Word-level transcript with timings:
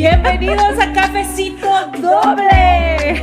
Bienvenidos 0.00 0.78
a 0.80 0.94
Cafecito 0.94 1.68
Doble. 2.00 3.22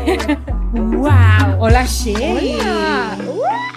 ¡Wow! 0.74 1.58
Hola, 1.58 1.84
Shay. 1.88 2.60
Hola. 2.62 3.18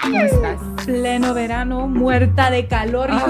¿Cómo 0.03 0.21
estás? 0.21 0.61
Pleno 0.84 1.32
verano, 1.32 1.89
muerta 1.89 2.50
de 2.50 2.66
calor. 2.66 3.09
Ah. 3.11 3.27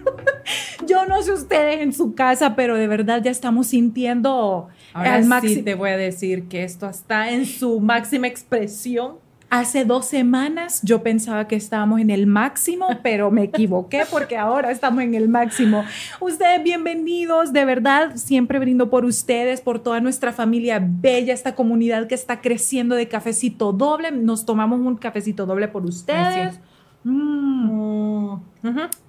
Yo 0.86 1.04
no 1.04 1.20
sé 1.22 1.32
ustedes 1.32 1.82
en 1.82 1.92
su 1.92 2.14
casa, 2.14 2.56
pero 2.56 2.74
de 2.76 2.86
verdad 2.88 3.20
ya 3.22 3.30
estamos 3.30 3.66
sintiendo 3.66 4.68
Ahora 4.94 5.16
al 5.16 5.24
sí 5.24 5.28
máximo. 5.28 5.64
te 5.64 5.74
voy 5.74 5.90
a 5.90 5.98
decir 5.98 6.48
que 6.48 6.64
esto 6.64 6.88
está 6.88 7.30
en 7.32 7.44
su 7.44 7.80
máxima 7.80 8.28
expresión. 8.28 9.16
Hace 9.56 9.86
dos 9.86 10.04
semanas 10.04 10.82
yo 10.82 11.02
pensaba 11.02 11.48
que 11.48 11.56
estábamos 11.56 12.00
en 12.00 12.10
el 12.10 12.26
máximo, 12.26 12.88
pero 13.02 13.30
me 13.30 13.44
equivoqué 13.44 14.02
porque 14.10 14.36
ahora 14.36 14.70
estamos 14.70 15.02
en 15.02 15.14
el 15.14 15.30
máximo. 15.30 15.82
Ustedes 16.20 16.62
bienvenidos, 16.62 17.54
de 17.54 17.64
verdad, 17.64 18.16
siempre 18.16 18.58
brindo 18.58 18.90
por 18.90 19.06
ustedes, 19.06 19.62
por 19.62 19.78
toda 19.78 20.02
nuestra 20.02 20.34
familia 20.34 20.78
bella, 20.78 21.32
esta 21.32 21.54
comunidad 21.54 22.06
que 22.06 22.14
está 22.14 22.42
creciendo 22.42 22.96
de 22.96 23.08
cafecito 23.08 23.72
doble. 23.72 24.10
Nos 24.10 24.44
tomamos 24.44 24.78
un 24.80 24.96
cafecito 24.96 25.46
doble 25.46 25.68
por 25.68 25.86
ustedes. 25.86 26.54
sí. 26.54 26.60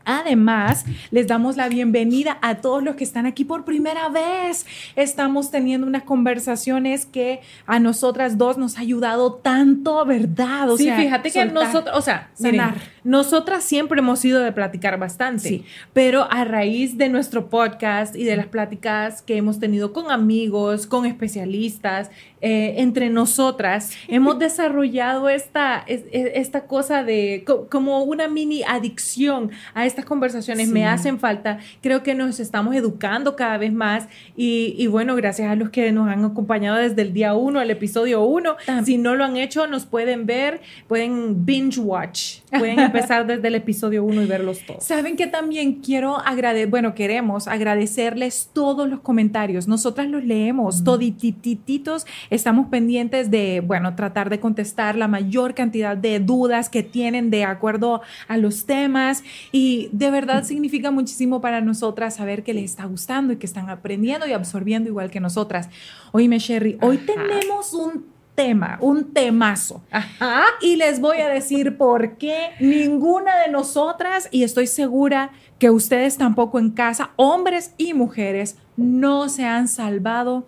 Además, 0.09 0.85
les 1.11 1.27
damos 1.27 1.57
la 1.57 1.67
bienvenida 1.67 2.37
a 2.41 2.55
todos 2.55 2.81
los 2.81 2.95
que 2.95 3.03
están 3.03 3.25
aquí 3.25 3.43
por 3.43 3.65
primera 3.65 4.07
vez. 4.09 4.65
Estamos 4.95 5.51
teniendo 5.51 5.85
unas 5.85 6.03
conversaciones 6.03 7.05
que 7.05 7.41
a 7.65 7.79
nosotras 7.79 8.37
dos 8.37 8.57
nos 8.57 8.77
ha 8.77 8.81
ayudado 8.81 9.33
tanto, 9.33 10.05
¿verdad? 10.05 10.69
O 10.69 10.77
sí, 10.77 10.85
sea, 10.85 10.97
fíjate 10.97 11.31
que 11.31 11.45
nosotros, 11.45 11.95
o 11.97 12.01
sea, 12.01 12.29
miren, 12.39 12.59
sanar. 12.61 12.75
nosotras 13.03 13.63
siempre 13.65 13.99
hemos 13.99 14.19
sido 14.19 14.39
de 14.39 14.51
platicar 14.53 14.97
bastante, 14.97 15.47
Sí. 15.49 15.65
pero 15.91 16.27
a 16.31 16.45
raíz 16.45 16.97
de 16.97 17.09
nuestro 17.09 17.49
podcast 17.49 18.15
y 18.15 18.23
de 18.23 18.37
las 18.37 18.45
pláticas 18.47 19.21
que 19.21 19.35
hemos 19.35 19.59
tenido 19.59 19.91
con 19.91 20.09
amigos, 20.09 20.87
con 20.87 21.05
especialistas, 21.05 22.09
eh, 22.39 22.75
entre 22.77 23.09
nosotras, 23.09 23.91
hemos 24.07 24.39
desarrollado 24.39 25.27
esta, 25.27 25.83
es- 25.87 26.03
es- 26.11 26.31
esta 26.35 26.61
cosa 26.65 27.03
de 27.03 27.43
co- 27.45 27.67
como 27.69 28.03
una 28.03 28.27
mini 28.29 28.63
adicción 28.63 29.46
a 29.73 29.85
estas 29.85 30.05
conversaciones. 30.05 30.67
Sí. 30.67 30.73
Me 30.73 30.85
hacen 30.85 31.19
falta. 31.19 31.59
Creo 31.81 32.03
que 32.03 32.15
nos 32.15 32.39
estamos 32.39 32.75
educando 32.75 33.35
cada 33.35 33.57
vez 33.57 33.73
más 33.73 34.07
y, 34.35 34.75
y 34.77 34.87
bueno, 34.87 35.15
gracias 35.15 35.49
a 35.49 35.55
los 35.55 35.69
que 35.69 35.91
nos 35.91 36.07
han 36.09 36.23
acompañado 36.25 36.77
desde 36.77 37.01
el 37.01 37.13
día 37.13 37.33
uno, 37.33 37.61
el 37.61 37.71
episodio 37.71 38.21
uno. 38.21 38.55
Si 38.83 38.97
no 38.97 39.15
lo 39.15 39.23
han 39.23 39.37
hecho, 39.37 39.67
nos 39.67 39.85
pueden 39.85 40.25
ver, 40.25 40.61
pueden 40.87 41.45
binge 41.45 41.79
watch, 41.79 42.39
pueden 42.49 42.79
empezar 42.79 43.27
desde 43.27 43.47
el 43.47 43.55
episodio 43.55 44.03
uno 44.03 44.21
y 44.21 44.25
verlos 44.25 44.65
todos. 44.65 44.83
Saben 44.83 45.15
que 45.15 45.27
también 45.27 45.81
quiero 45.81 46.17
agradecer, 46.17 46.69
bueno, 46.69 46.95
queremos 46.95 47.47
agradecerles 47.47 48.49
todos 48.53 48.89
los 48.89 49.01
comentarios. 49.01 49.67
Nosotras 49.67 50.07
los 50.07 50.23
leemos, 50.23 50.83
toditititos. 50.83 52.05
Estamos 52.29 52.67
pendientes 52.67 53.31
de, 53.31 53.61
bueno, 53.65 53.95
tratar 53.95 54.29
de 54.29 54.39
contestar 54.39 54.95
la 54.97 55.07
mayor 55.07 55.53
cantidad 55.53 55.97
de 55.97 56.19
dudas 56.19 56.69
que 56.69 56.83
tienen 56.83 57.29
de 57.29 57.43
acuerdo 57.43 58.01
a 58.27 58.37
los 58.37 58.65
temas. 58.65 59.23
Y 59.51 59.89
de 59.91 60.11
verdad 60.11 60.43
significa 60.43 60.91
muchísimo 60.91 61.41
para 61.41 61.61
nosotras 61.61 62.15
saber 62.15 62.43
que 62.43 62.53
les 62.53 62.65
está 62.65 62.85
gustando 62.85 63.33
y 63.33 63.37
que 63.37 63.45
están 63.45 63.69
aprendiendo 63.69 64.27
y 64.27 64.33
absorbiendo 64.33 64.89
igual 64.89 65.11
que 65.11 65.19
nosotras. 65.19 65.69
Oíme, 66.11 66.39
Sherry, 66.39 66.77
hoy 66.81 66.97
Ajá. 66.97 67.13
tenemos 67.13 67.73
un 67.73 68.16
tema, 68.37 68.77
un 68.81 69.13
temazo. 69.13 69.81
Ajá. 69.89 70.43
Y 70.61 70.75
les 70.75 71.01
voy 71.01 71.17
a 71.17 71.27
decir 71.27 71.75
por 71.75 72.17
qué 72.17 72.51
ninguna 72.59 73.35
de 73.39 73.51
nosotras, 73.51 74.29
y 74.31 74.43
estoy 74.43 74.67
segura 74.67 75.31
que 75.57 75.71
ustedes 75.71 76.17
tampoco 76.17 76.59
en 76.59 76.69
casa, 76.69 77.09
hombres 77.15 77.73
y 77.77 77.95
mujeres, 77.95 78.55
no 78.75 79.27
se 79.27 79.43
han 79.43 79.67
salvado 79.67 80.45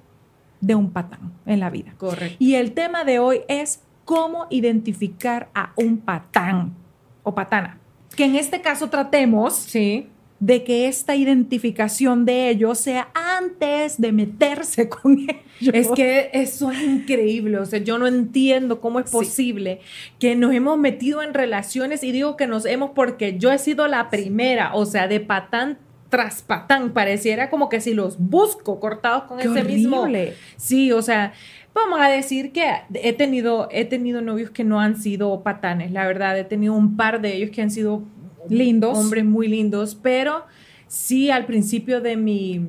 de 0.61 0.75
un 0.75 0.91
patán 0.91 1.33
en 1.47 1.59
la 1.59 1.71
vida. 1.71 1.95
Correcto. 1.97 2.37
Y 2.37 2.55
el 2.55 2.73
tema 2.73 3.03
de 3.05 3.17
hoy 3.17 3.41
es 3.47 3.81
cómo 4.05 4.45
identificar 4.52 5.49
a 5.55 5.71
un 5.75 5.97
patán 5.97 6.75
o 7.23 7.33
patana. 7.33 7.80
Que 8.15 8.25
en 8.25 8.35
este 8.35 8.61
caso 8.61 8.89
tratemos 8.91 9.55
Sí. 9.55 10.09
De 10.39 10.64
que 10.64 10.88
esta 10.88 11.16
identificación 11.16 12.23
de 12.26 12.50
ellos 12.50 12.77
sea 12.80 13.10
antes 13.14 14.00
de 14.00 14.11
meterse 14.11 14.88
con 14.89 15.17
ellos. 15.20 15.73
Es 15.73 15.89
que 15.89 16.30
eso 16.33 16.72
es 16.72 16.82
increíble, 16.82 17.58
o 17.58 17.66
sea, 17.66 17.80
yo 17.80 17.98
no 17.98 18.08
entiendo 18.08 18.80
cómo 18.80 19.00
es 19.00 19.10
Sí. 19.10 19.17
posible 19.17 19.80
que 20.20 20.36
nos 20.36 20.54
hemos 20.54 20.77
metido 20.77 21.22
en 21.22 21.33
relaciones 21.33 22.04
y 22.04 22.11
digo 22.14 22.38
que 22.38 22.48
nos 22.48 22.66
hemos 22.66 22.92
porque 22.92 23.38
yo 23.38 23.52
he 23.52 23.58
sido 23.60 23.88
la 23.88 24.10
primera, 24.10 24.73
o 24.76 24.86
sea, 24.86 25.08
de 25.08 25.20
patán 25.20 25.77
tras 26.08 26.42
patán, 26.42 26.92
pareciera 26.94 27.50
como 27.50 27.70
que 27.70 27.82
si 27.82 27.94
los 27.94 28.17
busco 28.17 28.80
cortados 28.80 29.23
con 29.23 29.38
Qué 29.39 29.48
ese 29.48 29.64
mismo. 29.64 30.02
horrible. 30.02 30.33
Sí, 30.58 30.92
o 30.92 31.02
sea, 31.04 31.33
vamos 31.76 32.00
a 32.02 32.08
decir 32.08 32.52
que 32.52 32.66
he 32.95 33.14
tenido, 33.14 33.67
he 33.71 33.86
tenido 33.86 34.21
novios 34.21 34.50
que 34.50 34.64
no 34.64 34.80
han 34.80 34.95
sido 35.00 35.44
patanes, 35.44 35.92
la 35.92 36.08
verdad, 36.08 36.36
he 36.39 36.45
tenido 36.45 36.73
un 36.73 36.95
par 36.98 37.21
de 37.21 37.36
ellos 37.36 37.52
que 37.52 37.61
han 37.61 37.70
sido 37.70 38.04
Lindos. 38.48 38.98
hombres 38.98 39.26
muy 39.26 39.48
lindos, 39.48 39.95
pero 40.02 40.45
sí 40.88 41.30
al 41.30 41.45
principio 41.45 42.02
de 42.02 42.16
mi, 42.17 42.67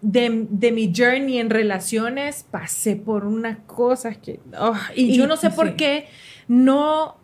de, 0.00 0.46
de 0.50 0.72
mi 0.72 0.92
journey 0.94 1.38
en 1.38 1.50
relaciones 1.50 2.44
pasé 2.50 2.96
por 2.96 3.24
unas 3.24 3.58
cosas 3.66 4.16
que, 4.18 4.40
oh, 4.58 4.74
y, 4.96 5.04
Y- 5.12 5.16
yo 5.16 5.26
no 5.26 5.36
sé 5.36 5.50
por 5.50 5.76
qué 5.76 6.06
no... 6.48 7.20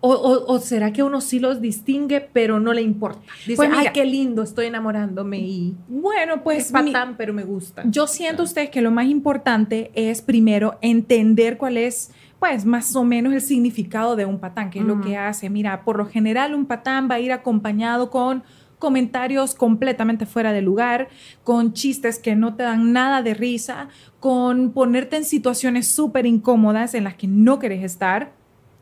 O, 0.00 0.12
o- 0.12 0.54
o 0.54 0.60
será 0.60 0.92
que 0.92 1.02
uno 1.02 1.20
sí 1.20 1.40
los 1.40 1.60
distingue, 1.60 2.20
pero 2.20 2.60
no 2.60 2.72
le 2.72 2.82
importa. 2.82 3.20
Dice, 3.44 3.56
Pues 3.56 3.68
ay, 3.74 3.88
qué 3.92 4.04
lindo, 4.04 4.44
estoy 4.44 4.66
enamorándome 4.66 5.40
y 5.40 5.74
Bueno, 5.88 6.44
pues 6.44 6.66
es 6.66 6.72
mi- 6.72 6.92
patán, 6.92 7.16
pero 7.16 7.32
me 7.34 7.42
gusta. 7.42 7.82
Yo 7.84 8.06
siento 8.06 8.44
ustedes 8.44 8.70
que 8.70 8.80
lo 8.80 8.92
más 8.92 9.06
importante 9.06 9.90
es 9.96 10.22
primero 10.22 10.78
entender 10.82 11.58
cuál 11.58 11.76
es, 11.78 12.12
pues, 12.38 12.64
más 12.64 12.94
o 12.94 13.04
menos 13.04 13.32
el 13.32 13.40
significado 13.40 14.16
de 14.16 14.24
un 14.24 14.38
patán, 14.38 14.70
que 14.70 14.78
es 14.78 14.84
lo 14.84 15.00
que 15.00 15.16
hace. 15.16 15.50
Mira, 15.50 15.84
por 15.84 15.96
lo 15.96 16.06
general 16.06 16.54
un 16.54 16.66
patán 16.66 17.08
va 17.10 17.16
a 17.16 17.20
ir 17.20 17.32
acompañado 17.32 18.10
con 18.10 18.44
comentarios 18.78 19.54
completamente 19.54 20.24
fuera 20.24 20.52
de 20.52 20.62
lugar, 20.62 21.08
con 21.42 21.72
chistes 21.72 22.18
que 22.18 22.36
no 22.36 22.54
te 22.54 22.62
dan 22.62 22.92
nada 22.92 23.22
de 23.22 23.34
risa, 23.34 23.88
con 24.20 24.72
ponerte 24.72 25.16
en 25.16 25.24
situaciones 25.24 25.88
súper 25.88 26.26
incómodas 26.26 26.94
en 26.94 27.04
las 27.04 27.14
que 27.14 27.26
no 27.26 27.58
querés 27.58 27.82
estar. 27.82 28.37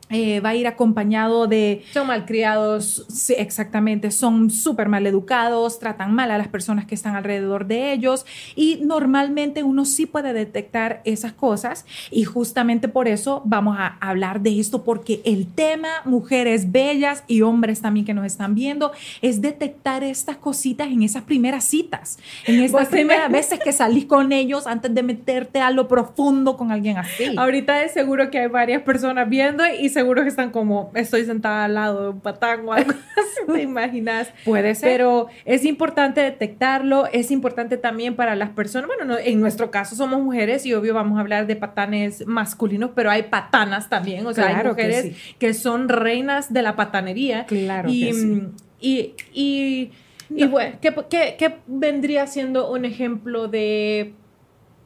Eh, 0.08 0.38
va 0.38 0.50
a 0.50 0.54
ir 0.54 0.68
acompañado 0.68 1.48
de 1.48 1.82
Son 1.92 2.06
malcriados, 2.06 3.04
Sí, 3.08 3.34
exactamente, 3.36 4.10
son 4.12 4.50
súper 4.50 4.88
mal 4.88 5.04
educados, 5.06 5.80
tratan 5.80 6.14
mal 6.14 6.30
a 6.30 6.38
las 6.38 6.46
personas 6.46 6.84
que 6.86 6.94
están 6.94 7.16
alrededor 7.16 7.66
de 7.66 7.92
ellos 7.92 8.24
y 8.54 8.78
normalmente 8.84 9.64
uno 9.64 9.84
sí 9.84 10.06
puede 10.06 10.32
detectar 10.32 11.00
esas 11.04 11.32
cosas 11.32 11.86
y 12.12 12.22
justamente 12.24 12.86
por 12.88 13.08
eso 13.08 13.42
vamos 13.46 13.76
a 13.80 13.96
hablar 14.00 14.42
de 14.42 14.60
esto 14.60 14.84
porque 14.84 15.20
el 15.24 15.46
tema, 15.52 15.88
mujeres 16.04 16.70
bellas 16.70 17.24
y 17.26 17.42
hombres 17.42 17.80
también 17.80 18.06
que 18.06 18.14
nos 18.14 18.26
están 18.26 18.54
viendo, 18.54 18.92
es 19.22 19.40
detectar 19.40 20.04
estas 20.04 20.36
cositas 20.36 20.86
en 20.88 21.02
esas 21.02 21.24
primeras 21.24 21.64
citas, 21.64 22.18
en 22.46 22.60
estas 22.62 22.82
me- 22.90 22.96
primeras 22.98 23.30
veces 23.32 23.58
que 23.58 23.72
salís 23.72 24.04
con 24.04 24.30
ellos 24.30 24.68
antes 24.68 24.94
de 24.94 25.02
meterte 25.02 25.60
a 25.60 25.70
lo 25.72 25.88
profundo 25.88 26.56
con 26.56 26.70
alguien 26.70 26.96
así. 26.98 27.34
Ahorita 27.36 27.82
es 27.82 27.92
seguro 27.92 28.30
que 28.30 28.38
hay 28.38 28.48
varias 28.48 28.82
personas 28.82 29.28
viendo 29.28 29.64
y 29.66 29.88
seguro 29.96 30.22
que 30.22 30.28
están 30.28 30.50
como, 30.50 30.90
estoy 30.94 31.24
sentada 31.24 31.64
al 31.64 31.74
lado 31.74 32.02
de 32.04 32.08
un 32.10 32.20
patán 32.20 32.68
o 32.68 32.72
algo 32.74 32.90
así, 32.92 33.52
¿te 33.52 33.62
imaginas? 33.62 34.28
Puede 34.44 34.74
ser. 34.74 34.90
Pero 34.90 35.26
es 35.44 35.64
importante 35.64 36.20
detectarlo, 36.20 37.06
es 37.12 37.30
importante 37.30 37.76
también 37.76 38.14
para 38.14 38.36
las 38.36 38.50
personas, 38.50 38.86
bueno, 38.86 39.04
no- 39.04 39.18
en 39.18 39.40
nuestro 39.40 39.70
caso 39.70 39.96
somos 39.96 40.22
mujeres 40.22 40.64
y 40.66 40.74
obvio 40.74 40.94
vamos 40.94 41.18
a 41.18 41.20
hablar 41.22 41.46
de 41.46 41.56
patanes 41.56 42.26
masculinos, 42.26 42.90
pero 42.94 43.10
hay 43.10 43.24
patanas 43.24 43.88
también, 43.88 44.26
o 44.26 44.32
sea, 44.32 44.44
Claro 44.50 44.70
hay 44.70 44.76
que 44.76 44.82
mujeres 44.84 45.16
sí. 45.16 45.34
que, 45.38 45.54
son 45.54 45.88
reinas 45.88 46.52
de 46.52 46.62
la 46.62 46.76
patanería. 46.76 47.46
Claro 47.46 47.88
y, 47.90 48.06
que 48.06 48.12
sí. 48.14 48.42
y, 48.80 49.14
y, 49.32 49.90
y 50.30 50.44
No. 50.44 50.50
bueno, 50.50 50.76
¿qué, 50.80 50.94
qué, 51.08 51.36
qué 51.38 51.54
vendría 51.66 52.26
siendo 52.26 52.70
un 52.70 52.84
ejemplo 52.84 53.48
de 53.48 54.12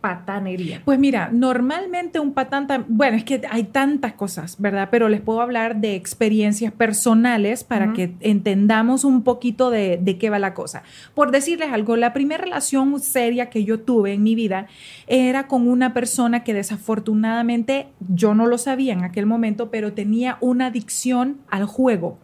patanería? 0.00 0.82
Pues 0.84 0.98
mira, 0.98 1.30
normalmente 1.32 2.20
un 2.20 2.32
patán, 2.32 2.66
bueno, 2.88 3.16
es 3.16 3.24
que 3.24 3.42
hay 3.50 3.64
tantas 3.64 4.14
cosas, 4.14 4.56
¿verdad? 4.58 4.88
Pero 4.90 5.08
les 5.08 5.20
puedo 5.20 5.40
hablar 5.40 5.76
de 5.76 5.94
experiencias 5.94 6.72
personales 6.72 7.64
para 7.64 7.92
que 7.92 8.14
entendamos 8.20 9.04
un 9.04 9.22
poquito 9.22 9.70
de, 9.70 9.98
de 10.00 10.18
qué 10.18 10.30
va 10.30 10.38
la 10.38 10.54
cosa. 10.54 10.82
Por 11.14 11.30
decirles 11.30 11.72
algo, 11.72 11.96
la 11.96 12.12
primera 12.12 12.42
relación 12.42 12.98
seria 13.00 13.50
que 13.50 13.64
yo 13.64 13.80
tuve 13.80 14.14
en 14.14 14.22
mi 14.22 14.34
vida 14.34 14.66
era 15.06 15.46
con 15.46 15.68
una 15.68 15.92
persona 15.92 16.44
que 16.44 16.54
desafortunadamente 16.54 17.88
yo 18.08 18.34
no 18.34 18.46
lo 18.46 18.58
sabía 18.58 18.92
en 18.92 19.04
aquel 19.04 19.26
momento, 19.26 19.70
pero 19.70 19.92
tenía 19.92 20.38
una 20.40 20.66
adicción 20.66 21.38
al 21.48 21.66
juego. 21.66 22.18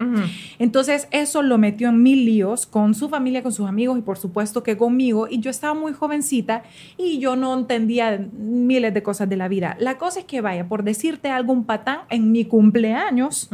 Entonces 0.59 1.09
eso 1.11 1.43
lo 1.43 1.59
metió 1.59 1.89
en 1.89 2.03
mil 2.03 2.25
líos 2.25 2.67
con 2.67 2.95
su 2.95 3.09
familia, 3.09 3.43
con 3.43 3.53
sus 3.53 3.69
amigos 3.69 3.99
y 3.99 4.03
por 4.03 4.19
supuesto 4.19 4.63
que 4.63 4.77
conmigo. 4.77 5.27
Y 5.29 5.41
yo 5.41 5.51
estaba 5.51 5.75
muy 5.75 5.93
jovencita 5.93 6.63
y 6.97 7.19
yo 7.19 7.37
no 7.37 7.51
entendía 7.67 8.19
miles 8.33 8.95
de 8.95 9.03
cosas 9.03 9.29
de 9.29 9.37
la 9.37 9.49
vida. 9.49 9.77
La 9.81 9.99
cosa 9.99 10.21
es 10.21 10.25
que 10.25 10.41
vaya, 10.41 10.69
por 10.69 10.85
decirte 10.85 11.29
algo, 11.29 11.53
un 11.53 11.65
patán 11.65 12.01
en 12.11 12.33
mi 12.33 12.45
cumpleaños 12.45 13.51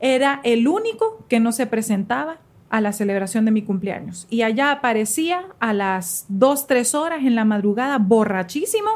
era 0.00 0.40
el 0.44 0.66
único 0.66 1.24
que 1.28 1.40
no 1.40 1.52
se 1.52 1.66
presentaba 1.66 2.38
a 2.70 2.80
la 2.80 2.92
celebración 2.92 3.44
de 3.44 3.50
mi 3.50 3.62
cumpleaños. 3.62 4.26
Y 4.30 4.42
allá 4.42 4.70
aparecía 4.70 5.42
a 5.58 5.74
las 5.74 6.24
2, 6.28 6.68
3 6.68 6.94
horas 6.94 7.18
en 7.24 7.34
la 7.34 7.44
madrugada, 7.44 7.98
borrachísimo, 7.98 8.90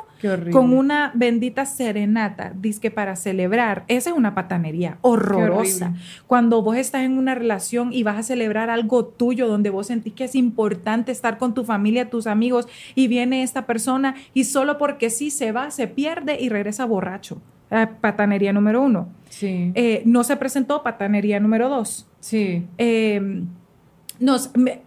con 0.52 0.72
una 0.72 1.10
bendita 1.14 1.66
serenata, 1.66 2.52
disque 2.54 2.90
para 2.92 3.16
celebrar. 3.16 3.84
Esa 3.88 4.10
es 4.10 4.16
una 4.16 4.34
patanería 4.34 4.98
horrorosa. 5.02 5.92
Cuando 6.28 6.62
vos 6.62 6.76
estás 6.76 7.02
en 7.02 7.18
una 7.18 7.34
relación 7.34 7.92
y 7.92 8.04
vas 8.04 8.16
a 8.16 8.22
celebrar 8.22 8.70
algo 8.70 9.04
tuyo, 9.06 9.48
donde 9.48 9.70
vos 9.70 9.88
sentís 9.88 10.14
que 10.14 10.24
es 10.24 10.36
importante 10.36 11.10
estar 11.10 11.36
con 11.36 11.52
tu 11.52 11.64
familia, 11.64 12.08
tus 12.08 12.28
amigos, 12.28 12.68
y 12.94 13.08
viene 13.08 13.42
esta 13.42 13.66
persona 13.66 14.14
y 14.32 14.44
solo 14.44 14.78
porque 14.78 15.10
sí 15.10 15.30
se 15.30 15.50
va, 15.50 15.72
se 15.72 15.88
pierde 15.88 16.40
y 16.40 16.48
regresa 16.48 16.84
borracho. 16.84 17.42
Eh, 17.70 17.88
patanería 18.00 18.52
número 18.52 18.82
uno. 18.82 19.08
Sí. 19.30 19.72
Eh, 19.74 20.02
no 20.04 20.22
se 20.22 20.36
presentó 20.36 20.84
patanería 20.84 21.40
número 21.40 21.68
dos. 21.68 22.06
Sí. 22.20 22.64
Eh, 22.78 23.42
nos, 24.18 24.56
me, 24.56 24.82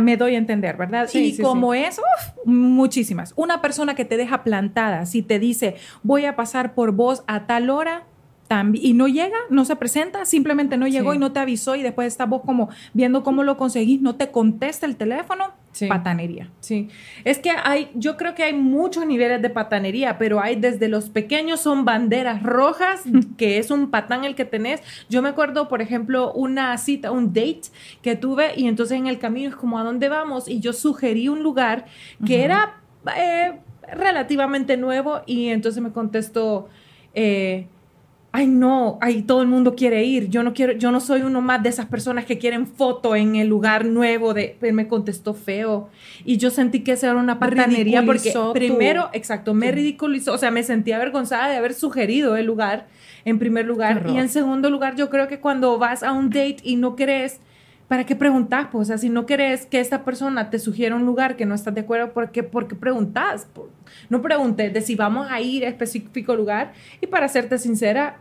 me, 0.00 0.16
doy 0.16 0.34
a 0.34 0.38
entender, 0.38 0.76
¿verdad? 0.76 1.08
y 1.12 1.36
como 1.38 1.74
eso, 1.74 2.02
muchísimas. 2.44 3.32
Una 3.36 3.60
persona 3.60 3.94
que 3.94 4.04
te 4.04 4.16
deja 4.16 4.44
plantada, 4.44 5.06
si 5.06 5.22
te 5.22 5.38
dice, 5.38 5.76
voy 6.02 6.24
a 6.24 6.36
pasar 6.36 6.74
por 6.74 6.92
vos 6.92 7.24
a 7.26 7.46
tal 7.46 7.70
hora, 7.70 8.04
y 8.74 8.92
no 8.92 9.08
llega, 9.08 9.36
no 9.50 9.64
se 9.64 9.76
presenta, 9.76 10.24
simplemente 10.24 10.76
no 10.76 10.86
llegó 10.86 11.14
y 11.14 11.18
no 11.18 11.32
te 11.32 11.40
avisó 11.40 11.74
y 11.74 11.82
después 11.82 12.06
estás 12.06 12.28
vos 12.28 12.42
como 12.44 12.68
viendo 12.92 13.22
cómo 13.22 13.42
lo 13.42 13.56
conseguís, 13.56 14.00
no 14.00 14.16
te 14.16 14.30
contesta 14.30 14.86
el 14.86 14.96
teléfono, 14.96 15.52
patanería. 15.88 16.50
Sí, 16.60 16.88
es 17.24 17.38
que 17.38 17.50
hay, 17.50 17.90
yo 17.94 18.16
creo 18.16 18.34
que 18.34 18.44
hay 18.44 18.54
muchos 18.54 19.04
niveles 19.04 19.42
de 19.42 19.50
patanería, 19.50 20.16
pero 20.16 20.40
hay 20.40 20.56
desde 20.56 20.88
los 20.88 21.10
pequeños 21.10 21.60
son 21.60 21.84
banderas 21.84 22.42
rojas, 22.42 23.02
que 23.36 23.58
es 23.58 23.70
un 23.70 23.90
patán 23.90 24.24
el 24.24 24.34
que 24.34 24.44
tenés. 24.44 24.80
Yo 25.10 25.20
me 25.22 25.28
acuerdo, 25.28 25.68
por 25.68 25.82
ejemplo, 25.82 26.32
una 26.32 26.76
cita, 26.78 27.10
un 27.10 27.32
date 27.32 27.62
que 28.00 28.16
tuve 28.16 28.52
y 28.56 28.68
entonces 28.68 28.96
en 28.96 29.06
el 29.06 29.18
camino 29.18 29.50
es 29.50 29.56
como, 29.56 29.78
¿a 29.78 29.84
dónde 29.84 30.08
vamos? 30.08 30.48
Y 30.48 30.60
yo 30.60 30.72
sugerí 30.72 31.28
un 31.28 31.42
lugar 31.42 31.86
que 32.24 32.44
era 32.44 32.80
eh, 33.16 33.58
relativamente 33.92 34.76
nuevo 34.76 35.22
y 35.26 35.48
entonces 35.48 35.82
me 35.82 35.90
contestó... 35.90 36.68
Eh, 37.12 37.66
ay 38.36 38.48
no, 38.48 38.98
ay 39.00 39.22
todo 39.22 39.40
el 39.40 39.48
mundo 39.48 39.74
quiere 39.74 40.04
ir, 40.04 40.28
yo 40.28 40.42
no 40.42 40.52
quiero, 40.52 40.74
yo 40.74 40.90
no 40.90 41.00
soy 41.00 41.22
uno 41.22 41.40
más 41.40 41.62
de 41.62 41.70
esas 41.70 41.86
personas 41.86 42.26
que 42.26 42.36
quieren 42.36 42.66
foto 42.66 43.16
en 43.16 43.34
el 43.36 43.48
lugar 43.48 43.86
nuevo 43.86 44.34
de, 44.34 44.58
me 44.74 44.88
contestó 44.88 45.32
feo 45.32 45.88
y 46.22 46.36
yo 46.36 46.50
sentí 46.50 46.80
que 46.80 46.92
esa 46.92 47.06
era 47.06 47.16
una 47.16 47.38
patanería 47.38 48.04
porque 48.04 48.34
primero, 48.52 49.08
exacto, 49.14 49.54
me 49.54 49.72
ridiculizó, 49.72 50.34
o 50.34 50.38
sea, 50.38 50.50
me 50.50 50.62
sentí 50.64 50.92
avergonzada 50.92 51.48
de 51.48 51.56
haber 51.56 51.72
sugerido 51.72 52.36
el 52.36 52.44
lugar 52.44 52.88
en 53.24 53.38
primer 53.38 53.64
lugar 53.64 54.04
y 54.06 54.18
en 54.18 54.28
segundo 54.28 54.68
lugar 54.68 54.96
yo 54.96 55.08
creo 55.08 55.28
que 55.28 55.40
cuando 55.40 55.78
vas 55.78 56.02
a 56.02 56.12
un 56.12 56.28
date 56.28 56.58
y 56.62 56.76
no 56.76 56.94
querés 56.94 57.40
¿Para 57.88 58.04
qué 58.04 58.16
preguntas? 58.16 58.66
Pues, 58.72 58.82
o 58.82 58.84
sea, 58.86 58.98
si 58.98 59.08
no 59.08 59.26
querés 59.26 59.64
que 59.64 59.78
esta 59.78 60.04
persona 60.04 60.50
te 60.50 60.58
sugiera 60.58 60.96
un 60.96 61.06
lugar 61.06 61.36
que 61.36 61.46
no 61.46 61.54
estás 61.54 61.72
de 61.72 61.82
acuerdo, 61.82 62.12
¿por 62.12 62.32
qué, 62.32 62.42
por 62.42 62.66
qué 62.66 62.74
preguntas? 62.74 63.46
No 64.08 64.22
preguntes 64.22 64.72
de 64.72 64.80
si 64.80 64.96
vamos 64.96 65.28
a 65.30 65.40
ir 65.40 65.64
a 65.64 65.68
específico 65.68 66.34
lugar. 66.34 66.72
Y 67.00 67.06
para 67.06 67.28
serte 67.28 67.58
sincera, 67.58 68.18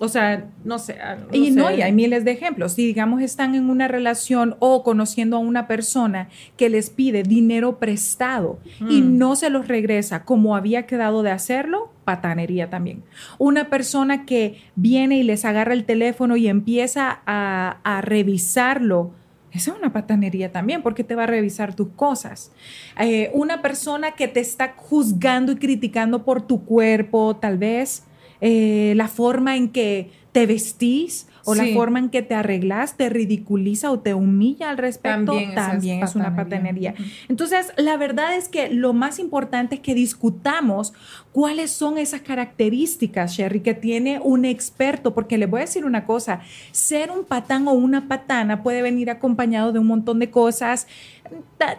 o 0.00 0.08
sea, 0.08 0.48
no 0.64 0.78
sé. 0.78 0.96
Ah, 1.02 1.16
y 1.32 1.50
no, 1.50 1.70
y 1.70 1.82
hay 1.82 1.92
miles 1.92 2.24
de 2.24 2.32
ejemplos. 2.32 2.72
Si, 2.72 2.86
digamos, 2.86 3.20
están 3.20 3.54
en 3.54 3.68
una 3.68 3.88
relación 3.88 4.56
o 4.60 4.82
conociendo 4.82 5.36
a 5.36 5.40
una 5.40 5.66
persona 5.66 6.28
que 6.56 6.68
les 6.68 6.90
pide 6.90 7.22
dinero 7.22 7.78
prestado 7.78 8.58
y 8.80 9.02
mm. 9.02 9.18
no 9.18 9.36
se 9.36 9.50
los 9.50 9.66
regresa 9.66 10.24
como 10.24 10.54
había 10.54 10.86
quedado 10.86 11.22
de 11.22 11.30
hacerlo, 11.30 11.92
patanería 12.04 12.70
también. 12.70 13.02
Una 13.38 13.68
persona 13.68 14.24
que 14.24 14.62
viene 14.76 15.18
y 15.18 15.22
les 15.24 15.44
agarra 15.44 15.74
el 15.74 15.84
teléfono 15.84 16.36
y 16.36 16.48
empieza 16.48 17.20
a, 17.26 18.00
revisarlo. 18.02 19.10
Esa 19.50 19.72
es 19.72 19.78
una 19.78 19.92
patanería 19.92 20.52
también, 20.52 20.82
porque 20.82 21.04
te 21.04 21.14
va 21.14 21.24
a 21.24 21.26
revisar 21.26 21.74
tus 21.74 21.88
cosas. 21.88 22.52
Eh, 23.00 23.30
una 23.34 23.62
persona 23.62 24.12
que 24.12 24.28
te 24.28 24.40
está 24.40 24.74
juzgando 24.76 25.52
y 25.52 25.56
criticando 25.56 26.24
por 26.24 26.42
tu 26.42 26.64
cuerpo, 26.64 27.36
tal 27.36 27.58
vez, 27.58 28.04
eh, 28.40 28.92
la 28.96 29.08
forma 29.08 29.56
en 29.56 29.68
que 29.68 30.10
te 30.32 30.46
vestís 30.46 31.26
o 31.44 31.54
la 31.54 31.66
forma 31.72 31.98
en 31.98 32.10
que 32.10 32.20
te 32.20 32.34
arreglas, 32.34 32.98
te 32.98 33.08
ridiculiza 33.08 33.90
o 33.90 34.00
te 34.00 34.12
humilla 34.12 34.68
al 34.68 34.76
respecto, 34.76 35.32
también, 35.54 36.04
es, 36.04 36.14
una 36.14 36.36
patanería. 36.36 36.94
Entonces, 37.28 37.72
la 37.78 37.96
verdad 37.96 38.36
es 38.36 38.50
que 38.50 38.68
lo 38.68 38.92
más 38.92 39.18
importante 39.18 39.76
es 39.76 39.80
que 39.80 39.94
discutamos 39.94 40.92
cuáles 41.38 41.70
son 41.70 41.98
esas 41.98 42.22
características, 42.22 43.34
Sherry, 43.34 43.60
que 43.60 43.72
tiene 43.72 44.18
un 44.18 44.44
experto, 44.44 45.14
porque 45.14 45.38
le 45.38 45.46
voy 45.46 45.58
a 45.58 45.66
decir 45.66 45.84
una 45.84 46.04
cosa, 46.04 46.40
ser 46.72 47.12
un 47.12 47.24
patán 47.24 47.68
o 47.68 47.74
una 47.74 48.08
patana 48.08 48.64
puede 48.64 48.82
venir 48.82 49.08
acompañado 49.08 49.70
de 49.70 49.78
un 49.78 49.86
montón 49.86 50.18
de 50.18 50.32
cosas. 50.32 50.88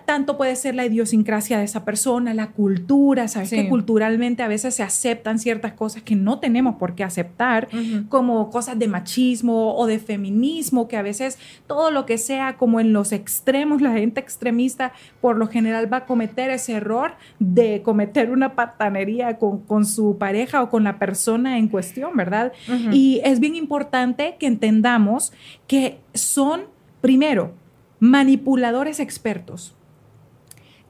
Tanto 0.05 0.37
puede 0.37 0.55
ser 0.55 0.75
la 0.75 0.85
idiosincrasia 0.85 1.57
de 1.57 1.63
esa 1.63 1.83
persona, 1.83 2.35
la 2.35 2.51
cultura, 2.51 3.27
sabes 3.27 3.49
que 3.49 3.67
culturalmente 3.67 4.43
a 4.43 4.47
veces 4.47 4.75
se 4.75 4.83
aceptan 4.83 5.39
ciertas 5.39 5.73
cosas 5.73 6.03
que 6.03 6.15
no 6.15 6.39
tenemos 6.39 6.75
por 6.75 6.93
qué 6.93 7.03
aceptar, 7.03 7.67
como 8.09 8.51
cosas 8.51 8.77
de 8.77 8.87
machismo 8.87 9.75
o 9.75 9.87
de 9.87 9.97
feminismo, 9.97 10.87
que 10.87 10.97
a 10.97 11.01
veces 11.01 11.39
todo 11.65 11.89
lo 11.89 12.05
que 12.05 12.19
sea 12.19 12.57
como 12.57 12.79
en 12.79 12.93
los 12.93 13.11
extremos, 13.11 13.81
la 13.81 13.93
gente 13.93 14.21
extremista 14.21 14.93
por 15.19 15.35
lo 15.35 15.47
general 15.47 15.91
va 15.91 15.97
a 15.97 16.05
cometer 16.05 16.51
ese 16.51 16.73
error 16.73 17.13
de 17.39 17.81
cometer 17.81 18.29
una 18.29 18.53
patanería 18.53 19.39
con, 19.39 19.48
con 19.67 19.85
su 19.85 20.17
pareja 20.17 20.61
o 20.63 20.69
con 20.69 20.83
la 20.83 20.99
persona 20.99 21.57
en 21.57 21.67
cuestión, 21.67 22.15
¿verdad? 22.15 22.53
Y 22.91 23.21
es 23.23 23.39
bien 23.39 23.55
importante 23.55 24.35
que 24.39 24.47
entendamos 24.47 25.31
que 25.67 25.99
son, 26.13 26.63
primero, 27.01 27.53
manipuladores 27.99 28.99
expertos. 28.99 29.75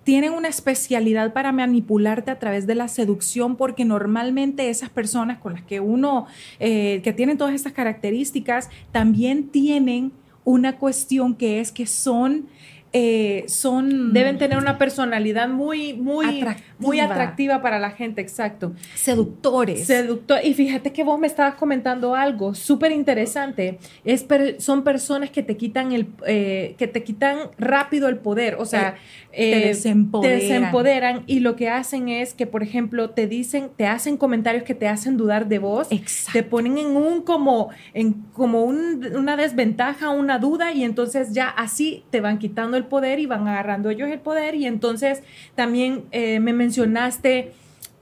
Tienen 0.04 0.34
una 0.34 0.48
especialidad 0.48 1.34
para 1.34 1.52
manipularte 1.52 2.32
a 2.32 2.40
través 2.40 2.66
de 2.66 2.76
la 2.76 2.88
seducción 2.88 3.56
porque 3.56 3.86
normalmente 3.86 4.70
esas 4.70 4.90
personas 4.90 5.38
con 5.38 5.54
las 5.54 5.62
que 5.64 5.80
uno, 5.80 6.26
eh, 6.60 7.02
que 7.04 7.14
tienen 7.14 7.38
todas 7.38 7.54
estas 7.54 7.74
características, 7.74 8.70
también 8.92 9.50
tienen 9.50 10.12
una 10.46 10.78
cuestión 10.78 11.36
que 11.36 11.60
es 11.60 11.72
que 11.72 11.86
son 11.86 12.48
eh, 12.92 13.46
son... 13.48 14.14
Deben 14.14 14.38
tener 14.38 14.58
una 14.58 14.78
personalidad 14.78 15.48
muy, 15.48 15.94
muy 15.94 16.42
atractiva. 16.42 16.76
muy 16.80 17.00
atractiva 17.00 17.62
para 17.62 17.80
la 17.80 17.92
gente, 17.92 18.22
exacto. 18.22 18.74
Seductores. 18.96 19.86
Seductor. 19.86 20.40
Y 20.44 20.54
fíjate 20.54 20.92
que 20.92 21.04
vos 21.04 21.20
me 21.20 21.28
estabas 21.28 21.56
comentando 21.56 22.16
algo 22.16 22.56
súper 22.56 22.92
interesante. 22.92 23.80
Es 24.06 24.26
son 24.58 24.84
personas 24.84 25.30
que 25.30 25.44
te 25.44 25.58
quitan 25.58 25.92
el, 25.92 26.08
eh, 26.26 26.76
que 26.78 26.88
te 26.88 27.04
quitan 27.04 27.52
rápido 27.58 28.08
el 28.10 28.18
poder. 28.18 28.56
O 28.56 28.66
sea, 28.66 28.96
te, 29.32 29.64
eh, 29.64 29.68
desempoderan. 29.68 30.40
te, 30.40 30.46
desempoderan. 30.46 31.24
y 31.28 31.40
lo 31.42 31.56
que 31.56 31.70
hacen 31.70 32.10
es 32.10 32.34
que, 32.34 32.48
por 32.48 32.64
ejemplo, 32.64 33.12
te 33.12 33.28
dicen, 33.28 33.70
te 33.76 33.86
hacen 33.86 34.18
comentarios 34.18 34.64
que 34.64 34.74
te 34.74 34.88
hacen 34.88 35.18
dudar 35.18 35.48
de 35.48 35.60
vos. 35.60 35.90
Te 36.34 36.44
ponen 36.44 36.78
en 36.78 36.96
un 36.96 37.22
como, 37.22 37.70
en 37.94 38.14
como 38.34 38.64
una 38.64 39.36
desventaja, 39.38 40.10
una 40.10 40.40
duda, 40.40 40.72
y 40.72 40.84
entonces 40.84 41.34
ya 41.34 41.50
así 41.50 42.04
te 42.10 42.22
van 42.22 42.40
quitando 42.40 42.79
el 42.80 42.86
poder 42.86 43.20
y 43.20 43.28
van 43.28 43.48
agarrando 43.48 43.92
ellos 43.92 44.10
el 44.10 44.20
poder. 44.20 44.56
Y 44.56 44.66
entonces 44.66 45.22
también 45.56 46.06
eh, 46.12 46.40
me 46.40 46.54
mencionaste 46.54 47.54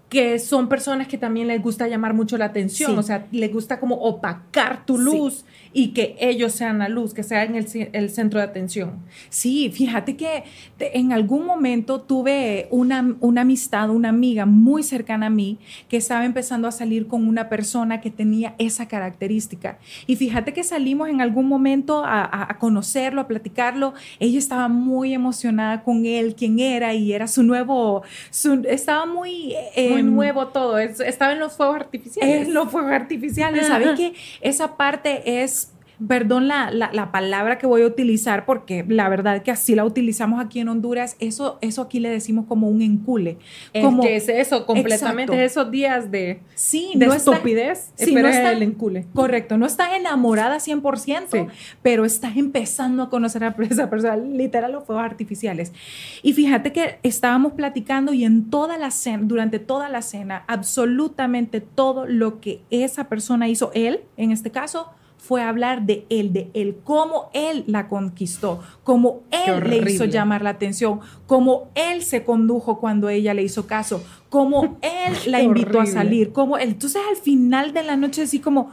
que 0.09 0.39
son 0.39 0.69
personas 0.69 1.07
que 1.07 1.17
también 1.17 1.47
les 1.47 1.61
gusta 1.61 1.87
llamar 1.87 2.13
mucho 2.13 2.37
la 2.37 2.45
atención, 2.45 2.97
o 2.97 3.03
sea, 3.03 3.27
les 3.31 3.51
gusta 3.51 3.79
como 3.79 3.95
opacar 3.95 4.85
tu 4.85 4.97
luz 4.97 5.43
y 5.73 5.89
que 5.89 6.15
ellos 6.19 6.53
sean 6.53 6.79
la 6.79 6.89
luz, 6.89 7.13
que 7.13 7.23
sean 7.23 7.55
el, 7.55 7.67
el 7.93 8.09
centro 8.09 8.39
de 8.39 8.45
atención. 8.45 8.99
Sí, 9.29 9.71
fíjate 9.73 10.15
que 10.15 10.43
en 10.79 11.13
algún 11.13 11.45
momento 11.45 12.01
tuve 12.01 12.67
una, 12.71 13.15
una 13.19 13.41
amistad, 13.41 13.89
una 13.89 14.09
amiga 14.09 14.45
muy 14.45 14.83
cercana 14.83 15.27
a 15.27 15.29
mí 15.29 15.57
que 15.89 15.97
estaba 15.97 16.25
empezando 16.25 16.67
a 16.67 16.71
salir 16.71 17.07
con 17.07 17.27
una 17.27 17.49
persona 17.49 18.01
que 18.01 18.09
tenía 18.11 18.55
esa 18.57 18.87
característica. 18.87 19.79
Y 20.05 20.15
fíjate 20.15 20.53
que 20.53 20.63
salimos 20.63 21.09
en 21.09 21.21
algún 21.21 21.47
momento 21.47 22.03
a, 22.05 22.51
a, 22.51 22.57
conocerlo, 22.57 23.21
a 23.21 23.27
platicarlo. 23.27 23.93
Ella 24.19 24.37
estaba 24.37 24.67
muy 24.67 25.13
emocionada 25.13 25.83
con 25.83 26.05
él, 26.05 26.35
quién 26.35 26.59
era 26.59 26.93
y 26.93 27.13
era 27.13 27.27
su 27.27 27.43
nuevo, 27.43 28.03
su, 28.29 28.63
estaba 28.67 29.05
muy... 29.05 29.53
Eh, 29.75 29.89
muy 29.91 30.03
nuevo 30.03 30.47
todo, 30.47 30.77
estaba 30.77 31.33
en 31.33 31.39
los 31.39 31.53
fuegos 31.53 31.75
artificiales. 31.75 32.47
En 32.47 32.53
los 32.53 32.69
fuegos 32.69 32.91
artificiales, 32.91 33.67
¿sabes 33.67 33.97
que 33.97 34.13
Esa 34.41 34.77
parte 34.77 35.43
es 35.43 35.56
perdón 36.05 36.47
la, 36.47 36.69
la, 36.71 37.11
palabra 37.11 37.57
que 37.57 37.65
voy 37.65 37.81
a 37.81 37.85
utilizar, 37.85 38.45
porque 38.45 38.85
la 38.87 39.09
verdad 39.09 39.41
que 39.41 39.49
así 39.49 39.73
la 39.73 39.83
utilizamos 39.83 40.43
aquí 40.43 40.59
en 40.59 40.69
Honduras, 40.69 41.15
eso, 41.19 41.57
eso 41.61 41.81
aquí 41.81 41.99
le 41.99 42.09
decimos 42.09 42.45
como 42.47 42.69
un 42.69 42.81
encule. 42.81 43.37
Como, 43.81 44.03
que 44.03 44.15
es 44.15 44.29
eso, 44.29 44.65
completamente 44.65 45.43
esos 45.43 45.71
días 45.71 46.11
de, 46.11 46.41
sí, 46.53 46.91
de 46.95 47.07
estupidez, 47.07 47.91
sí, 47.95 48.13
no 48.13 48.27
está, 48.27 48.51
el 48.51 48.61
encule. 48.61 49.07
Correcto, 49.13 49.57
no 49.57 49.65
estás 49.65 49.93
enamorada 49.93 50.57
100%, 50.57 51.49
pero 51.81 52.05
estás 52.05 52.37
empezando 52.37 53.03
a 53.03 53.09
conocer 53.09 53.43
a 53.43 53.55
esa 53.69 53.89
persona, 53.89 54.17
literal 54.17 54.71
los 54.71 54.83
fuegos 54.83 55.03
artificiales. 55.03 55.73
Y 56.21 56.33
fíjate 56.33 56.71
que 56.73 56.99
estábamos 57.01 57.53
platicando 57.53 58.13
y 58.13 58.23
en 58.23 58.49
toda 58.49 58.77
la 58.77 58.91
cena, 58.91 59.23
durante 59.23 59.57
toda 59.57 59.89
la 59.89 60.03
cena, 60.03 60.43
absolutamente 60.47 61.59
todo 61.61 62.05
lo 62.05 62.39
que 62.39 62.61
esa 62.69 63.05
persona 63.09 63.47
hizo, 63.47 63.71
él 63.73 64.01
en 64.15 64.31
este 64.31 64.51
caso, 64.51 64.91
fue 65.27 65.41
hablar 65.41 65.85
de 65.85 66.05
él, 66.09 66.31
de 66.31 66.49
él, 66.53 66.77
cómo 66.85 67.29
él 67.33 67.65
la 67.67 67.89
conquistó, 67.89 68.63
cómo 68.85 69.23
él 69.29 69.69
le 69.69 69.91
hizo 69.91 70.05
llamar 70.05 70.41
la 70.41 70.51
atención, 70.51 71.01
cómo 71.25 71.69
él 71.75 72.01
se 72.01 72.23
condujo 72.23 72.79
cuando 72.79 73.09
ella 73.09 73.33
le 73.33 73.43
hizo 73.43 73.67
caso, 73.67 74.01
cómo 74.29 74.77
él 74.81 75.13
la 75.25 75.41
invitó 75.41 75.81
a 75.81 75.85
salir, 75.85 76.31
cómo 76.31 76.57
él. 76.57 76.69
Entonces 76.69 77.01
al 77.09 77.17
final 77.17 77.73
de 77.73 77.83
la 77.83 77.97
noche 77.97 78.21
así 78.21 78.39
como, 78.39 78.71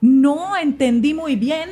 no 0.00 0.56
entendí 0.56 1.12
muy 1.12 1.34
bien. 1.34 1.70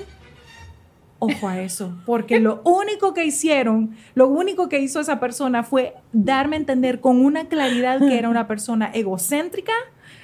Ojo 1.21 1.47
a 1.47 1.61
eso, 1.61 1.95
porque 2.05 2.41
lo 2.41 2.61
único 2.65 3.15
que 3.15 3.25
hicieron, 3.25 3.97
lo 4.17 4.27
único 4.27 4.69
que 4.69 4.81
hizo 4.81 4.99
esa 4.99 5.21
persona 5.21 5.63
fue 5.63 5.95
darme 6.13 6.57
a 6.57 6.59
entender 6.59 7.01
con 7.01 7.25
una 7.25 7.47
claridad 7.49 8.01
que 8.01 8.19
era 8.19 8.29
una 8.29 8.49
persona 8.49 8.91
egocéntrica, 8.93 9.73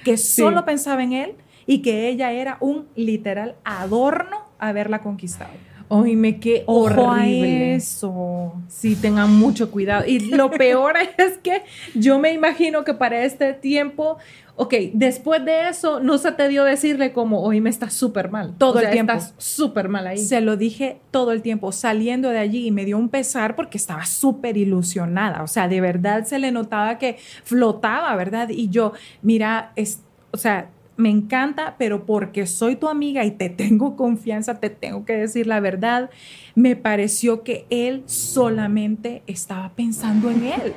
que 0.03 0.17
solo 0.17 0.65
pensaba 0.65 1.01
en 1.01 1.13
él 1.13 1.35
y 1.65 1.81
que 1.81 2.09
ella 2.09 2.31
era 2.31 2.57
un 2.59 2.87
literal 2.95 3.55
adorno 3.63 4.37
haberla 4.59 5.01
conquistado. 5.01 5.51
Oíme, 5.93 6.39
qué 6.39 6.63
horrible. 6.67 7.75
eso. 7.75 8.53
Sí, 8.69 8.95
tengan 8.95 9.35
mucho 9.37 9.71
cuidado. 9.71 10.05
Y 10.07 10.19
lo 10.19 10.49
peor 10.57 10.95
es 11.17 11.37
que 11.39 11.63
yo 11.95 12.17
me 12.17 12.31
imagino 12.31 12.85
que 12.85 12.93
para 12.93 13.25
este 13.25 13.51
tiempo, 13.51 14.17
ok, 14.55 14.73
después 14.93 15.43
de 15.43 15.67
eso, 15.67 15.99
no 15.99 16.17
se 16.17 16.31
te 16.31 16.47
dio 16.47 16.63
decirle 16.63 17.11
como, 17.11 17.43
oíme, 17.43 17.69
estás 17.69 17.93
súper 17.93 18.31
mal. 18.31 18.55
Todo 18.57 18.79
el 18.79 18.89
tiempo. 18.89 19.11
Estás 19.11 19.33
súper 19.37 19.89
mal 19.89 20.07
ahí. 20.07 20.17
Se 20.17 20.39
lo 20.39 20.55
dije 20.55 21.01
todo 21.11 21.33
el 21.33 21.41
tiempo, 21.41 21.73
saliendo 21.73 22.29
de 22.29 22.39
allí 22.39 22.67
y 22.67 22.71
me 22.71 22.85
dio 22.85 22.97
un 22.97 23.09
pesar 23.09 23.57
porque 23.57 23.77
estaba 23.77 24.05
súper 24.05 24.55
ilusionada. 24.55 25.43
O 25.43 25.47
sea, 25.47 25.67
de 25.67 25.81
verdad 25.81 26.23
se 26.23 26.39
le 26.39 26.53
notaba 26.53 26.99
que 26.99 27.17
flotaba, 27.43 28.15
¿verdad? 28.15 28.47
Y 28.47 28.69
yo, 28.69 28.93
mira, 29.21 29.73
es, 29.75 29.99
o 30.31 30.37
sea, 30.37 30.69
me 30.97 31.09
encanta, 31.09 31.75
pero 31.77 32.05
porque 32.05 32.45
soy 32.45 32.75
tu 32.75 32.87
amiga 32.87 33.25
y 33.25 33.31
te 33.31 33.49
tengo 33.49 33.95
confianza, 33.95 34.59
te 34.59 34.69
tengo 34.69 35.05
que 35.05 35.13
decir 35.13 35.47
la 35.47 35.59
verdad, 35.59 36.09
me 36.55 36.75
pareció 36.75 37.43
que 37.43 37.65
él 37.69 38.03
solamente 38.05 39.23
estaba 39.27 39.69
pensando 39.69 40.29
en 40.29 40.43
él. 40.45 40.73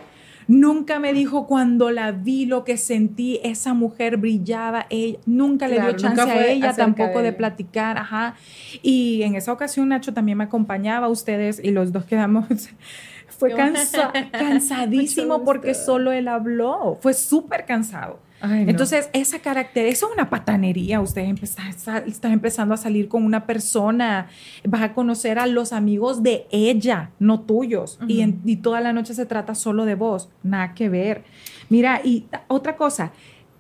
Nunca 0.47 0.99
me 0.99 1.15
dijo 1.15 1.47
cuando 1.47 1.91
la 1.91 2.13
vi 2.13 2.45
lo 2.45 2.65
que 2.65 2.77
sentí, 2.77 3.41
esa 3.43 3.73
mujer 3.73 4.19
brillaba, 4.19 4.87
ella, 4.91 5.19
nunca 5.25 5.69
le 5.69 5.81
dio 5.81 5.93
chance 5.93 6.21
a 6.21 6.47
ella 6.47 6.75
tampoco 6.75 7.23
de, 7.23 7.33
platicar, 7.33 7.97
ajá. 7.97 8.35
Y 8.83 9.23
en 9.23 9.37
esa 9.37 9.53
ocasión 9.53 9.89
Nacho 9.89 10.13
también 10.13 10.37
me 10.37 10.45
acompañaba 10.45 11.07
a 11.07 11.11
ustedes 11.11 11.61
y 11.63 11.71
los 11.71 11.93
dos 11.93 12.05
quedamos 12.05 12.47
fue 13.29 13.53
cansadísimo 14.33 15.45
porque 15.45 15.75
solo 15.75 16.13
él 16.13 16.29
habló, 16.29 16.99
fue 17.01 17.15
súper 17.15 17.65
cansado. 17.65 18.19
Entonces, 18.53 19.09
esa 19.13 19.39
carácter, 19.39 19.87
eso 19.87 20.07
es 20.07 20.13
una 20.13 20.31
patanería. 20.31 21.01
Ustedes 21.01 21.57
están 22.07 22.33
empezando 22.33 22.75
a 22.75 22.77
salir 22.77 23.09
con 23.09 23.25
una 23.25 23.47
persona, 23.47 24.29
vas 24.65 24.83
a 24.83 24.93
conocer 24.93 25.39
a 25.39 25.47
los 25.47 25.73
amigos 25.73 26.23
de 26.23 26.47
ella, 26.51 27.11
no 27.19 27.41
tuyos. 27.41 27.99
y, 28.09 28.57
toda 28.57 28.81
la 28.81 28.93
noche 28.93 29.15
se 29.15 29.27
trata 29.27 29.55
solo 29.55 29.85
de 29.85 29.95
vos. 29.95 30.29
Nada 30.43 30.75
que 30.75 30.89
ver. 30.89 31.25
Mira, 31.69 32.01
y 32.05 32.27
otra 32.49 32.77
cosa, 32.77 33.13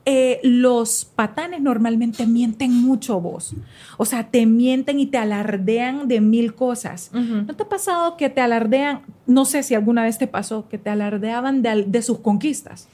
eh, 0.06 0.38
los 0.42 1.06
patanes 1.06 1.62
normalmente 1.62 2.26
mienten 2.26 2.72
mucho 2.72 3.20
vos. 3.20 3.54
O 3.96 4.04
sea, 4.04 4.30
te 4.30 4.44
mienten 4.44 5.00
y 5.00 5.06
te 5.06 5.16
alardean 5.16 6.08
de 6.08 6.20
mil 6.20 6.54
cosas. 6.54 7.10
¿No 7.12 7.56
te 7.56 7.62
ha 7.62 7.68
pasado 7.68 8.18
que 8.18 8.28
te 8.28 8.42
alardean? 8.42 9.00
No 9.26 9.46
sé 9.46 9.62
si 9.62 9.74
alguna 9.74 10.02
vez 10.02 10.18
te 10.18 10.26
pasó 10.26 10.68
que 10.68 10.76
te 10.76 10.90
alardeaban 10.90 11.62
de 11.62 12.02
sus 12.02 12.18
conquistas. 12.18 12.88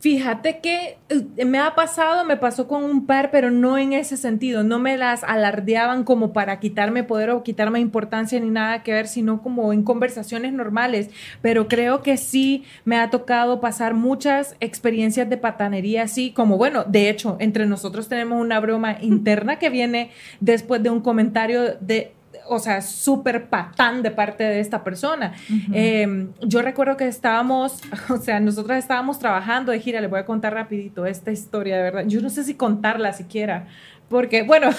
Fíjate 0.00 0.60
que 0.60 0.96
eh, 1.08 1.44
me 1.44 1.58
ha 1.58 1.74
pasado, 1.74 2.24
me 2.24 2.36
pasó 2.36 2.68
con 2.68 2.84
un 2.84 3.04
par, 3.04 3.32
pero 3.32 3.50
no 3.50 3.78
en 3.78 3.92
ese 3.92 4.16
sentido. 4.16 4.62
No 4.62 4.78
me 4.78 4.96
las 4.96 5.24
alardeaban 5.24 6.04
como 6.04 6.32
para 6.32 6.60
quitarme 6.60 7.02
poder 7.02 7.30
o 7.30 7.42
quitarme 7.42 7.80
importancia 7.80 8.38
ni 8.38 8.48
nada 8.48 8.84
que 8.84 8.92
ver, 8.92 9.08
sino 9.08 9.42
como 9.42 9.72
en 9.72 9.82
conversaciones 9.82 10.52
normales. 10.52 11.10
Pero 11.42 11.66
creo 11.66 12.02
que 12.02 12.16
sí 12.16 12.64
me 12.84 12.96
ha 12.96 13.10
tocado 13.10 13.60
pasar 13.60 13.94
muchas 13.94 14.54
experiencias 14.60 15.28
de 15.28 15.36
patanería 15.36 16.04
así, 16.04 16.30
como 16.30 16.58
bueno, 16.58 16.84
de 16.84 17.10
hecho, 17.10 17.36
entre 17.40 17.66
nosotros 17.66 18.08
tenemos 18.08 18.40
una 18.40 18.60
broma 18.60 18.98
interna 19.00 19.58
que 19.58 19.68
viene 19.68 20.10
después 20.38 20.80
de 20.80 20.90
un 20.90 21.00
comentario 21.00 21.74
de 21.80 22.12
o 22.48 22.58
sea, 22.58 22.82
súper 22.82 23.48
patán 23.48 24.02
de 24.02 24.10
parte 24.10 24.44
de 24.44 24.60
esta 24.60 24.82
persona. 24.82 25.34
Em, 25.72 26.32
yo 26.40 26.62
recuerdo 26.62 26.96
que 26.96 27.06
estábamos, 27.06 27.80
o 28.08 28.16
sea, 28.16 28.40
nosotros 28.40 28.76
estábamos 28.76 29.18
trabajando 29.18 29.72
de 29.72 29.80
gira, 29.80 30.00
le 30.00 30.06
voy 30.06 30.20
a 30.20 30.24
contar 30.26 30.54
rapidito 30.54 31.06
esta 31.06 31.30
historia, 31.30 31.76
de 31.76 31.82
verdad. 31.82 32.04
Yo 32.06 32.20
no 32.20 32.30
sé 32.30 32.44
si 32.44 32.54
contarla 32.54 33.12
siquiera, 33.12 33.66
porque, 34.08 34.42
bueno, 34.42 34.70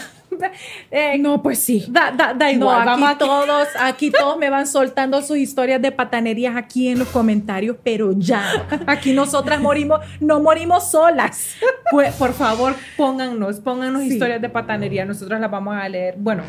eh, 0.91 1.17
no, 1.19 1.41
pues 1.43 1.59
sí. 1.59 1.85
Da, 1.88 2.11
da, 2.11 2.51
igual. 2.51 2.79
aquí 2.79 2.88
Vamos 2.88 3.17
todos, 3.17 3.67
aquí 3.79 4.11
todos 4.17 4.38
me 4.38 4.49
van 4.49 4.65
soltando 4.65 5.21
sus 5.21 5.38
historias 5.38 5.81
de 5.81 5.91
patanerías 5.91 6.55
aquí 6.55 6.88
en 6.88 6.99
los 6.99 7.09
comentarios, 7.09 7.77
pero 7.83 8.13
ya, 8.17 8.67
aquí 8.88 9.13
nosotras 9.13 9.61
morimos, 9.61 9.99
no 10.19 10.39
morimos 10.39 10.89
solas. 10.89 11.55
Pues, 11.91 12.13
por 12.15 12.33
favor, 12.33 12.75
póngannos, 12.97 13.59
póngannos 13.59 14.03
historias 14.03 14.41
de 14.41 14.49
patanería, 14.49 15.05
nosotros 15.05 15.39
las 15.39 15.51
vamos 15.51 15.75
a 15.75 15.88
leer. 15.88 16.15
Bueno, 16.17 16.43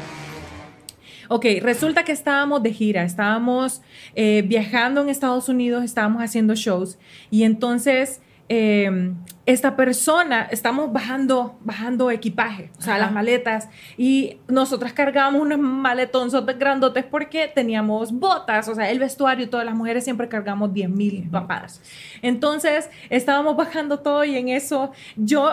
Ok, 1.33 1.47
resulta 1.63 2.03
que 2.03 2.11
estábamos 2.11 2.61
de 2.61 2.73
gira, 2.73 3.05
estábamos 3.05 3.83
eh, 4.17 4.43
viajando 4.45 5.01
en 5.01 5.09
Estados 5.09 5.49
Unidos, 5.49 5.85
estábamos 5.85 6.25
haciendo 6.25 6.57
shows 6.57 6.99
y 7.31 7.45
entonces 7.45 8.21
em, 8.49 9.15
esta 9.47 9.77
persona, 9.77 10.49
estamos 10.51 10.93
bajando, 10.93 11.57
bajando 11.61 12.11
equipaje, 12.11 12.73
o 12.77 12.83
sea, 12.83 12.99
las 12.99 13.13
maletas 13.13 13.69
y 13.97 14.39
nosotras 14.49 14.93
cargábamos 14.93 15.43
unos 15.43 15.61
maletones 15.61 16.35
grandotes 16.59 17.05
porque 17.05 17.47
teníamos 17.47 18.11
botas, 18.11 18.67
o 18.67 18.75
sea, 18.75 18.91
el 18.91 18.99
vestuario, 18.99 19.49
todas 19.49 19.65
las 19.65 19.77
mujeres 19.77 20.03
siempre 20.03 20.29
cargamos 20.29 20.75
10 20.75 20.91
mil 20.91 21.29
papadas. 21.31 21.81
Entonces, 22.23 22.91
estábamos 23.09 23.57
bajando 23.57 24.01
todo 24.01 24.25
y 24.25 24.35
en 24.35 24.49
eso 24.49 24.91
yo 25.15 25.49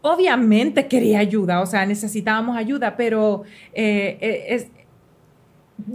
obviamente 0.00 0.88
quería 0.88 1.20
ayuda, 1.20 1.60
o 1.60 1.66
sea, 1.66 1.86
necesitábamos 1.86 2.56
ayuda, 2.56 2.96
pero 2.96 3.44
eh, 3.72 4.18
eh, 4.20 4.46
es, 4.48 4.66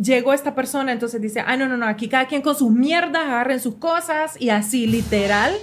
llegó 0.02 0.34
esta 0.34 0.56
persona, 0.56 0.92
entonces 0.92 1.22
dice, 1.22 1.44
ah, 1.46 1.56
no, 1.58 1.68
no, 1.68 1.78
no, 1.78 1.88
aquí 1.88 2.08
cada 2.10 2.28
quien 2.28 2.42
con 2.42 2.56
sus 2.56 2.72
mierdas, 2.72 3.26
agarren 3.26 3.60
sus 3.60 3.76
cosas 3.76 4.40
y 4.40 4.50
así, 4.50 4.88
literal. 4.88 5.56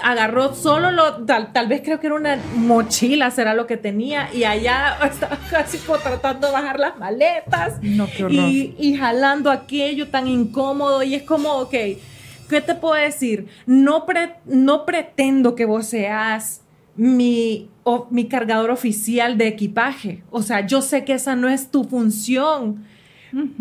Agarró 0.00 0.54
solo 0.54 0.92
lo, 0.92 1.24
tal, 1.24 1.66
vez 1.66 1.82
creo 1.82 1.98
que 1.98 2.06
era 2.06 2.14
una 2.14 2.38
mochila, 2.54 3.32
será 3.32 3.54
lo 3.54 3.66
que 3.66 3.76
tenía, 3.76 4.32
y 4.32 4.44
allá 4.44 4.98
estaba 5.04 5.36
casi 5.50 5.78
tratando 5.78 6.46
de 6.46 6.52
bajar 6.52 6.78
las 6.78 6.96
maletas 6.96 7.82
no, 7.82 8.06
qué 8.06 8.26
y, 8.28 8.76
y 8.78 8.96
jalando 8.96 9.50
aquello 9.50 10.08
tan 10.08 10.28
incómodo. 10.28 11.02
Y 11.02 11.14
es 11.14 11.24
como, 11.24 11.54
ok, 11.54 11.70
¿qué 11.70 12.60
te 12.64 12.74
puedo 12.74 12.94
decir? 12.94 13.48
No, 13.66 14.06
no 14.44 14.86
pretendo 14.86 15.56
que 15.56 15.64
vos 15.64 15.86
seas 15.86 16.60
mi, 16.96 17.68
mi 18.10 18.28
cargador 18.28 18.70
oficial 18.70 19.38
de 19.38 19.48
equipaje. 19.48 20.22
O 20.30 20.42
sea, 20.42 20.66
yo 20.66 20.82
sé 20.82 21.04
que 21.04 21.14
esa 21.14 21.36
no 21.36 21.48
es 21.48 21.70
tu 21.70 21.84
función, 21.84 22.84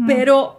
pero 0.07 0.58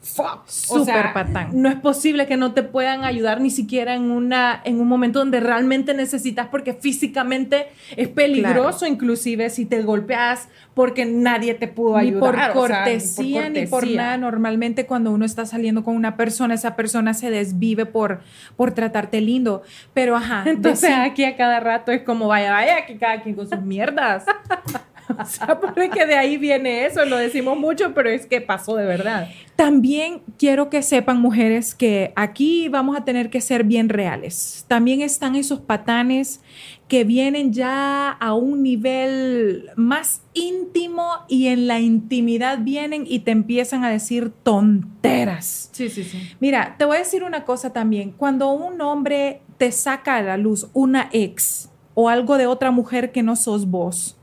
Super 0.00 1.12
patán. 1.12 1.50
No 1.52 1.68
es 1.68 1.76
posible 1.76 2.26
que 2.26 2.36
no 2.36 2.52
te 2.52 2.62
puedan 2.62 3.04
ayudar 3.04 3.40
ni 3.40 3.50
siquiera 3.50 3.94
en, 3.94 4.10
una, 4.10 4.60
en 4.64 4.80
un 4.80 4.88
momento 4.88 5.18
donde 5.18 5.40
realmente 5.40 5.92
necesitas, 5.92 6.48
porque 6.48 6.72
físicamente 6.72 7.66
es 7.96 8.08
peligroso, 8.08 8.86
inclusive 8.86 9.50
si 9.50 9.66
te 9.66 9.82
golpeas 9.82 10.48
porque 10.74 11.04
nadie 11.04 11.54
te 11.54 11.66
pudo 11.66 11.96
ayudar. 11.96 12.34
Ni 12.34 12.40
por 12.40 12.52
cortesía, 12.52 13.50
ni 13.50 13.66
por 13.66 13.86
nada. 13.86 14.16
Normalmente 14.16 14.86
cuando 14.86 15.10
uno 15.10 15.24
está 15.24 15.44
saliendo 15.44 15.82
con 15.82 15.96
una 15.96 16.16
persona, 16.16 16.54
esa 16.54 16.76
persona 16.76 17.14
se 17.14 17.30
desvive 17.30 17.84
por, 17.84 18.20
por 18.56 18.72
tratarte 18.72 19.20
lindo. 19.20 19.62
Pero 19.92 20.16
ajá. 20.16 20.44
Entonces 20.46 20.90
aquí 20.96 21.24
a 21.24 21.36
cada 21.36 21.60
rato 21.60 21.90
es 21.92 22.02
como, 22.02 22.28
vaya, 22.28 22.52
vaya, 22.52 22.86
que 22.86 22.96
cada 22.96 23.22
quien 23.22 23.34
con 23.34 23.48
sus 23.48 23.60
mierdas. 23.60 24.24
O 25.18 25.24
sea, 25.24 25.58
porque 25.58 26.06
de 26.06 26.14
ahí 26.14 26.36
viene 26.36 26.86
eso, 26.86 27.04
lo 27.04 27.16
decimos 27.16 27.58
mucho, 27.58 27.92
pero 27.94 28.08
es 28.10 28.26
que 28.26 28.40
pasó 28.40 28.76
de 28.76 28.86
verdad. 28.86 29.28
También 29.56 30.22
quiero 30.38 30.70
que 30.70 30.82
sepan, 30.82 31.20
mujeres, 31.20 31.74
que 31.74 32.12
aquí 32.14 32.68
vamos 32.68 32.96
a 32.96 33.04
tener 33.04 33.30
que 33.30 33.40
ser 33.40 33.64
bien 33.64 33.88
reales. 33.88 34.64
También 34.68 35.00
están 35.00 35.34
esos 35.34 35.60
patanes 35.60 36.40
que 36.86 37.04
vienen 37.04 37.52
ya 37.52 38.10
a 38.10 38.34
un 38.34 38.62
nivel 38.62 39.70
más 39.76 40.22
íntimo 40.32 41.10
y 41.28 41.48
en 41.48 41.66
la 41.66 41.80
intimidad 41.80 42.60
vienen 42.60 43.04
y 43.06 43.20
te 43.20 43.30
empiezan 43.30 43.84
a 43.84 43.90
decir 43.90 44.30
tonteras. 44.42 45.70
Sí, 45.72 45.88
sí, 45.90 46.04
sí. 46.04 46.18
Mira, 46.40 46.76
te 46.78 46.84
voy 46.84 46.96
a 46.96 47.00
decir 47.00 47.24
una 47.24 47.44
cosa 47.44 47.72
también. 47.72 48.12
Cuando 48.12 48.50
un 48.50 48.80
hombre 48.80 49.42
te 49.58 49.72
saca 49.72 50.16
a 50.16 50.22
la 50.22 50.36
luz 50.36 50.68
una 50.72 51.10
ex 51.12 51.68
o 51.94 52.08
algo 52.08 52.38
de 52.38 52.46
otra 52.46 52.70
mujer 52.70 53.10
que 53.10 53.22
no 53.22 53.34
sos 53.34 53.68
vos, 53.68 54.17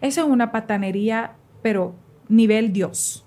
eso 0.00 0.22
es 0.22 0.26
una 0.26 0.52
patanería, 0.52 1.32
pero 1.62 1.94
nivel 2.28 2.72
Dios. 2.72 3.24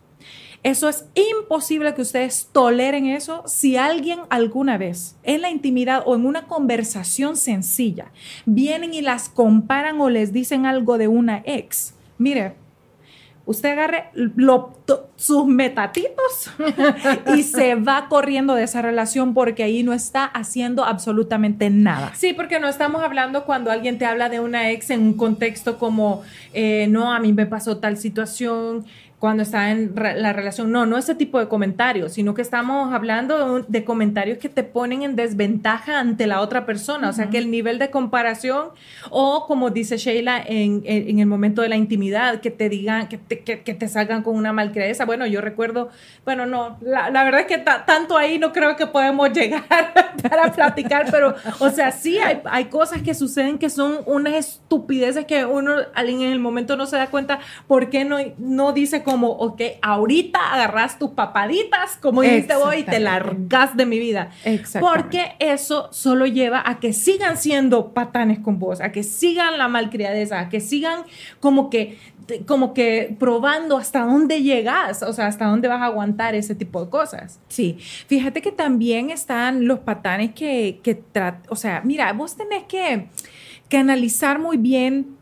Eso 0.64 0.88
es 0.88 1.06
imposible 1.14 1.94
que 1.94 2.02
ustedes 2.02 2.48
toleren 2.54 3.06
eso 3.06 3.44
si 3.46 3.76
alguien 3.76 4.22
alguna 4.30 4.78
vez 4.78 5.18
en 5.24 5.42
la 5.42 5.50
intimidad 5.50 6.04
o 6.06 6.16
en 6.16 6.26
una 6.26 6.48
conversación 6.48 7.36
sencilla 7.36 8.14
vienen 8.46 8.94
y 8.94 9.02
las 9.02 9.28
comparan 9.28 10.00
o 10.00 10.10
les 10.10 10.32
dicen 10.32 10.66
algo 10.66 10.98
de 10.98 11.10
una 11.10 11.44
ex. 11.46 11.96
Mire, 12.18 12.56
usted 13.46 13.72
agarre 13.72 14.06
sus 15.16 15.46
metatitos 15.46 16.52
y 17.36 17.44
se 17.44 17.76
va 17.76 18.08
corriendo 18.08 18.56
de 18.56 18.64
esa 18.64 18.82
relación 18.82 19.34
porque 19.34 19.64
ahí 19.64 19.84
no 19.84 19.94
está 19.94 20.26
haciendo 20.26 20.86
absolutamente 20.86 21.70
nada. 21.70 22.14
Sí, 22.16 22.34
porque 22.34 22.60
no 22.60 22.68
estamos 22.70 23.04
hablando 23.04 23.44
cuando 23.46 23.72
alguien 23.72 23.98
te 23.98 24.06
habla 24.06 24.30
de 24.30 24.40
una 24.40 24.72
ex 24.72 24.90
en 24.92 25.02
un 25.02 25.14
contexto 25.14 25.78
como, 25.78 26.24
eh, 26.54 26.88
no, 26.90 27.14
a 27.14 27.20
mí 27.20 27.34
me 27.34 27.46
pasó 27.46 27.78
tal 27.78 27.98
situación, 27.98 28.86
cuando 29.24 29.42
está 29.42 29.72
en 29.72 29.94
la 29.96 30.34
relación. 30.34 30.70
No, 30.70 30.86
no 30.86 30.98
ese 30.98 31.16
tipo 31.16 31.40
de 31.40 31.48
comentarios, 31.48 32.12
sino 32.12 32.34
que 32.34 32.42
estamos 32.42 32.94
hablando 32.94 33.62
de, 33.62 33.86
comentarios 33.86 34.38
que 34.38 34.50
te 34.50 34.64
ponen 34.64 35.04
en 35.04 35.16
desventaja 35.16 35.98
ante 35.98 36.28
la 36.28 36.42
otra 36.42 36.66
persona. 36.66 37.08
O 37.08 37.14
sea, 37.14 37.30
que 37.30 37.38
el 37.38 37.50
nivel 37.50 37.80
de 37.80 37.90
comparación 37.90 38.72
o 39.12 39.46
como 39.48 39.70
dice 39.70 39.96
Sheila 39.96 40.44
en, 40.46 40.82
en, 40.84 41.20
el 41.20 41.26
momento 41.26 41.62
de 41.62 41.70
la 41.70 41.78
intimidad, 41.78 42.42
que 42.42 42.52
te 42.52 42.68
digan, 42.68 43.08
que 43.08 43.18
te, 43.18 43.44
que, 43.44 43.56
te 43.56 43.88
salgan 43.88 44.24
con 44.24 44.36
una 44.36 44.52
malcredeza. 44.52 45.06
Bueno, 45.06 45.26
yo 45.26 45.40
recuerdo, 45.40 45.88
bueno, 46.26 46.46
no, 46.46 46.78
la, 46.82 47.10
la 47.10 47.24
verdad 47.24 47.40
es 47.40 47.48
que 47.48 47.60
tanto 47.60 48.18
ahí 48.18 48.40
no 48.40 48.52
creo 48.52 48.76
que 48.76 48.88
podemos 48.88 49.32
llegar 49.32 49.64
para 50.30 50.52
platicar, 50.52 51.06
pero, 51.10 51.34
o 51.60 51.70
sea, 51.70 51.94
sí 51.94 52.18
hay, 52.18 52.42
hay 52.44 52.66
cosas 52.66 53.02
que 53.02 53.14
suceden 53.14 53.58
que 53.58 53.70
son 53.70 54.00
unas 54.06 54.34
estupideces 54.34 55.24
que 55.24 55.46
uno 55.46 55.76
en 55.96 56.22
el 56.24 56.40
momento 56.40 56.76
no 56.76 56.86
se 56.88 56.98
da 56.98 57.08
cuenta 57.08 57.40
por 57.68 57.90
qué 57.90 58.04
no, 58.04 58.18
no 58.38 58.74
dice 58.74 59.02
como, 59.14 59.30
ok, 59.30 59.62
ahorita 59.84 60.54
agarras 60.54 60.98
tus 60.98 61.12
papaditas, 61.12 61.98
como 62.02 62.24
dijiste 62.24 62.56
vos, 62.56 62.76
y 62.76 62.82
te 62.82 63.00
largas 63.00 63.78
de 63.78 63.86
mi 63.86 64.00
vida. 64.00 64.32
Porque 64.80 65.36
eso 65.38 65.88
solo 65.92 66.26
lleva 66.26 66.64
a 66.66 66.80
que 66.80 66.94
sigan 66.94 67.38
siendo 67.38 67.94
patanes 67.94 68.40
con 68.40 68.58
vos, 68.58 68.82
a 68.82 68.92
que 68.92 69.04
sigan 69.04 69.60
la 69.60 69.68
malcriadeza, 69.68 70.40
a 70.40 70.50
que 70.50 70.60
sigan 70.60 71.04
como 71.40 71.70
que 71.70 72.00
como 72.48 72.74
que 72.74 73.16
probando 73.20 73.78
hasta 73.78 74.00
dónde 74.00 74.42
llegas, 74.42 75.04
o 75.04 75.14
sea, 75.14 75.28
hasta 75.28 75.46
dónde 75.46 75.68
vas 75.68 75.82
a 75.82 75.86
aguantar 75.86 76.34
ese 76.34 76.56
tipo 76.56 76.84
de 76.84 76.90
cosas. 76.90 77.40
Sí, 77.50 77.78
fíjate 78.08 78.42
que 78.42 78.52
también 78.52 79.12
están 79.12 79.68
los 79.68 79.80
patanes 79.80 80.34
que, 80.34 80.80
que 80.82 81.04
o 81.50 81.56
sea, 81.56 81.82
mira, 81.84 82.12
vos 82.14 82.36
tenés 82.36 82.64
que, 82.64 83.10
que 83.70 83.78
analizar 83.78 84.40
muy 84.40 84.58
bien 84.58 85.18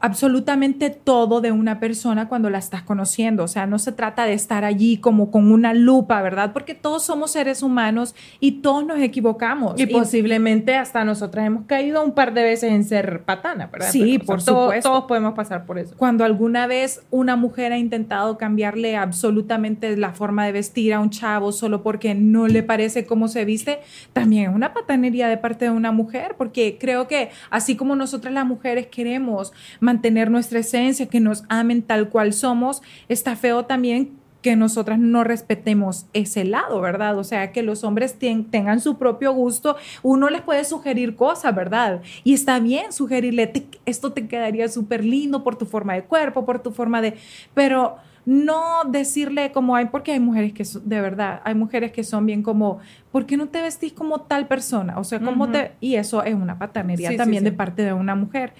absolutamente 0.00 0.90
todo 0.90 1.40
de 1.40 1.52
una 1.52 1.78
persona 1.78 2.28
cuando 2.28 2.50
la 2.50 2.58
estás 2.58 2.82
conociendo. 2.82 3.44
O 3.44 3.48
sea, 3.48 3.66
no 3.66 3.78
se 3.78 3.92
trata 3.92 4.24
de 4.24 4.32
estar 4.32 4.64
allí 4.64 4.96
como 4.96 5.30
con 5.30 5.52
una 5.52 5.74
lupa, 5.74 6.20
¿verdad? 6.22 6.52
Porque 6.52 6.74
todos 6.74 7.04
somos 7.04 7.32
seres 7.32 7.62
humanos 7.62 8.14
y 8.40 8.62
todos 8.62 8.84
nos 8.84 8.98
equivocamos. 8.98 9.78
Y, 9.78 9.86
posiblemente 9.86 10.76
hasta 10.76 11.04
nosotras 11.04 11.46
hemos 11.46 11.66
caído 11.66 12.02
un 12.02 12.12
par 12.12 12.34
de 12.34 12.42
veces 12.42 12.72
en 12.72 12.84
ser 12.84 13.22
patana, 13.22 13.66
¿verdad? 13.66 13.90
Sí, 13.90 14.18
por 14.18 14.40
supuesto. 14.40 14.88
Todos 14.88 15.04
podemos 15.04 15.34
pasar 15.34 15.66
por 15.66 15.78
eso. 15.78 15.94
Cuando 15.96 16.24
alguna 16.24 16.66
vez 16.66 17.02
una 17.10 17.36
mujer 17.36 17.72
ha 17.72 17.78
intentado 17.78 18.38
cambiarle 18.38 18.96
absolutamente 18.96 19.96
la 19.96 20.12
forma 20.12 20.46
de 20.46 20.52
vestir 20.52 20.94
a 20.94 21.00
un 21.00 21.10
chavo 21.10 21.52
solo 21.52 21.82
porque 21.82 22.14
no 22.14 22.48
le 22.48 22.62
parece 22.62 23.06
cómo 23.06 23.28
se 23.28 23.44
viste, 23.44 23.80
también 24.12 24.50
es 24.50 24.56
una 24.56 24.74
patanería 24.74 25.28
de 25.28 25.36
parte 25.36 25.66
de 25.66 25.70
una 25.70 25.92
mujer, 25.92 26.34
porque 26.36 26.78
creo 26.80 27.06
que 27.06 27.30
así 27.50 27.76
como 27.76 27.94
nosotras 27.94 28.34
las 28.34 28.46
mujeres 28.46 28.86
queremos 28.86 29.52
mantener 29.80 30.30
nuestra 30.30 30.60
esencia, 30.60 31.06
que 31.06 31.20
nos 31.20 31.44
amen 31.48 31.82
tal 31.82 32.08
cual 32.08 32.32
somos, 32.32 32.82
está 33.08 33.36
feo 33.36 33.64
también 33.64 34.20
que 34.42 34.56
nosotras 34.56 34.98
no 34.98 35.22
respetemos 35.24 36.06
ese 36.12 36.44
lado, 36.44 36.80
¿verdad? 36.80 37.18
O 37.18 37.24
sea, 37.24 37.52
que 37.52 37.62
los 37.62 37.84
hombres 37.84 38.18
tengan 38.18 38.80
su 38.80 38.96
propio 38.96 39.32
gusto. 39.32 39.76
Uno 40.02 40.30
les 40.30 40.40
puede 40.40 40.64
sugerir 40.64 41.14
cosas, 41.14 41.54
¿verdad? 41.54 42.00
Y 42.24 42.34
está 42.34 42.58
bien 42.58 42.92
sugerirle, 42.92 43.52
esto 43.84 44.12
te 44.12 44.26
quedaría 44.28 44.68
súper 44.68 45.04
lindo 45.04 45.44
por 45.44 45.56
tu 45.56 45.66
forma 45.66 45.94
de 45.94 46.04
cuerpo, 46.04 46.46
por 46.46 46.60
tu 46.62 46.70
forma 46.70 47.02
de... 47.02 47.14
Pero 47.54 47.96
no 48.26 48.84
decirle 48.86 49.52
como 49.52 49.76
hay, 49.76 49.86
porque 49.86 50.12
hay 50.12 50.20
mujeres 50.20 50.52
que 50.52 50.64
de 50.84 51.00
verdad, 51.00 51.40
hay 51.44 51.54
mujeres 51.54 51.92
que 51.92 52.04
son 52.04 52.26
bien 52.26 52.42
como, 52.42 52.78
¿por 53.10 53.26
qué 53.26 53.36
no 53.36 53.48
te 53.48 53.62
vestís 53.62 53.92
como 53.92 54.20
tal 54.20 54.46
persona? 54.46 54.98
O 54.98 55.04
sea, 55.04 55.20
¿cómo 55.20 55.50
te...? 55.50 55.72
Y 55.80 55.94
eso 55.94 56.22
es 56.22 56.34
una 56.34 56.58
patanería 56.58 57.16
también 57.16 57.44
de 57.44 57.52
parte 57.52 57.82
de 57.82 57.92
una 57.92 58.14
mujer. 58.14 58.52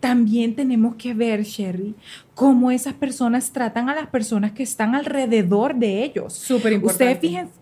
También 0.00 0.54
tenemos 0.54 0.94
que 0.94 1.14
ver, 1.14 1.42
Sherry, 1.42 1.94
cómo 2.34 2.70
esas 2.70 2.94
personas 2.94 3.52
tratan 3.52 3.88
a 3.88 3.94
las 3.94 4.06
personas 4.06 4.52
que 4.52 4.62
están 4.62 4.94
alrededor 4.94 5.74
de 5.74 6.04
ellos. 6.04 6.32
Súper 6.32 6.74
importante. 6.74 7.04
Ustedes 7.04 7.20
fíjense 7.20 7.52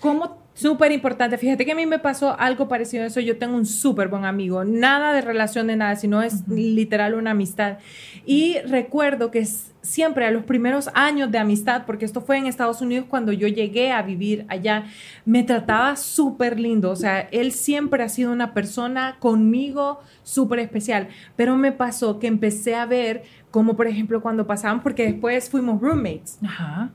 cómo 0.00 0.38
Súper 0.58 0.90
importante. 0.90 1.38
Fíjate 1.38 1.64
que 1.64 1.70
a 1.70 1.76
mí 1.76 1.86
me 1.86 2.00
pasó 2.00 2.34
algo 2.36 2.66
parecido 2.66 3.04
a 3.04 3.06
eso. 3.06 3.20
Yo 3.20 3.38
tengo 3.38 3.54
un 3.54 3.64
súper 3.64 4.08
buen 4.08 4.24
amigo. 4.24 4.64
Nada 4.64 5.12
de 5.12 5.20
relación 5.20 5.68
de 5.68 5.76
nada, 5.76 5.94
sino 5.94 6.20
es 6.20 6.48
literal 6.48 7.14
una 7.14 7.30
amistad. 7.30 7.78
Y 8.26 8.58
recuerdo 8.66 9.30
que 9.30 9.46
siempre 9.82 10.26
a 10.26 10.32
los 10.32 10.42
primeros 10.42 10.90
años 10.94 11.30
de 11.30 11.38
amistad, 11.38 11.84
porque 11.86 12.04
esto 12.04 12.22
fue 12.22 12.38
en 12.38 12.46
Estados 12.46 12.80
Unidos 12.80 13.06
cuando 13.08 13.30
yo 13.30 13.46
llegué 13.46 13.92
a 13.92 14.02
vivir 14.02 14.46
allá, 14.48 14.86
me 15.24 15.44
trataba 15.44 15.94
súper 15.94 16.58
lindo. 16.58 16.90
O 16.90 16.96
sea, 16.96 17.20
él 17.30 17.52
siempre 17.52 18.02
ha 18.02 18.08
sido 18.08 18.32
una 18.32 18.52
persona 18.52 19.14
conmigo 19.20 20.00
súper 20.24 20.58
especial. 20.58 21.06
Pero 21.36 21.56
me 21.56 21.70
pasó 21.70 22.18
que 22.18 22.26
empecé 22.26 22.74
a 22.74 22.84
ver 22.84 23.22
como, 23.52 23.76
por 23.76 23.86
ejemplo, 23.86 24.20
cuando 24.20 24.48
pasaban, 24.48 24.82
porque 24.82 25.04
después 25.04 25.48
fuimos 25.50 25.80
roommates. 25.80 26.40
Ajá. 26.42 26.90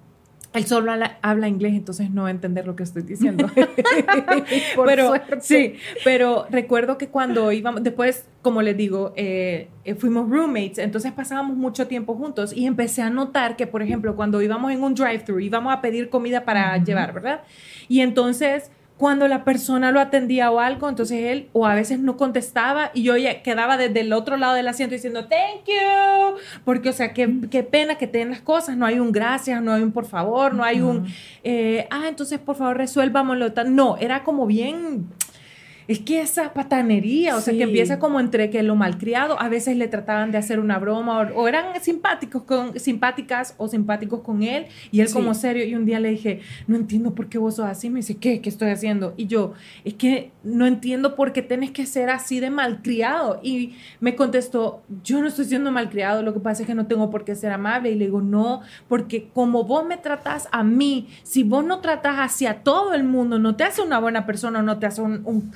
Él 0.53 0.65
solo 0.65 0.91
habla, 1.21 1.47
inglés, 1.47 1.73
entonces 1.73 2.11
no 2.11 2.23
va 2.23 2.27
a 2.27 2.31
entender 2.31 2.67
lo 2.67 2.75
que 2.75 2.83
estoy 2.83 3.01
diciendo. 3.01 3.49
pero 4.85 5.13
sí, 5.39 5.75
pero 6.03 6.45
recuerdo 6.49 6.97
que 6.97 7.07
cuando 7.07 7.51
íbamos, 7.51 7.81
después, 7.81 8.25
como 8.43 8.61
les 8.61 8.77
digo, 8.77 9.13
eh, 9.15 9.69
eh, 9.83 9.95
fuimos 9.95 10.29
roommates, 10.29 10.77
entonces 10.77 11.11
pasábamos 11.11 11.57
mucho 11.57 11.87
tiempo 11.87 12.15
juntos 12.15 12.53
y 12.53 12.67
empecé 12.67 13.01
a 13.01 13.09
notar 13.09 13.55
que, 13.55 13.65
por 13.65 13.81
ejemplo, 13.81 14.15
cuando 14.15 14.41
íbamos 14.41 14.71
en 14.71 14.83
un 14.83 14.93
drive-thru, 14.93 15.39
íbamos 15.39 15.73
a 15.73 15.81
pedir 15.81 16.09
comida 16.09 16.45
para 16.45 16.77
llevar, 16.77 17.13
¿verdad? 17.13 17.41
Y 17.87 18.01
entonces 18.01 18.69
cuando 19.03 19.27
la 19.27 19.43
persona 19.43 19.91
lo 19.91 19.99
atendía 19.99 20.49
o 20.49 20.61
algo, 20.61 20.87
entonces 20.87 21.25
él 21.25 21.49
o 21.51 21.67
a 21.67 21.75
veces 21.75 21.99
no 21.99 22.15
contestaba 22.15 22.89
y 22.93 23.03
yo 23.03 23.17
ya 23.17 23.43
quedaba 23.43 23.75
desde 23.75 23.99
el 23.99 24.13
otro 24.13 24.37
lado 24.37 24.53
del 24.53 24.65
asiento 24.65 24.93
diciendo 24.95 25.25
thank 25.25 25.65
you, 25.67 26.37
porque 26.63 26.87
o 26.87 26.93
sea, 26.93 27.11
qué, 27.11 27.29
qué 27.51 27.63
pena 27.63 27.95
que 27.95 28.07
tengan 28.07 28.29
las 28.29 28.39
cosas, 28.39 28.77
no 28.77 28.85
hay 28.85 28.99
un 28.99 29.11
gracias, 29.11 29.61
no 29.61 29.73
hay 29.73 29.83
un 29.83 29.91
por 29.91 30.05
favor, 30.05 30.53
no 30.53 30.63
hay 30.63 30.79
un, 30.79 31.07
eh, 31.43 31.85
ah, 31.91 32.05
entonces 32.07 32.39
por 32.39 32.55
favor 32.55 32.77
resuélvamelo. 32.77 33.51
No, 33.65 33.97
era 33.97 34.23
como 34.23 34.45
bien 34.45 35.09
es 35.87 35.99
que 35.99 36.21
esa 36.21 36.53
patanería, 36.53 37.35
o 37.35 37.41
sea, 37.41 37.53
que 37.53 37.63
empieza 37.63 37.99
como 37.99 38.19
entre 38.19 38.49
que 38.49 38.63
lo 38.63 38.75
malcriado, 38.75 39.39
a 39.39 39.49
veces 39.49 39.77
le 39.77 39.87
trataban 39.87 40.31
de 40.31 40.37
hacer 40.37 40.59
una 40.59 40.79
broma 40.79 41.31
o, 41.35 41.47
eran 41.47 41.81
simpáticos 41.81 42.43
con, 42.43 42.79
simpáticas 42.79 43.55
o 43.57 43.67
simpáticos 43.67 44.21
con 44.21 44.43
él 44.43 44.67
y 44.91 45.01
él 45.01 45.11
como 45.11 45.33
serio 45.33 45.65
y 45.65 45.75
un 45.75 45.85
día 45.85 45.99
le 45.99 46.09
dije, 46.09 46.41
no 46.67 46.75
entiendo 46.75 47.13
por 47.13 47.29
qué 47.29 47.37
vos 47.37 47.55
sos 47.55 47.65
así, 47.65 47.89
me 47.89 47.99
dice, 47.99 48.17
¿qué? 48.17 48.41
¿Qué 48.41 48.49
estoy 48.49 48.69
haciendo? 48.69 49.13
Y 49.17 49.27
yo, 49.27 49.53
es 49.83 49.93
que 49.95 50.31
no 50.43 50.65
entiendo 50.65 51.15
por 51.15 51.33
qué 51.33 51.41
tenés 51.41 51.71
que 51.71 51.85
ser 51.85 52.09
así 52.09 52.39
de 52.39 52.49
malcriado 52.49 53.39
y 53.43 53.75
me 53.99 54.15
contestó, 54.15 54.83
yo 55.03 55.21
no 55.21 55.27
estoy 55.27 55.45
siendo 55.45 55.71
malcriado, 55.71 56.23
lo 56.23 56.33
que 56.33 56.39
pasa 56.39 56.63
es 56.63 56.67
que 56.67 56.75
no 56.75 56.87
tengo 56.87 57.09
por 57.09 57.25
qué 57.25 57.35
ser 57.35 57.51
amable 57.51 57.91
y 57.91 57.95
le 57.95 58.05
digo, 58.05 58.21
no, 58.21 58.61
porque 58.87 59.29
como 59.33 59.63
vos 59.63 59.85
me 59.85 59.97
tratás 59.97 60.47
a 60.51 60.63
mí, 60.63 61.07
si 61.23 61.43
vos 61.43 61.65
no 61.65 61.79
tratás 61.79 62.17
hacia 62.17 62.63
todo 62.63 62.93
el 62.93 63.03
mundo, 63.03 63.39
no 63.39 63.55
te 63.55 63.63
hace 63.63 63.81
una 63.81 63.99
buena 63.99 64.25
persona, 64.25 64.61
no 64.61 64.79
te 64.79 64.85
hace 64.85 65.01
un 65.01 65.51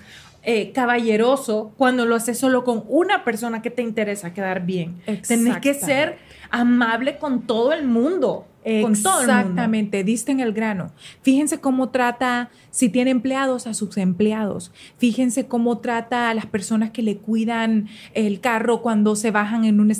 eh, 0.49 0.71
caballeroso 0.71 1.73
cuando 1.75 2.05
lo 2.05 2.15
haces 2.15 2.37
solo 2.37 2.63
con 2.63 2.85
una 2.87 3.25
persona 3.25 3.61
que 3.61 3.69
te 3.69 3.81
interesa 3.81 4.33
quedar 4.33 4.65
bien. 4.65 4.95
Tenés 5.27 5.57
que 5.57 5.73
ser 5.73 6.19
amable 6.51 7.17
con 7.17 7.41
todo 7.41 7.73
el 7.73 7.85
mundo. 7.85 8.45
Exactamente, 8.69 10.03
diste 10.03 10.33
en 10.33 10.41
el 10.41 10.51
grano. 10.51 10.91
Fíjense 11.21 11.59
cómo 11.59 11.89
trata, 11.89 12.49
si 12.69 12.89
tiene 12.89 13.11
empleados, 13.11 13.65
a 13.65 13.73
sus 13.73 13.95
empleados. 13.95 14.73
Fíjense 14.97 15.47
cómo 15.47 15.77
trata 15.77 16.29
a 16.29 16.33
las 16.33 16.47
personas 16.47 16.91
que 16.91 17.01
le 17.01 17.17
cuidan 17.17 17.87
el 18.13 18.41
carro 18.41 18.81
cuando 18.81 19.15
se 19.15 19.31
bajan 19.31 19.63
en 19.63 19.79
un 19.79 19.93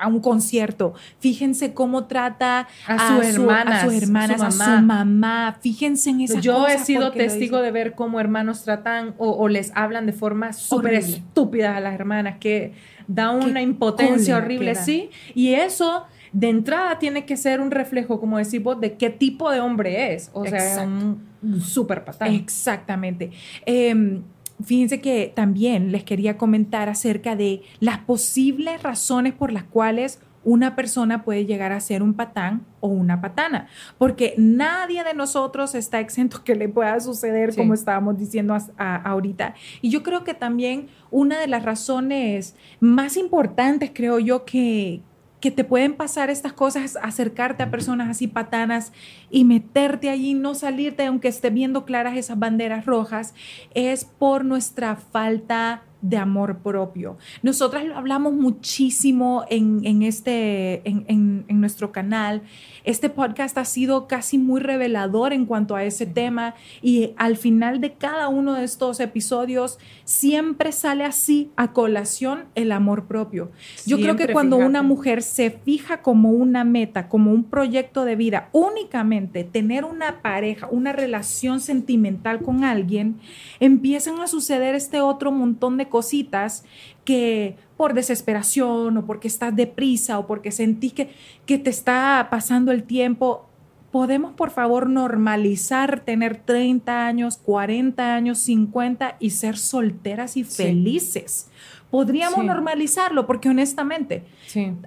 a 0.00 0.08
un 0.08 0.20
concierto. 0.20 0.94
Fíjense 1.18 1.74
cómo 1.74 2.06
trata 2.06 2.68
a, 2.86 3.16
su, 3.16 3.22
hermana, 3.22 3.80
a 3.80 3.84
sus 3.84 4.02
hermanas, 4.02 4.40
a 4.40 4.50
su 4.50 4.82
mamá. 4.82 5.58
Fíjense 5.60 6.08
en 6.08 6.22
esas 6.22 6.42
Yo 6.42 6.66
he 6.68 6.78
sido 6.78 7.12
testigo 7.12 7.60
de 7.60 7.70
ver 7.70 7.94
cómo 7.94 8.18
hermanos 8.18 8.62
tratan 8.62 9.14
o, 9.18 9.46
les 9.48 9.72
hablan 9.74 10.06
de 10.06 10.14
forma 10.14 10.54
súper 10.54 10.94
estúpida 10.94 11.76
a 11.76 11.80
las 11.80 11.94
hermanas, 11.94 12.38
que 12.40 12.72
da 13.10 13.32
una 13.32 13.60
impotencia 13.60 14.36
horrible, 14.36 14.74
sí. 14.76 15.10
Y 15.34 15.54
eso 15.54 16.04
de 16.32 16.48
entrada 16.48 16.98
tiene 16.98 17.26
que 17.26 17.36
ser 17.36 17.60
un 17.60 17.70
reflejo, 17.70 18.20
como 18.20 18.38
decimos, 18.38 18.80
de 18.80 18.94
qué 18.96 19.10
tipo 19.10 19.50
de 19.50 19.60
hombre 19.60 20.14
es. 20.14 20.30
O 20.32 20.44
sea, 20.46 20.82
un 20.84 21.60
súper 21.60 22.04
patán. 22.04 22.32
Exactamente. 22.32 23.30
Em, 23.66 24.22
fíjense 24.64 25.00
que 25.00 25.32
también 25.34 25.90
les 25.90 26.04
quería 26.04 26.38
comentar 26.38 26.88
acerca 26.88 27.34
de 27.34 27.62
las 27.80 27.98
posibles 27.98 28.82
razones 28.82 29.32
por 29.32 29.52
las 29.52 29.64
cuales 29.64 30.20
una 30.42 30.74
persona 30.74 31.22
puede 31.22 31.44
llegar 31.44 31.72
a 31.72 31.80
ser 31.80 32.02
un 32.02 32.14
patán 32.14 32.64
o 32.80 32.88
una 32.88 33.20
patana, 33.20 33.68
porque 33.98 34.34
nadie 34.38 35.04
de 35.04 35.12
nosotros 35.12 35.74
está 35.74 36.00
exento 36.00 36.44
que 36.44 36.54
le 36.54 36.68
pueda 36.68 36.98
suceder, 37.00 37.54
como 37.54 37.74
estábamos 37.74 38.18
diciendo 38.18 38.56
ahorita. 38.78 39.54
Y 39.82 39.90
yo 39.90 40.02
creo 40.02 40.24
que 40.24 40.34
también 40.34 40.88
una 41.10 41.38
de 41.38 41.46
las 41.46 41.64
razones 41.64 42.56
más 42.80 43.16
importantes, 43.16 43.90
creo 43.92 44.18
yo, 44.18 44.46
que, 44.46 45.02
que 45.40 45.50
te 45.50 45.64
pueden 45.64 45.94
pasar 45.94 46.30
estas 46.30 46.54
cosas, 46.54 46.96
acercarte 47.02 47.62
a 47.62 47.70
personas 47.70 48.08
así 48.08 48.26
patanas 48.26 48.92
y 49.30 49.44
meterte 49.44 50.08
allí, 50.08 50.32
no 50.32 50.54
salirte, 50.54 51.04
aunque 51.04 51.28
esté 51.28 51.50
viendo 51.50 51.84
claras 51.84 52.16
esas 52.16 52.38
banderas 52.38 52.86
rojas, 52.86 53.34
es 53.74 54.06
por 54.06 54.46
nuestra 54.46 54.96
falta 54.96 55.82
de 56.02 56.16
amor 56.16 56.58
propio. 56.58 57.16
Nosotras 57.42 57.84
lo 57.84 57.96
hablamos 57.96 58.32
muchísimo 58.32 59.44
en, 59.48 60.02
este, 60.02 60.82
en, 60.88 61.44
nuestro 61.48 61.92
canal. 61.92 62.42
Este 62.84 63.10
podcast 63.10 63.58
ha 63.58 63.64
sido 63.64 64.08
casi 64.08 64.38
muy 64.38 64.60
revelador 64.60 65.32
en 65.32 65.44
cuanto 65.44 65.76
a 65.76 65.84
ese 65.84 66.06
tema 66.06 66.54
y 66.80 67.12
al 67.16 67.36
final 67.36 67.80
de 67.80 67.92
cada 67.92 68.28
uno 68.28 68.54
de 68.54 68.64
estos 68.64 69.00
episodios 69.00 69.78
siempre 70.04 70.72
sale 70.72 71.04
así 71.04 71.50
a 71.56 71.72
colación 71.72 72.44
el 72.54 72.72
amor 72.72 73.04
propio. 73.06 73.50
Yo 73.86 73.98
creo 73.98 74.16
que 74.16 74.32
cuando 74.32 74.56
una 74.56 74.82
mujer 74.82 75.22
se 75.22 75.50
fija 75.50 76.00
como 76.00 76.30
una 76.30 76.64
meta, 76.64 77.08
como 77.08 77.32
un 77.32 77.44
proyecto 77.44 78.04
de 78.04 78.16
vida, 78.16 78.48
únicamente 78.52 79.44
tener 79.44 79.84
una 79.84 80.22
pareja, 80.22 80.68
una 80.70 80.92
relación 80.92 81.60
sentimental 81.60 82.40
con 82.40 82.64
alguien, 82.64 83.20
empiezan 83.60 84.20
a 84.20 84.26
suceder 84.26 84.74
este 84.74 85.00
otro 85.00 85.32
montón 85.32 85.76
de 85.76 85.89
cositas 85.90 86.64
que 87.04 87.56
por 87.76 87.92
desesperación 87.92 88.96
o 88.96 89.04
porque 89.04 89.28
estás 89.28 89.54
deprisa 89.54 90.18
o 90.18 90.26
porque 90.26 90.50
sentís 90.50 90.94
que, 90.94 91.10
que 91.44 91.58
te 91.58 91.70
está 91.70 92.28
pasando 92.30 92.72
el 92.72 92.84
tiempo, 92.84 93.50
podemos 93.90 94.32
por 94.32 94.50
favor 94.50 94.88
normalizar 94.88 96.00
tener 96.00 96.36
30 96.36 97.06
años, 97.06 97.36
40 97.38 98.14
años, 98.14 98.38
50 98.38 99.16
y 99.18 99.30
ser 99.30 99.58
solteras 99.58 100.36
y 100.36 100.44
felices. 100.44 101.50
Podríamos 101.90 102.44
normalizarlo 102.44 103.26
porque 103.26 103.48
honestamente 103.48 104.22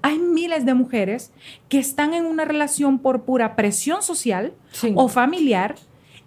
hay 0.01 0.19
miles 0.19 0.65
de 0.65 0.73
mujeres 0.73 1.33
que 1.67 1.77
están 1.77 2.13
en 2.13 2.25
una 2.25 2.45
relación 2.45 2.99
por 2.99 3.23
pura 3.23 3.57
presión 3.57 4.01
social 4.01 4.53
o 4.95 5.09
familiar 5.09 5.75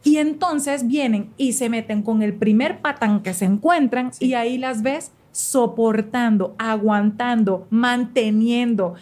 y 0.02 0.18
entonces 0.18 0.86
vienen 0.86 1.30
y 1.36 1.54
se 1.54 1.68
meten 1.68 2.02
con 2.02 2.22
el 2.22 2.34
primer 2.34 2.80
patán 2.80 3.22
que 3.22 3.34
se 3.34 3.44
encuentran 3.44 4.12
y 4.20 4.34
ahí 4.34 4.58
las 4.58 4.82
ves 4.82 5.12
soportando, 5.32 6.54
aguantando, 6.58 7.66
manteniendo 7.70 8.94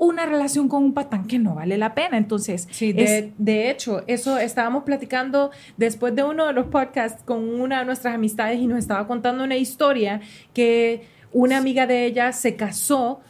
una 0.00 0.24
relación 0.24 0.68
con 0.68 0.82
un 0.82 0.94
patán 0.94 1.26
que 1.26 1.38
no 1.38 1.54
vale 1.54 1.76
la 1.76 1.94
pena. 1.94 2.16
Entonces, 2.16 2.66
sí, 2.70 2.92
de, 2.92 3.70
hecho, 3.70 4.02
eso 4.06 4.38
estábamos 4.38 4.84
platicando 4.84 5.50
después 5.76 6.16
de 6.16 6.24
uno 6.24 6.46
de 6.46 6.54
los 6.54 6.66
podcasts 6.66 7.22
con 7.22 7.60
una 7.60 7.80
de 7.80 7.84
nuestras 7.84 8.14
amistades 8.14 8.58
y 8.60 8.66
nos 8.66 8.78
estaba 8.78 9.06
contando 9.06 9.44
una 9.44 9.56
historia 9.56 10.22
que 10.54 11.02
una 11.32 11.58
amiga 11.58 11.86
de 11.86 12.06
ella 12.06 12.32
se 12.32 12.56
casó, 12.56 13.20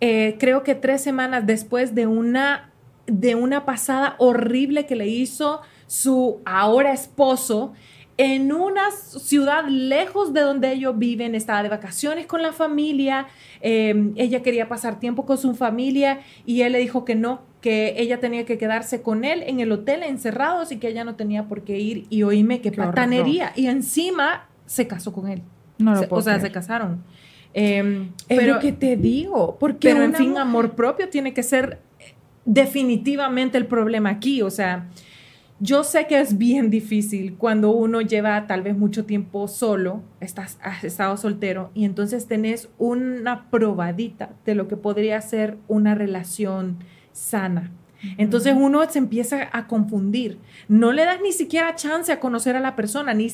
eh, 0.00 0.36
creo 0.38 0.62
que 0.62 0.76
tres 0.76 1.02
semanas 1.02 1.46
después 1.46 1.96
de 1.96 2.06
una, 2.06 2.70
de 3.06 3.34
una 3.34 3.66
pasada 3.66 4.14
horrible 4.18 4.86
que 4.86 4.94
le 4.94 5.08
hizo 5.08 5.60
su 5.90 6.40
ahora 6.44 6.92
esposo 6.92 7.72
en 8.16 8.52
una 8.52 8.92
ciudad 8.92 9.66
lejos 9.66 10.32
de 10.32 10.42
donde 10.42 10.70
ellos 10.70 10.96
viven, 10.96 11.34
estaba 11.34 11.64
de 11.64 11.68
vacaciones 11.68 12.26
con 12.26 12.42
la 12.42 12.52
familia, 12.52 13.26
em, 13.60 14.12
ella 14.14 14.40
quería 14.40 14.68
pasar 14.68 15.00
tiempo 15.00 15.26
con 15.26 15.36
su 15.36 15.52
familia 15.56 16.20
y 16.46 16.60
él 16.60 16.74
le 16.74 16.78
dijo 16.78 17.04
que 17.04 17.16
no, 17.16 17.42
que 17.60 17.96
ella 17.96 18.20
tenía 18.20 18.46
que 18.46 18.56
quedarse 18.56 19.02
con 19.02 19.24
él 19.24 19.42
en 19.44 19.58
el 19.58 19.72
hotel 19.72 20.04
encerrados 20.04 20.70
y 20.70 20.76
que 20.76 20.86
ella 20.86 21.02
no 21.02 21.16
tenía 21.16 21.48
por 21.48 21.64
qué 21.64 21.80
ir 21.80 22.06
y 22.08 22.22
oíme 22.22 22.60
qué 22.60 22.70
patanería. 22.70 23.52
Y 23.56 23.66
encima 23.66 24.48
se 24.66 24.86
casó 24.86 25.12
con 25.12 25.26
él. 25.26 25.42
No 25.78 25.96
lo 25.96 26.06
o 26.08 26.22
sea, 26.22 26.38
se 26.38 26.52
casaron. 26.52 27.02
Em, 27.52 28.12
pero 28.28 28.60
que 28.60 28.70
te 28.70 28.96
digo, 28.96 29.56
porque 29.58 29.88
pero 29.88 30.04
en 30.04 30.14
fin, 30.14 30.38
amor 30.38 30.76
propio 30.76 31.08
tiene 31.08 31.34
que 31.34 31.42
ser 31.42 31.80
definitivamente 32.44 33.58
el 33.58 33.66
problema 33.66 34.10
aquí, 34.10 34.40
o 34.40 34.50
sea, 34.50 34.86
yo 35.60 35.84
sé 35.84 36.06
que 36.06 36.18
es 36.18 36.38
bien 36.38 36.70
difícil 36.70 37.36
cuando 37.36 37.70
uno 37.70 38.00
lleva 38.00 38.46
tal 38.46 38.62
vez 38.62 38.76
mucho 38.76 39.04
tiempo 39.04 39.46
solo, 39.46 40.02
estás, 40.18 40.58
has 40.62 40.84
estado 40.84 41.16
soltero 41.18 41.70
y 41.74 41.84
entonces 41.84 42.26
tenés 42.26 42.70
una 42.78 43.50
probadita 43.50 44.30
de 44.46 44.54
lo 44.54 44.68
que 44.68 44.78
podría 44.78 45.20
ser 45.20 45.58
una 45.68 45.94
relación 45.94 46.78
sana. 47.12 47.70
Entonces 48.16 48.54
uno 48.56 48.88
se 48.88 48.98
empieza 48.98 49.48
a 49.52 49.66
confundir. 49.66 50.38
No 50.68 50.92
le 50.92 51.04
das 51.04 51.20
ni 51.20 51.32
siquiera 51.32 51.74
chance 51.74 52.10
a 52.12 52.20
conocer 52.20 52.56
a 52.56 52.60
la 52.60 52.76
persona, 52.76 53.14
ni, 53.14 53.32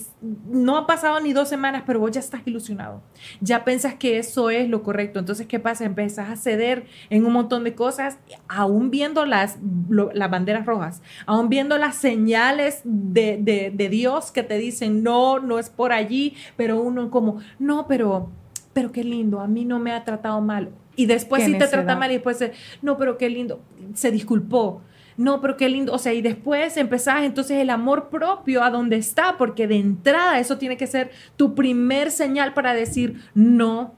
no 0.50 0.76
ha 0.76 0.86
pasado 0.86 1.20
ni 1.20 1.32
dos 1.32 1.48
semanas, 1.48 1.84
pero 1.86 2.00
vos 2.00 2.10
ya 2.10 2.20
estás 2.20 2.42
ilusionado. 2.46 3.02
Ya 3.40 3.64
pensas 3.64 3.94
que 3.94 4.18
eso 4.18 4.50
es 4.50 4.68
lo 4.68 4.82
correcto. 4.82 5.18
Entonces, 5.18 5.46
¿qué 5.46 5.60
pasa? 5.60 5.84
Empiezas 5.84 6.30
a 6.30 6.36
ceder 6.36 6.86
en 7.10 7.24
un 7.26 7.32
montón 7.32 7.64
de 7.64 7.74
cosas, 7.74 8.18
aún 8.48 8.90
viendo 8.90 9.24
las, 9.26 9.58
las 9.88 10.30
banderas 10.30 10.66
rojas, 10.66 11.02
aún 11.26 11.48
viendo 11.48 11.78
las 11.78 11.96
señales 11.96 12.80
de, 12.84 13.38
de, 13.40 13.72
de 13.74 13.88
Dios 13.88 14.32
que 14.32 14.42
te 14.42 14.58
dicen, 14.58 15.02
no, 15.02 15.38
no 15.38 15.58
es 15.58 15.70
por 15.70 15.92
allí, 15.92 16.34
pero 16.56 16.80
uno 16.80 17.10
como, 17.10 17.40
no, 17.58 17.86
pero, 17.86 18.30
pero 18.72 18.92
qué 18.92 19.04
lindo, 19.04 19.40
a 19.40 19.46
mí 19.46 19.64
no 19.64 19.78
me 19.78 19.92
ha 19.92 20.04
tratado 20.04 20.40
mal 20.40 20.70
y 20.96 21.06
después 21.06 21.44
sí 21.44 21.56
te 21.56 21.68
trata 21.68 21.94
mal 21.94 22.10
y 22.10 22.14
después, 22.14 22.42
no, 22.82 22.96
pero 22.96 23.18
qué 23.18 23.30
lindo, 23.30 23.60
se 23.94 24.10
disculpó. 24.10 24.82
No, 25.16 25.40
pero 25.40 25.56
qué 25.56 25.68
lindo. 25.68 25.94
O 25.94 25.98
sea, 25.98 26.12
y 26.12 26.20
después 26.20 26.76
empezás 26.76 27.24
entonces 27.24 27.58
el 27.58 27.70
amor 27.70 28.10
propio 28.10 28.62
a 28.62 28.70
donde 28.70 28.96
está, 28.96 29.38
porque 29.38 29.66
de 29.66 29.76
entrada 29.76 30.38
eso 30.38 30.58
tiene 30.58 30.76
que 30.76 30.86
ser 30.86 31.10
tu 31.36 31.54
primer 31.54 32.10
señal 32.10 32.52
para 32.52 32.74
decir, 32.74 33.22
no, 33.34 33.94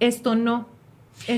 esto 0.00 0.34
no. 0.34 0.66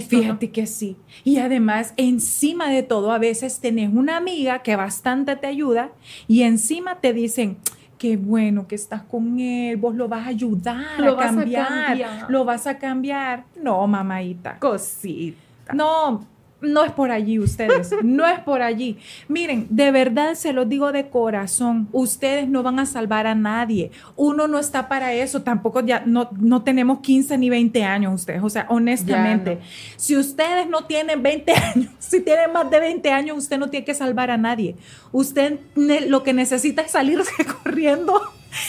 Fíjate 0.09 0.51
que 0.51 0.66
sí. 0.66 0.97
Y 1.25 1.38
además, 1.38 1.92
encima 1.97 2.70
de 2.70 2.83
todo, 2.83 3.12
a 3.12 3.18
veces 3.18 3.61
tenés 3.61 3.92
una 3.92 4.16
amiga 4.16 4.62
que 4.62 4.77
bastante 4.77 5.37
te 5.37 5.47
ayuda 5.47 5.92
y 6.27 6.42
encima 6.42 7.01
te 7.01 7.12
dicen, 7.12 7.59
qué 8.05 8.19
bueno 8.19 8.69
que 8.69 8.75
estás 8.75 9.01
con 9.01 9.40
él, 9.40 9.79
vos 9.79 9.95
lo 9.95 10.09
vas 10.09 10.27
a 10.27 10.29
ayudar 10.29 11.01
lo 11.01 11.19
a, 11.19 11.23
cambiar, 11.23 12.27
lo 12.29 12.45
vas 12.45 12.67
a 12.67 12.77
cambiar. 12.77 13.45
No, 13.57 13.87
mamadita. 13.87 14.59
Cosita. 14.59 15.73
No, 15.73 16.27
no 16.64 16.85
es 16.85 16.92
por 16.92 17.11
allí 17.11 17.38
ustedes, 17.38 17.90
no 18.03 18.27
es 18.27 18.40
por 18.40 18.62
allí. 18.62 18.98
Miren, 19.29 19.66
de 19.70 19.90
verdad 19.90 20.35
se 20.35 20.53
lo 20.53 20.64
digo 20.64 20.92
de 20.92 21.09
corazón, 21.09 21.88
ustedes 21.92 22.48
no 22.48 22.62
van 22.62 22.79
a 22.79 22.87
salvar 22.87 23.27
a 23.27 23.35
nadie. 23.35 23.90
Uno 24.16 24.48
no 24.48 24.59
está 24.59 24.88
para 24.88 25.12
eso, 25.12 25.42
tampoco 25.42 25.81
ya 25.81 26.03
no, 26.07 26.31
no 26.38 26.62
tenemos 26.62 27.00
15 27.00 27.38
ni 27.38 27.50
20 27.50 27.85
años 27.85 28.14
ustedes. 28.14 28.42
O 28.42 28.50
sea, 28.50 28.66
honestamente, 28.68 29.59
si 29.96 30.16
ustedes 30.16 30.68
no 30.68 30.85
tienen 30.85 31.22
20 31.22 31.53
años, 31.74 31.90
si 31.98 32.20
tienen 32.20 32.53
más 32.53 32.70
de 32.70 32.81
20 32.81 33.11
años, 33.11 33.38
usted 33.38 33.59
no 33.59 33.70
tiene 33.70 33.85
que 33.85 33.94
salvar 33.94 34.31
a 34.31 34.37
nadie. 34.37 34.77
Usted 35.12 35.59
lo 35.74 36.22
que 36.22 36.33
necesita 36.33 36.83
es 36.83 36.92
salirse 36.92 37.33
corriendo. 37.62 38.20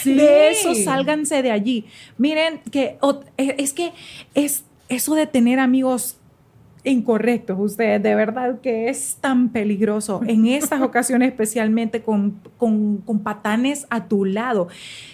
De 0.04 0.50
eso, 0.50 0.74
sálganse 0.74 1.44
de 1.44 1.52
allí. 1.52 1.86
Miren 2.18 2.60
que 2.72 2.98
es 3.38 3.74
que 3.74 3.94
es 4.34 4.64
eso 4.90 5.14
de 5.14 5.28
tener 5.28 5.60
amigos 5.60 6.18
incorrectos 6.86 7.58
ustedes, 7.60 8.02
de 8.02 8.16
verdad 8.16 8.62
que 8.62 8.90
es 8.90 9.18
tan 9.20 9.50
peligroso 9.50 10.22
en 10.26 10.46
estas 10.46 10.82
ocasiones 10.84 11.30
especialmente 11.30 12.02
con, 12.02 12.40
con, 12.58 12.98
con 12.98 13.20
patanes 13.20 13.88
a 13.90 14.08
tu 14.08 14.26
lado. 14.26 14.68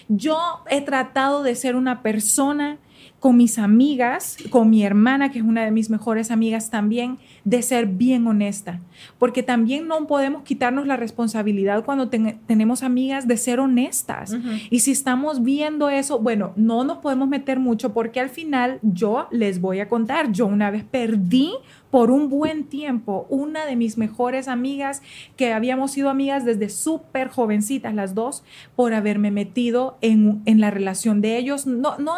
Yo 0.07 0.37
he 0.69 0.81
tratado 0.81 1.43
de 1.43 1.55
ser 1.55 1.75
una 1.75 2.01
persona 2.01 2.77
con 3.19 3.37
mis 3.37 3.59
amigas, 3.59 4.37
con 4.49 4.69
mi 4.69 4.83
hermana, 4.83 5.29
que 5.29 5.37
es 5.37 5.45
una 5.45 5.63
de 5.63 5.69
mis 5.69 5.91
mejores 5.91 6.31
amigas 6.31 6.71
también, 6.71 7.19
de 7.43 7.61
ser 7.61 7.85
bien 7.85 8.25
honesta, 8.25 8.79
porque 9.17 9.43
también 9.43 9.87
no 9.87 10.07
podemos 10.07 10.43
quitarnos 10.43 10.87
la 10.87 10.97
responsabilidad 10.97 11.83
cuando 11.85 12.09
tenemos 12.09 12.83
amigas 12.83 13.27
de 13.27 13.37
ser 13.37 13.59
honestas. 13.59 14.35
Y 14.69 14.79
si 14.79 14.91
estamos 14.91 15.43
viendo 15.43 15.89
eso, 15.89 16.19
bueno, 16.19 16.53
no 16.55 16.83
nos 16.83 16.97
podemos 16.99 17.27
meter 17.27 17.59
mucho 17.59 17.93
porque 17.93 18.19
al 18.19 18.29
final 18.29 18.79
yo 18.81 19.27
les 19.31 19.61
voy 19.61 19.79
a 19.79 19.89
contar, 19.89 20.31
yo 20.31 20.47
una 20.47 20.71
vez 20.71 20.83
perdí 20.83 21.53
por 21.91 22.09
un 22.09 22.29
buen 22.29 22.63
tiempo 22.63 23.27
una 23.29 23.65
de 23.65 23.75
mis 23.75 23.97
mejores 23.97 24.47
amigas, 24.47 25.03
que 25.35 25.53
habíamos 25.53 25.91
sido 25.91 26.09
amigas 26.09 26.45
desde 26.45 26.69
súper 26.69 27.27
jovencitas 27.27 27.93
las 27.93 28.15
dos, 28.15 28.43
por 28.75 28.93
haberme 28.93 29.29
metido 29.29 29.97
en, 30.01 30.41
en, 30.45 30.61
la 30.61 30.71
relación 30.71 31.21
de 31.21 31.37
ellos. 31.37 31.67
No, 31.67 31.97
no 31.97 32.13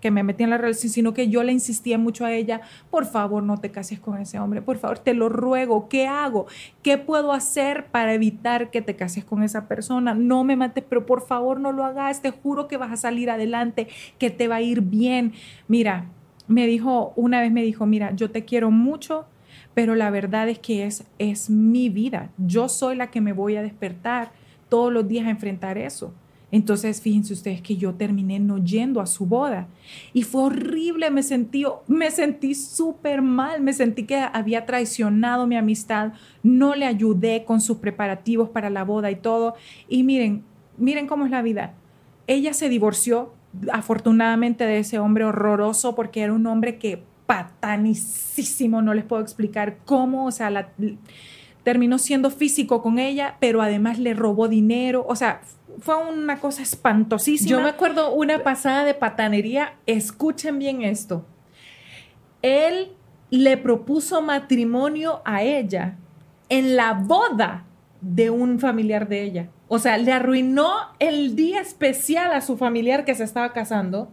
que 0.00 0.10
me 0.10 0.22
metí 0.22 0.44
en 0.44 0.50
la 0.50 0.58
relación, 0.58 0.90
sino 0.90 1.12
que 1.12 1.28
yo 1.28 1.42
le 1.42 1.52
insistía 1.52 1.98
mucho 1.98 2.24
a 2.24 2.32
ella, 2.32 2.62
por 2.90 3.04
favor, 3.04 3.42
no 3.42 3.58
te 3.58 3.70
cases 3.70 4.00
con 4.00 4.18
ese 4.18 4.38
hombre, 4.38 4.62
por 4.62 4.78
favor, 4.78 4.98
te 4.98 5.12
lo 5.12 5.28
ruego, 5.28 5.88
¿qué 5.88 6.06
hago? 6.12 6.46
¿Qué 6.82 6.98
puedo 6.98 7.32
hacer 7.32 7.86
para 7.86 8.14
evitar 8.14 8.70
que 8.70 8.82
te 8.82 8.96
cases 8.96 9.24
con 9.24 9.42
esa 9.42 9.68
persona? 9.68 10.14
No 10.14 10.44
me 10.44 10.56
mates, 10.56 10.84
pero 10.88 11.06
por 11.06 11.26
favor 11.26 11.60
no 11.60 11.72
lo 11.72 11.84
hagas, 11.84 12.22
te 12.22 12.30
juro 12.30 12.68
que 12.68 12.76
vas 12.76 12.92
a 12.92 12.96
salir 12.96 13.30
adelante, 13.30 13.88
que 14.18 14.30
te 14.30 14.48
va 14.48 14.56
a 14.56 14.62
ir 14.62 14.82
bien. 14.82 15.32
Mira, 15.68 16.06
me 16.46 16.66
dijo, 16.66 17.12
una 17.16 17.40
vez 17.40 17.52
me 17.52 17.62
dijo, 17.62 17.86
mira, 17.86 18.14
yo 18.14 18.30
te 18.30 18.44
quiero 18.44 18.70
mucho, 18.70 19.26
pero 19.74 19.94
la 19.94 20.10
verdad 20.10 20.48
es 20.48 20.58
que 20.58 20.86
es, 20.86 21.04
es 21.18 21.50
mi 21.50 21.88
vida. 21.88 22.30
Yo 22.38 22.68
soy 22.68 22.96
la 22.96 23.10
que 23.10 23.20
me 23.20 23.32
voy 23.32 23.56
a 23.56 23.62
despertar 23.62 24.32
todos 24.68 24.92
los 24.92 25.06
días 25.08 25.26
a 25.26 25.30
enfrentar 25.30 25.78
eso. 25.78 26.14
Entonces, 26.52 27.00
fíjense 27.00 27.32
ustedes 27.32 27.62
que 27.62 27.76
yo 27.76 27.94
terminé 27.94 28.38
no 28.38 28.58
yendo 28.58 29.00
a 29.00 29.06
su 29.06 29.24
boda 29.24 29.68
y 30.12 30.22
fue 30.22 30.42
horrible, 30.42 31.10
me 31.10 31.22
sentí, 31.22 31.64
me 31.88 32.10
sentí 32.10 32.54
súper 32.54 33.22
mal, 33.22 33.62
me 33.62 33.72
sentí 33.72 34.04
que 34.04 34.18
había 34.18 34.66
traicionado 34.66 35.46
mi 35.46 35.56
amistad, 35.56 36.12
no 36.42 36.74
le 36.74 36.84
ayudé 36.84 37.44
con 37.44 37.62
sus 37.62 37.78
preparativos 37.78 38.50
para 38.50 38.68
la 38.68 38.84
boda 38.84 39.10
y 39.10 39.16
todo. 39.16 39.54
Y 39.88 40.02
miren, 40.02 40.44
miren 40.76 41.06
cómo 41.06 41.24
es 41.24 41.30
la 41.30 41.40
vida. 41.40 41.72
Ella 42.26 42.52
se 42.52 42.68
divorció 42.68 43.32
afortunadamente 43.72 44.64
de 44.64 44.78
ese 44.78 44.98
hombre 44.98 45.24
horroroso 45.24 45.94
porque 45.94 46.20
era 46.20 46.34
un 46.34 46.46
hombre 46.46 46.78
que 46.78 47.02
patanicísimo, 47.24 48.82
no 48.82 48.92
les 48.92 49.04
puedo 49.04 49.22
explicar 49.22 49.78
cómo, 49.86 50.26
o 50.26 50.30
sea, 50.30 50.68
terminó 51.62 51.98
siendo 51.98 52.30
físico 52.30 52.82
con 52.82 52.98
ella, 52.98 53.36
pero 53.40 53.62
además 53.62 53.98
le 53.98 54.12
robó 54.14 54.48
dinero, 54.48 55.06
o 55.08 55.16
sea, 55.16 55.40
fue 55.78 55.96
una 55.96 56.38
cosa 56.38 56.62
espantosísima. 56.62 57.50
Yo 57.50 57.60
me 57.60 57.68
acuerdo 57.68 58.12
una 58.14 58.42
pasada 58.42 58.84
de 58.84 58.94
patanería, 58.94 59.74
escuchen 59.86 60.58
bien 60.58 60.82
esto. 60.82 61.24
Él 62.42 62.92
le 63.30 63.56
propuso 63.56 64.20
matrimonio 64.20 65.22
a 65.24 65.42
ella 65.42 65.96
en 66.48 66.76
la 66.76 66.92
boda 66.92 67.64
de 68.00 68.30
un 68.30 68.58
familiar 68.58 69.08
de 69.08 69.22
ella. 69.22 69.48
O 69.68 69.78
sea, 69.78 69.96
le 69.96 70.12
arruinó 70.12 70.70
el 70.98 71.34
día 71.34 71.60
especial 71.60 72.32
a 72.32 72.42
su 72.42 72.58
familiar 72.58 73.04
que 73.04 73.14
se 73.14 73.24
estaba 73.24 73.52
casando 73.52 74.10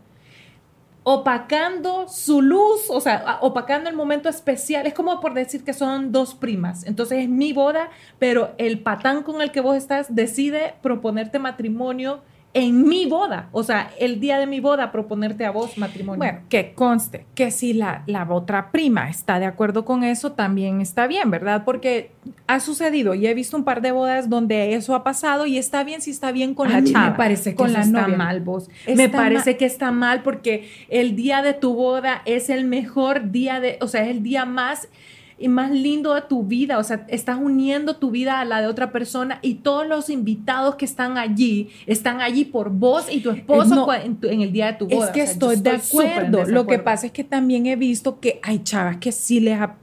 opacando 1.03 2.07
su 2.07 2.41
luz, 2.41 2.89
o 2.89 2.99
sea, 2.99 3.39
opacando 3.41 3.89
el 3.89 3.95
momento 3.95 4.29
especial. 4.29 4.85
Es 4.85 4.93
como 4.93 5.19
por 5.19 5.33
decir 5.33 5.63
que 5.63 5.73
son 5.73 6.11
dos 6.11 6.35
primas. 6.35 6.85
Entonces 6.85 7.19
es 7.23 7.29
mi 7.29 7.53
boda, 7.53 7.89
pero 8.19 8.53
el 8.57 8.79
patán 8.81 9.23
con 9.23 9.41
el 9.41 9.51
que 9.51 9.61
vos 9.61 9.75
estás 9.75 10.13
decide 10.13 10.75
proponerte 10.81 11.39
matrimonio 11.39 12.21
en 12.53 12.87
mi 12.87 13.05
boda, 13.05 13.49
o 13.51 13.61
sea, 13.61 13.91
el 13.99 14.19
día 14.19 14.39
de 14.39 14.47
mi 14.47 14.59
boda, 14.59 14.91
proponerte 14.91 15.45
a 15.45 15.51
vos 15.51 15.77
matrimonio. 15.77 16.17
Bueno, 16.17 16.39
que 16.49 16.73
conste 16.73 17.27
que 17.35 17.51
si 17.51 17.73
la, 17.73 18.03
la 18.07 18.27
otra 18.27 18.71
prima 18.71 19.07
está 19.09 19.39
de 19.39 19.45
acuerdo 19.45 19.85
con 19.85 20.03
eso, 20.03 20.31
también 20.31 20.81
está 20.81 21.05
bien, 21.05 21.29
¿verdad? 21.29 21.63
Porque 21.63 22.11
ha 22.47 22.59
sucedido 22.59 23.13
y 23.13 23.27
he 23.27 23.33
visto 23.35 23.55
un 23.55 23.63
par 23.63 23.81
de 23.81 23.91
bodas 23.91 24.29
donde 24.29 24.73
eso 24.73 24.95
ha 24.95 25.03
pasado 25.03 25.45
y 25.45 25.59
está 25.59 25.83
bien 25.83 26.01
si 26.01 26.09
está 26.09 26.31
bien 26.31 26.55
con 26.55 26.71
la 26.71 26.83
chava. 26.83 27.11
Me 27.11 27.17
parece 27.17 27.51
que 27.51 27.55
con 27.55 27.71
la 27.71 27.81
está 27.81 28.07
mal, 28.07 28.39
vos. 28.41 28.67
me 28.95 29.09
parece 29.09 29.55
que 29.55 29.65
está 29.65 29.91
mal 29.91 30.23
porque 30.23 30.69
el 30.89 31.15
día 31.15 31.43
de 31.43 31.53
tu 31.53 31.75
boda 31.75 32.23
es 32.25 32.49
el 32.49 32.65
mejor 32.65 33.29
día 33.29 33.59
de, 33.59 33.77
o 33.81 33.87
sea, 33.87 34.03
es 34.03 34.09
el 34.09 34.23
día 34.23 34.45
más 34.45 34.89
y 35.39 35.47
más 35.47 35.71
lindo 35.71 36.13
de 36.13 36.21
tu 36.21 36.43
vida. 36.43 36.77
O 36.77 36.83
sea, 36.83 37.05
estás 37.07 37.37
uniendo 37.41 37.95
tu 37.95 38.11
vida 38.11 38.39
a 38.39 38.45
la 38.45 38.61
de 38.61 38.67
otra 38.67 38.91
persona 38.91 39.39
y 39.41 39.55
todos 39.55 39.87
los 39.87 40.09
invitados 40.09 40.75
que 40.75 40.85
están 40.85 41.17
allí 41.17 41.69
están 41.85 42.21
allí 42.21 42.45
por 42.45 42.69
vos 42.69 43.05
y 43.09 43.21
tu 43.21 43.31
esposo 43.31 43.87
en, 43.93 44.41
el 44.41 44.51
día 44.51 44.67
de 44.67 44.73
tu 44.73 44.87
boda. 44.87 45.05
Es 45.05 45.11
que 45.11 45.21
estoy, 45.21 45.55
de 45.57 45.71
acuerdo. 45.71 46.45
Lo 46.45 46.67
que 46.67 46.79
pasa 46.79 47.05
es 47.05 47.11
que 47.11 47.23
también 47.23 47.65
he 47.65 47.75
visto 47.75 48.19
que 48.19 48.39
hay 48.43 48.59
chavas 48.63 48.97
que 48.97 49.11
sí 49.11 49.39
les 49.39 49.59
ha, 49.59 49.77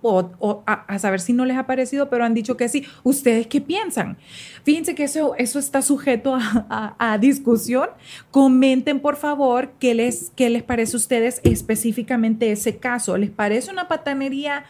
a, 0.67 0.99
saber 0.99 1.21
si 1.21 1.33
no 1.33 1.45
les 1.45 1.57
ha 1.57 1.67
parecido, 1.67 2.11
pero 2.11 2.25
han 2.25 2.35
dicho 2.35 2.57
que 2.57 2.69
sí. 2.69 2.85
¿Ustedes 3.03 3.47
qué 3.47 3.61
piensan? 3.61 4.19
Fíjense 4.65 4.95
que 4.95 5.05
eso, 5.05 5.35
eso 5.37 5.59
está 5.59 5.81
sujeto 5.83 6.35
a, 6.35 6.97
a 6.99 7.19
discusión. 7.19 7.89
Comenten, 8.31 9.01
por 9.01 9.17
favor, 9.17 9.73
qué 9.79 9.95
les, 9.95 10.33
qué 10.37 10.51
les 10.51 10.63
parece 10.63 10.97
a 10.97 10.99
ustedes 10.99 11.41
específicamente 11.45 12.53
ese 12.53 12.77
caso. 12.77 13.17
¿Les 13.17 13.31
parece 13.31 13.71
una 13.71 13.89
patanería? 13.89 14.65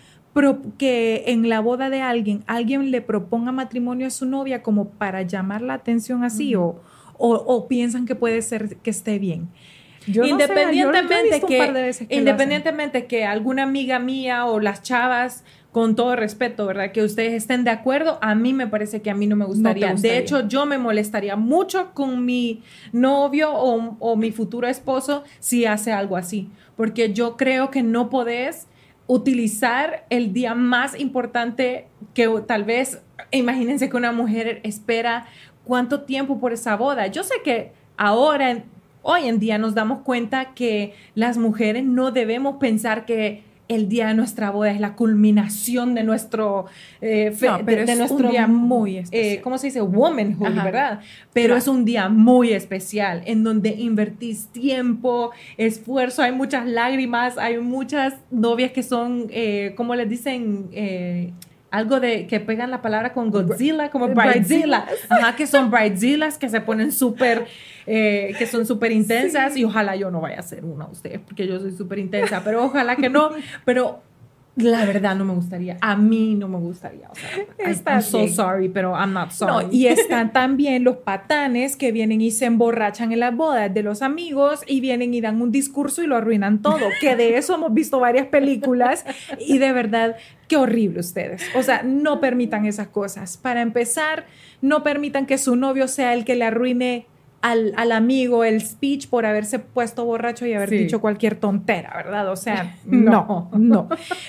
Que 0.76 1.24
en 1.28 1.48
la 1.48 1.60
boda 1.60 1.88
de 1.90 2.02
alguien, 2.02 2.44
alguien 2.46 2.90
le 2.90 3.00
proponga 3.00 3.52
matrimonio 3.52 4.06
a 4.06 4.10
su 4.10 4.26
novia 4.26 4.62
como 4.62 4.90
para 4.90 5.22
llamar 5.22 5.62
la 5.62 5.74
atención 5.74 6.24
así 6.24 6.54
o, 6.54 6.80
o, 7.18 7.68
piensan 7.68 8.06
que 8.06 8.14
puede 8.14 8.42
ser 8.42 8.76
que 8.78 8.90
esté 8.90 9.18
bien. 9.18 9.48
independientemente 10.06 11.40
que, 11.40 12.06
independientemente 12.10 13.06
que 13.06 13.24
alguna 13.24 13.62
amiga 13.62 13.98
mía 13.98 14.46
o 14.46 14.60
las 14.60 14.82
chavas 14.82 15.42
con 15.72 15.94
todo 15.94 16.16
respeto, 16.16 16.66
¿verdad? 16.66 16.92
Que 16.92 17.02
ustedes 17.02 17.34
estén 17.34 17.64
de 17.64 17.70
acuerdo, 17.70 18.18
a 18.22 18.34
mí 18.34 18.52
me 18.52 18.66
parece 18.66 19.02
que 19.02 19.10
a 19.10 19.14
mí 19.14 19.26
no 19.26 19.36
me 19.36 19.44
gustaría. 19.44 19.94
De 19.94 20.16
hecho, 20.16 20.48
yo 20.48 20.64
me 20.64 20.78
molestaría 20.78 21.36
mucho 21.36 21.92
con 21.92 22.24
mi 22.24 22.62
novio 22.92 23.52
o, 23.52 23.96
o, 23.98 24.16
mi 24.16 24.32
futuro 24.32 24.68
esposo 24.68 25.24
si 25.38 25.66
hace 25.66 25.92
algo 25.92 26.16
así, 26.16 26.50
porque 26.76 27.12
yo 27.12 27.36
creo 27.36 27.70
que 27.70 27.82
no 27.82 28.08
podés 28.08 28.68
utilizar 29.06 30.04
el 30.10 30.32
día 30.32 30.54
más 30.54 30.98
importante 30.98 31.86
que 32.14 32.28
tal 32.46 32.64
vez, 32.64 33.02
imagínense 33.30 33.88
que 33.88 33.96
una 33.96 34.12
mujer 34.12 34.60
espera 34.64 35.26
cuánto 35.64 36.02
tiempo 36.02 36.38
por 36.40 36.52
esa 36.52 36.76
boda. 36.76 37.06
Yo 37.06 37.22
sé 37.22 37.34
que 37.44 37.72
ahora, 37.96 38.64
hoy 39.02 39.28
en 39.28 39.38
día 39.38 39.58
nos 39.58 39.74
damos 39.74 40.00
cuenta 40.00 40.54
que 40.54 40.94
las 41.14 41.38
mujeres 41.38 41.84
no 41.84 42.10
debemos 42.10 42.56
pensar 42.56 43.04
que 43.04 43.42
el 43.68 43.88
día 43.88 44.08
de 44.08 44.14
nuestra 44.14 44.50
boda 44.50 44.70
es 44.70 44.80
la 44.80 44.94
culminación 44.94 45.94
de 45.94 46.04
nuestro, 46.04 46.66
eh, 47.00 47.34
pero 47.38 47.58
de, 47.58 47.82
es 47.82 47.98
nuestro 47.98 48.26
un 48.26 48.30
día 48.32 48.46
muy 48.46 48.96
eh, 48.96 49.00
especial. 49.00 49.42
¿cómo 49.42 49.58
se 49.58 49.66
dice? 49.68 49.82
Womanhood, 49.82 50.54
¿verdad? 50.62 51.00
Pero 51.32 51.56
es 51.56 51.68
un 51.68 51.84
día 51.84 52.08
muy 52.08 52.52
especial 52.52 53.22
en 53.26 53.44
donde 53.44 53.70
invertís 53.70 54.48
tiempo, 54.48 55.30
esfuerzo, 55.56 56.22
hay 56.22 56.32
muchas 56.32 56.66
lágrimas, 56.66 57.38
hay 57.38 57.58
muchas 57.58 58.14
novias 58.30 58.72
que 58.72 58.82
son, 58.82 59.26
eh, 59.30 59.74
¿cómo 59.76 59.94
les 59.94 60.08
dicen? 60.08 60.68
Algo 61.76 62.00
de 62.00 62.26
que 62.26 62.40
pegan 62.40 62.70
la 62.70 62.80
palabra 62.80 63.12
con 63.12 63.30
Godzilla, 63.30 63.90
como 63.90 64.08
Bridezilla. 64.08 64.86
Ajá, 65.10 65.36
que 65.36 65.46
son 65.46 65.70
Bridezillas 65.70 66.38
que 66.38 66.48
se 66.48 66.62
ponen 66.62 66.90
súper, 66.90 67.46
eh, 67.86 68.34
que 68.38 68.46
son 68.46 68.64
súper 68.64 68.92
intensas 68.92 69.56
y 69.58 69.64
ojalá 69.64 69.94
yo 69.94 70.10
no 70.10 70.22
vaya 70.22 70.38
a 70.38 70.42
ser 70.42 70.64
una 70.64 70.86
de 70.86 70.92
ustedes 70.92 71.20
porque 71.20 71.46
yo 71.46 71.60
soy 71.60 71.72
súper 71.72 71.98
intensa, 71.98 72.40
pero 72.42 72.64
ojalá 72.64 72.96
que 72.96 73.10
no. 73.10 73.30
Pero 73.66 74.00
la 74.56 74.86
verdad 74.86 75.14
no 75.14 75.26
me 75.26 75.34
gustaría. 75.34 75.76
A 75.82 75.96
mí 75.96 76.34
no 76.34 76.48
me 76.48 76.56
gustaría. 76.56 77.10
O 77.10 77.14
sea, 77.14 77.92
I'm 77.94 78.02
so 78.02 78.26
sorry, 78.26 78.70
pero 78.70 78.96
I'm 78.96 79.12
not 79.12 79.30
sorry. 79.30 79.66
y 79.70 79.86
están 79.86 80.32
también 80.32 80.82
los 80.82 80.96
patanes 80.96 81.76
que 81.76 81.92
vienen 81.92 82.22
y 82.22 82.30
se 82.30 82.46
emborrachan 82.46 83.12
en 83.12 83.20
las 83.20 83.36
bodas 83.36 83.72
de 83.72 83.82
los 83.82 84.00
amigos 84.00 84.62
y 84.66 84.80
vienen 84.80 85.12
y 85.12 85.20
dan 85.20 85.42
un 85.42 85.52
discurso 85.52 86.02
y 86.02 86.06
lo 86.06 86.16
arruinan 86.16 86.62
todo. 86.62 86.86
Que 87.00 87.16
de 87.16 87.36
eso 87.36 87.54
hemos 87.54 87.74
visto 87.74 88.00
varias 88.00 88.28
películas 88.28 89.04
y 89.38 89.58
de 89.58 89.72
verdad, 89.72 90.16
qué 90.48 90.56
horrible 90.56 91.00
ustedes. 91.00 91.42
O 91.54 91.62
sea, 91.62 91.82
no 91.82 92.20
permitan 92.20 92.66
esas 92.66 92.88
cosas. 92.88 93.36
Para 93.36 93.62
empezar, 93.62 94.26
no 94.62 94.82
permitan 94.82 95.26
que 95.26 95.38
su 95.38 95.56
novio 95.56 95.88
sea 95.88 96.14
el 96.14 96.24
que 96.24 96.36
le 96.36 96.44
arruine 96.44 97.06
al, 97.42 97.92
amigo 97.92 98.44
el 98.44 98.60
speech 98.60 99.08
por 99.08 99.24
haberse 99.24 99.58
puesto 99.58 100.04
borracho 100.04 100.46
y 100.46 100.52
haber 100.52 100.70
dicho 100.70 101.00
cualquier 101.00 101.36
tontera, 101.36 101.92
¿verdad? 101.94 102.30
O 102.30 102.36
sea, 102.36 102.76
no, 102.84 103.50
no. 103.56 103.88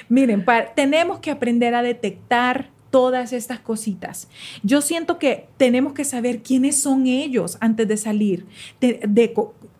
Miren, 0.10 0.46
tenemos 0.76 1.20
que 1.20 1.32
aprender 1.32 1.74
a 1.74 1.82
detectar 1.82 2.70
todas 2.92 3.34
estas 3.34 3.60
cositas. 3.60 4.30
Yo 4.64 4.82
siento 4.82 5.20
que 5.20 5.48
tenemos 5.58 5.94
que 5.94 6.06
saber 6.06 6.42
quiénes 6.42 6.82
son 6.82 7.08
ellos 7.08 7.58
antes 7.60 7.88
de 7.88 7.98
salir, 7.98 8.46
de, 8.80 9.34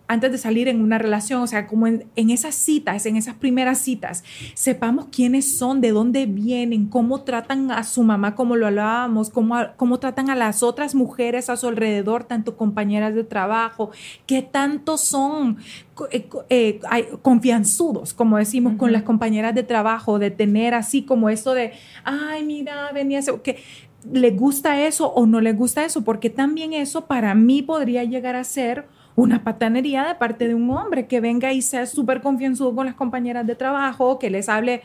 antes 0.08 0.32
de 0.32 0.38
salir 0.38 0.68
en 0.68 0.82
una 0.82 0.98
relación, 0.98 1.42
o 1.42 1.48
sea, 1.48 1.68
como 1.68 1.88
en, 1.88 2.06
esas 2.16 2.56
citas, 2.56 3.06
en 3.06 3.18
esas 3.18 3.36
primeras 3.36 3.80
citas, 3.80 4.24
sepamos 4.54 5.08
quiénes 5.12 5.58
son, 5.58 5.82
de 5.82 5.92
dónde 5.92 6.26
vienen, 6.26 6.88
cómo 6.88 7.22
tratan 7.22 7.72
a 7.72 7.84
su 7.84 8.04
mamá, 8.04 8.34
como 8.36 8.56
lo 8.56 8.68
hablábamos, 8.68 9.30
cómo, 9.30 9.56
cómo 9.76 10.00
tratan 10.00 10.30
a 10.30 10.36
las 10.36 10.64
otras 10.64 10.96
mujeres 10.96 11.50
a 11.50 11.58
su 11.58 11.68
alrededor, 11.68 12.24
tanto 12.24 12.56
compañeras 12.56 13.16
de 13.16 13.26
trabajo, 13.26 13.92
qué 14.26 14.42
tanto 14.42 14.98
son 14.98 15.58
eh, 16.12 16.30
eh, 16.50 16.80
confianzudos, 17.22 18.14
como 18.14 18.38
decimos, 18.38 18.76
con 18.78 18.94
las 18.94 19.04
compañeras 19.04 19.54
de 19.56 19.64
trabajo, 19.64 20.20
de 20.20 20.32
tener 20.32 20.74
así 20.74 21.04
como 21.04 21.30
esto 21.30 21.54
de, 21.54 21.74
ay, 22.06 22.46
mira, 22.46 22.92
venía, 22.94 23.20
que 23.44 23.58
le 24.10 24.32
gusta 24.32 24.82
eso 24.82 25.12
o 25.12 25.26
no 25.26 25.42
le 25.42 25.52
gusta 25.52 25.84
eso, 25.84 26.04
porque 26.04 26.30
también 26.30 26.72
eso 26.72 27.08
para 27.08 27.36
mí 27.36 27.62
podría 27.62 28.06
llegar 28.06 28.36
a 28.36 28.44
ser 28.46 28.86
una 29.18 29.44
patanería 29.44 30.06
de 30.06 30.14
parte 30.16 30.48
de 30.48 30.54
un 30.54 30.70
hombre 30.70 31.08
que 31.08 31.20
venga 31.20 31.52
y 31.52 31.64
sea 31.64 31.88
súper 31.88 32.22
confianzudo 32.22 32.76
con 32.76 32.86
las 32.86 32.94
compañeras 32.94 33.48
de 33.48 33.56
trabajo, 33.56 34.20
que 34.20 34.30
les 34.30 34.48
hable 34.48 34.84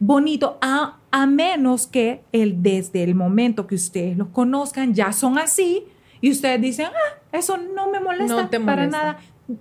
bonito, 0.00 0.58
a, 0.62 0.96
a 1.10 1.26
menos 1.26 1.86
que 1.86 2.22
el, 2.32 2.62
desde 2.62 3.04
el 3.04 3.14
momento 3.14 3.66
que 3.66 3.74
ustedes 3.74 4.16
los 4.16 4.28
conozcan 4.28 4.94
ya 4.94 5.12
son 5.12 5.38
así 5.38 5.84
y 6.22 6.30
ustedes 6.30 6.60
dicen, 6.62 6.86
ah, 6.86 7.18
eso 7.30 7.58
no 7.58 7.90
me 7.90 8.00
molesta 8.00 8.48
para 8.64 8.86
nada. 8.86 9.18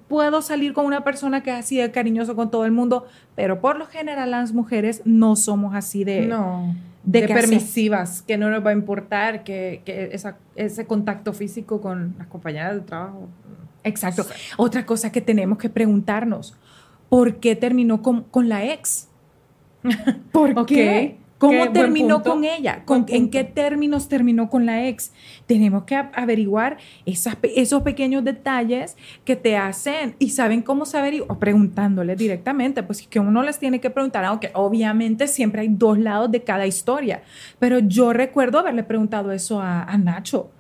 Puedo 0.08 0.42
salir 0.42 0.72
con 0.72 0.86
una 0.86 1.04
persona 1.04 1.44
que 1.44 1.52
es 1.52 1.58
así 1.58 1.76
de 1.76 1.92
cariñoso 1.92 2.38
con 2.38 2.50
todo 2.50 2.66
el 2.66 2.72
mundo, 2.72 3.06
pero 3.36 3.60
por 3.60 3.78
lo 3.78 3.88
general 3.88 4.32
las 4.32 4.54
mujeres 4.54 5.02
no 5.04 5.36
somos 5.36 5.76
así 5.76 6.06
de... 6.06 6.26
No 6.28 6.74
de, 7.04 7.28
permisivas, 7.28 8.22
que 8.22 8.38
no 8.38 8.50
nos 8.50 8.66
va 8.66 8.70
a 8.70 8.74
importar 8.74 9.44
que, 9.44 9.82
que 9.84 10.18
ese 10.56 10.86
contacto 10.86 11.34
físico 11.34 11.82
con 11.82 12.16
las 12.18 12.28
compañeras 12.28 12.76
de 12.76 12.80
trabajo. 12.80 13.28
Exacto. 13.84 14.26
Otra 14.58 14.86
cosa 14.86 15.12
que 15.12 15.22
tenemos 15.22 15.58
que 15.58 15.70
preguntarnos, 15.70 16.56
¿por 17.10 17.38
qué 17.38 17.56
terminó 17.56 18.02
con, 18.02 18.50
la 18.50 18.66
ex? 18.66 19.08
¿Por 20.32 20.66
qué? 20.66 21.18
¿Cómo 21.48 21.72
terminó 21.72 22.24
con 22.24 22.44
ella? 22.44 22.84
¿Con, 22.86 23.06
¿En 23.08 23.30
qué 23.30 23.44
términos 23.44 24.08
terminó 24.08 24.50
con 24.50 24.66
la 24.66 24.88
ex? 24.88 25.12
Tenemos 25.46 25.84
que 25.84 25.96
averiguar 25.96 26.78
esas, 27.06 27.38
esos 27.42 27.84
pequeños 27.84 28.24
detalles 28.24 28.96
que 29.26 29.36
te 29.36 29.58
hacen 29.58 30.16
y 30.20 30.30
saben 30.30 30.62
cómo 30.62 30.86
saber 30.86 31.24
o 31.28 31.40
preguntándole 31.40 32.16
directamente, 32.16 32.84
pues 32.84 33.06
que 33.08 33.20
uno 33.20 33.44
les 33.44 33.60
tiene 33.60 33.80
que 33.80 33.90
preguntar, 33.90 34.26
aunque 34.26 34.52
obviamente 34.54 35.28
siempre 35.28 35.62
hay 35.62 35.68
dos 35.70 36.00
lados 36.00 36.32
de 36.32 36.44
cada 36.44 36.66
historia, 36.66 37.24
pero 37.60 37.80
yo 37.80 38.14
recuerdo 38.14 38.60
haberle 38.60 38.84
preguntado 38.84 39.32
eso 39.32 39.62
a, 39.62 39.86
Nacho, 39.98 40.52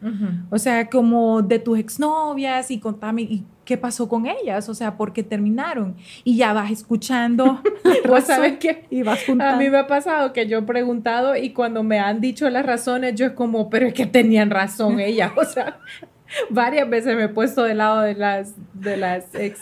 o 0.49 0.57
sea, 0.57 0.89
como 0.89 1.41
de 1.41 1.59
tus 1.59 1.79
exnovias 1.79 2.71
y 2.71 2.79
contame, 2.79 3.23
¿y 3.23 3.43
qué 3.65 3.77
pasó 3.77 4.09
con 4.09 4.25
ellas? 4.25 4.69
O 4.69 4.73
sea, 4.73 4.97
¿por 4.97 5.13
qué 5.13 5.23
terminaron? 5.23 5.95
Y 6.23 6.37
ya 6.37 6.53
vas 6.53 6.71
escuchando. 6.71 7.61
¿Vos 8.07 8.23
sabes 8.25 8.57
qué? 8.59 8.85
Y 8.89 9.03
vas 9.03 9.19
A 9.39 9.57
mí 9.57 9.69
me 9.69 9.77
ha 9.77 9.87
pasado 9.87 10.33
que 10.33 10.47
yo 10.47 10.59
he 10.59 10.61
preguntado 10.63 11.35
y 11.35 11.51
cuando 11.51 11.83
me 11.83 11.99
han 11.99 12.21
dicho 12.21 12.49
las 12.49 12.65
razones, 12.65 13.15
yo 13.15 13.27
es 13.27 13.31
como, 13.33 13.69
pero 13.69 13.87
es 13.87 13.93
que 13.93 14.05
tenían 14.05 14.49
razón 14.49 14.99
ellas. 14.99 15.31
O 15.35 15.45
sea, 15.45 15.79
varias 16.49 16.89
veces 16.89 17.15
me 17.15 17.23
he 17.23 17.29
puesto 17.29 17.63
del 17.63 17.79
lado 17.79 18.01
de 18.01 18.15
las, 18.15 18.53
de 18.73 18.97
las 18.97 19.33
ex. 19.35 19.61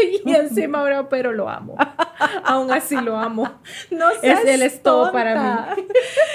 y 0.24 0.34
encima, 0.34 0.82
bro, 0.84 1.08
pero 1.08 1.32
lo 1.32 1.48
amo. 1.48 1.76
Aún 2.44 2.70
así 2.70 2.96
lo 2.96 3.16
amo. 3.16 3.50
No 3.90 4.10
sé. 4.20 4.32
Es, 4.32 4.44
él 4.46 4.62
es 4.62 4.82
todo 4.82 5.12
para 5.12 5.74
mí. 5.76 5.82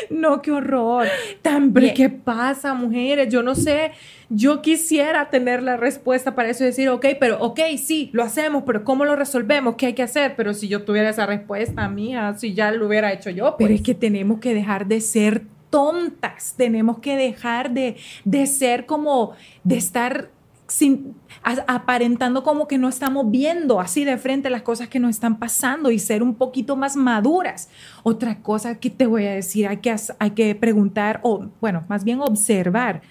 no, 0.09 0.41
qué 0.41 0.51
horror. 0.51 1.07
También. 1.41 1.93
¿Qué 1.93 2.09
pasa, 2.09 2.73
mujeres? 2.73 3.29
Yo 3.29 3.43
no 3.43 3.55
sé. 3.55 3.91
Yo 4.29 4.61
quisiera 4.61 5.29
tener 5.29 5.63
la 5.63 5.77
respuesta 5.77 6.35
para 6.35 6.49
eso 6.49 6.63
y 6.63 6.67
decir, 6.67 6.89
ok, 6.89 7.05
pero 7.19 7.39
ok, 7.39 7.59
sí, 7.77 8.09
lo 8.13 8.23
hacemos, 8.23 8.63
pero 8.65 8.83
¿cómo 8.83 9.05
lo 9.05 9.15
resolvemos? 9.15 9.75
¿Qué 9.75 9.87
hay 9.87 9.93
que 9.93 10.03
hacer? 10.03 10.35
Pero 10.35 10.53
si 10.53 10.67
yo 10.67 10.83
tuviera 10.83 11.09
esa 11.09 11.25
respuesta 11.25 11.87
mía, 11.87 12.33
si 12.37 12.53
ya 12.53 12.71
lo 12.71 12.87
hubiera 12.87 13.13
hecho 13.13 13.29
yo. 13.29 13.55
Pero 13.57 13.73
es 13.73 13.81
pues. 13.81 13.85
que 13.85 13.95
tenemos 13.95 14.39
que 14.39 14.53
dejar 14.53 14.87
de 14.87 15.01
ser 15.01 15.43
tontas, 15.69 16.53
tenemos 16.55 16.99
que 16.99 17.17
dejar 17.17 17.71
de, 17.71 17.97
de 18.23 18.47
ser 18.47 18.85
como, 18.85 19.33
de 19.63 19.77
estar 19.77 20.29
sin, 20.67 21.15
aparentando 21.43 22.43
como 22.43 22.67
que 22.67 22.77
no 22.77 22.89
estamos 22.89 23.29
viendo 23.29 23.79
así 23.79 24.03
de 24.03 24.17
frente 24.17 24.49
las 24.49 24.63
cosas 24.63 24.87
que 24.87 24.99
nos 24.99 25.11
están 25.11 25.37
pasando 25.37 25.91
y 25.91 25.99
ser 25.99 26.23
un 26.23 26.35
poquito 26.35 26.75
más 26.75 26.95
maduras. 26.95 27.69
Otra 28.03 28.41
cosa 28.41 28.79
que 28.79 28.89
te 28.89 29.05
voy 29.05 29.25
a 29.25 29.33
decir, 29.33 29.67
hay 29.67 29.77
que, 29.77 29.95
hay 30.19 30.31
que 30.31 30.55
preguntar, 30.55 31.19
o 31.23 31.47
bueno, 31.61 31.83
más 31.87 32.03
bien 32.03 32.21
observar 32.21 33.01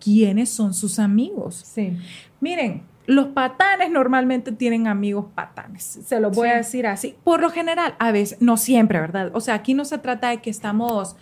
quiénes 0.00 0.50
son 0.50 0.74
sus 0.74 0.98
amigos. 0.98 1.62
Sí. 1.64 1.96
Miren, 2.40 2.82
los 3.06 3.28
patanes 3.28 3.90
normalmente 3.90 4.50
tienen 4.52 4.86
amigos 4.86 5.26
patanes, 5.34 6.00
se 6.04 6.20
lo 6.20 6.30
voy 6.30 6.48
a 6.48 6.56
decir 6.56 6.86
así. 6.86 7.14
Por 7.22 7.40
lo 7.40 7.50
general, 7.50 7.94
a 7.98 8.12
veces, 8.12 8.40
no 8.40 8.56
siempre, 8.56 8.98
¿verdad? 8.98 9.30
O 9.34 9.40
sea, 9.40 9.54
aquí 9.54 9.74
no 9.74 9.84
se 9.84 9.98
trata 9.98 10.30
de 10.30 10.38
que 10.38 10.50
estamos 10.50 11.16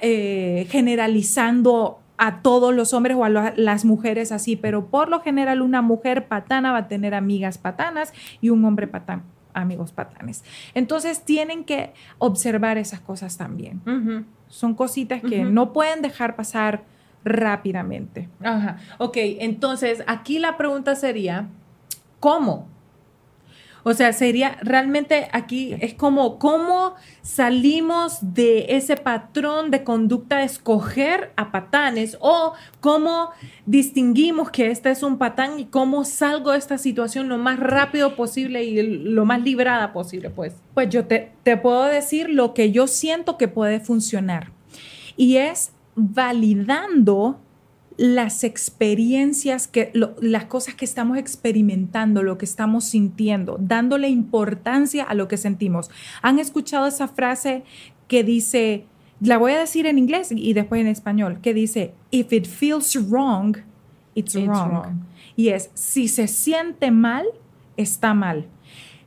eh, 0.00 0.66
generalizando 0.70 2.01
a 2.24 2.40
todos 2.40 2.72
los 2.72 2.94
hombres 2.94 3.16
o 3.16 3.24
a 3.24 3.28
las 3.28 3.84
mujeres 3.84 4.30
así, 4.30 4.54
pero 4.54 4.86
por 4.86 5.08
lo 5.08 5.22
general 5.22 5.60
una 5.60 5.82
mujer 5.82 6.28
patana 6.28 6.70
va 6.70 6.78
a 6.78 6.86
tener 6.86 7.14
amigas 7.14 7.58
patanas 7.58 8.12
y 8.40 8.50
un 8.50 8.64
hombre 8.64 8.86
patán 8.86 9.24
amigos 9.54 9.90
patanes. 9.90 10.44
Entonces 10.74 11.24
tienen 11.24 11.64
que 11.64 11.92
observar 12.18 12.78
esas 12.78 13.00
cosas 13.00 13.36
también. 13.36 13.82
Son 14.46 14.74
cositas 14.74 15.20
que 15.20 15.42
no 15.42 15.72
pueden 15.72 16.00
dejar 16.00 16.36
pasar 16.36 16.84
rápidamente. 17.24 18.28
Ajá. 18.40 18.76
Ok, 18.98 19.16
entonces 19.16 20.04
aquí 20.06 20.38
la 20.38 20.56
pregunta 20.56 20.94
sería, 20.94 21.48
¿cómo? 22.20 22.68
O 23.84 23.94
sea, 23.94 24.12
sería 24.12 24.58
realmente 24.62 25.28
aquí 25.32 25.74
es 25.80 25.94
como 25.94 26.38
cómo 26.38 26.94
salimos 27.22 28.18
de 28.20 28.76
ese 28.76 28.96
patrón 28.96 29.70
de 29.70 29.82
conducta 29.82 30.38
de 30.38 30.44
escoger 30.44 31.32
a 31.36 31.50
patanes 31.50 32.16
o 32.20 32.52
cómo 32.80 33.30
distinguimos 33.66 34.50
que 34.50 34.70
este 34.70 34.90
es 34.90 35.02
un 35.02 35.18
patán 35.18 35.58
y 35.58 35.64
cómo 35.64 36.04
salgo 36.04 36.52
de 36.52 36.58
esta 36.58 36.78
situación 36.78 37.28
lo 37.28 37.38
más 37.38 37.58
rápido 37.58 38.14
posible 38.14 38.62
y 38.64 38.82
lo 38.82 39.24
más 39.24 39.42
librada 39.42 39.92
posible, 39.92 40.30
pues. 40.30 40.54
Pues 40.74 40.88
yo 40.90 41.06
te, 41.06 41.32
te 41.42 41.56
puedo 41.56 41.84
decir 41.84 42.28
lo 42.30 42.54
que 42.54 42.70
yo 42.70 42.86
siento 42.86 43.36
que 43.36 43.48
puede 43.48 43.80
funcionar 43.80 44.52
y 45.16 45.36
es 45.36 45.72
validando 45.94 47.40
las 48.02 48.42
experiencias, 48.42 49.68
que, 49.68 49.92
las 50.20 50.46
cosas 50.46 50.74
que 50.74 50.84
estamos 50.84 51.18
experimentando, 51.18 52.24
lo 52.24 52.36
que 52.36 52.44
estamos 52.44 52.82
sintiendo, 52.82 53.58
dándole 53.60 54.08
importancia 54.08 55.04
a 55.04 55.14
lo 55.14 55.28
que 55.28 55.36
sentimos. 55.36 55.88
¿Han 56.20 56.40
escuchado 56.40 56.88
esa 56.88 57.06
frase 57.06 57.62
que 58.08 58.24
dice, 58.24 58.86
la 59.20 59.38
voy 59.38 59.52
a 59.52 59.60
decir 59.60 59.86
en 59.86 59.98
inglés 59.98 60.32
y 60.34 60.52
después 60.52 60.80
en 60.80 60.88
español, 60.88 61.38
que 61.40 61.54
dice, 61.54 61.94
if 62.10 62.32
it 62.32 62.48
feels 62.48 62.92
wrong, 63.08 63.58
it's, 64.16 64.34
wrong. 64.34 65.04
Y 65.36 65.50
es, 65.50 65.70
si 65.74 66.08
se 66.08 66.26
siente 66.26 66.90
mal, 66.90 67.24
está 67.76 68.14
mal 68.14 68.48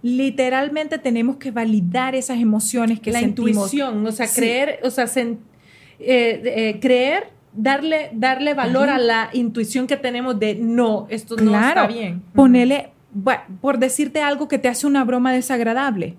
literalmente 0.02 1.00
tenemos 1.00 1.38
que 1.38 1.50
validar 1.50 2.14
esas 2.14 2.38
emociones 2.38 3.00
que 3.00 3.12
la 3.12 3.22
sentimos. 3.22 3.56
La 3.56 3.64
intuición, 3.64 4.06
o 4.06 4.12
sea, 4.12 4.28
creer, 4.28 4.80
o 4.84 4.92
sea, 4.92 5.06
eh, 5.16 5.34
eh, 6.00 6.80
creer 6.80 7.35
darle, 7.56 8.10
darle 8.14 8.54
valor 8.54 8.90
a 8.90 8.98
la 8.98 9.30
intuición 9.34 9.88
que 9.88 9.98
tenemos 9.98 10.40
de 10.40 10.56
no, 10.56 11.08
esto 11.10 11.36
no 11.38 11.56
está 11.56 11.88
bien. 11.88 12.22
Ponele, 12.34 12.92
por 13.62 13.80
decirte 13.80 14.22
algo 14.22 14.48
que 14.48 14.58
te 14.58 14.68
hace 14.68 14.88
una 14.88 15.04
broma 15.04 15.32
desagradable 15.32 16.16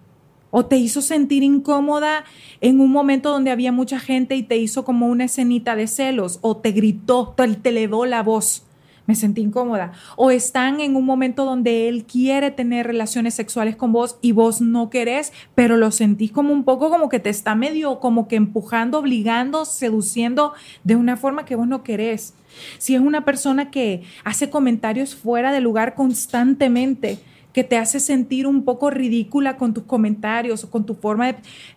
o 0.51 0.67
te 0.67 0.77
hizo 0.77 1.03
sentir 1.03 1.43
incómoda 1.43 2.25
en 2.61 2.81
un 2.81 2.91
momento 2.91 3.31
donde 3.31 3.51
había 3.51 3.73
mucha 3.73 3.99
gente 3.99 4.37
y 4.37 4.43
te 4.43 4.57
hizo 4.57 4.85
como 4.85 5.07
una 5.07 5.25
escenita 5.25 5.77
de 5.77 5.87
celos 5.87 6.39
o 6.41 6.57
te 6.57 6.73
gritó, 6.73 7.35
te, 7.37 7.47
te 7.55 7.69
elevó 7.71 8.07
la 8.07 8.23
voz 8.23 8.66
me 9.07 9.15
sentí 9.15 9.41
incómoda. 9.41 9.93
O 10.17 10.31
están 10.31 10.81
en 10.81 10.97
un 10.97 11.05
momento 11.05 11.45
donde 11.45 11.89
él 11.89 12.05
quiere 12.05 12.51
tener 12.51 12.87
relaciones 12.87 13.35
sexuales 13.35 13.77
con 13.77 13.93
vos 13.93 14.19
y 14.21 14.33
vos 14.33 14.61
no 14.61 14.91
querés, 14.91 15.33
pero 15.55 15.77
lo 15.77 15.91
sentís 15.91 16.33
como 16.33 16.53
un 16.53 16.65
poco 16.65 16.91
como 16.91 17.09
que 17.09 17.21
te 17.21 17.31
está 17.31 17.55
medio 17.55 18.01
como 18.01 18.29
que 18.29 18.37
empujando, 18.37 18.99
obligando, 18.99 19.65
seduciendo 19.65 20.53
de 20.85 20.97
una 20.97 21.17
forma 21.17 21.45
que 21.45 21.57
vos 21.57 21.67
no 21.67 21.83
querés. 21.83 22.35
Si 22.79 22.95
es 22.95 23.01
una 23.01 23.25
persona 23.25 23.71
que 23.71 24.03
hace 24.25 24.51
comentarios 24.51 25.15
fuera 25.15 25.53
de 25.53 25.61
lugar 25.61 25.95
constantemente, 25.95 27.19
que 27.57 27.65
te 27.65 27.79
hace 27.79 28.01
sentir 28.01 28.47
un 28.47 28.65
poco 28.65 28.91
ridícula 28.91 29.57
con 29.57 29.73
tus 29.73 29.85
comentarios 29.85 30.63
o 30.63 30.71
con 30.71 30.85
tu 30.85 30.95
forma 30.95 31.29
de... 31.29 31.37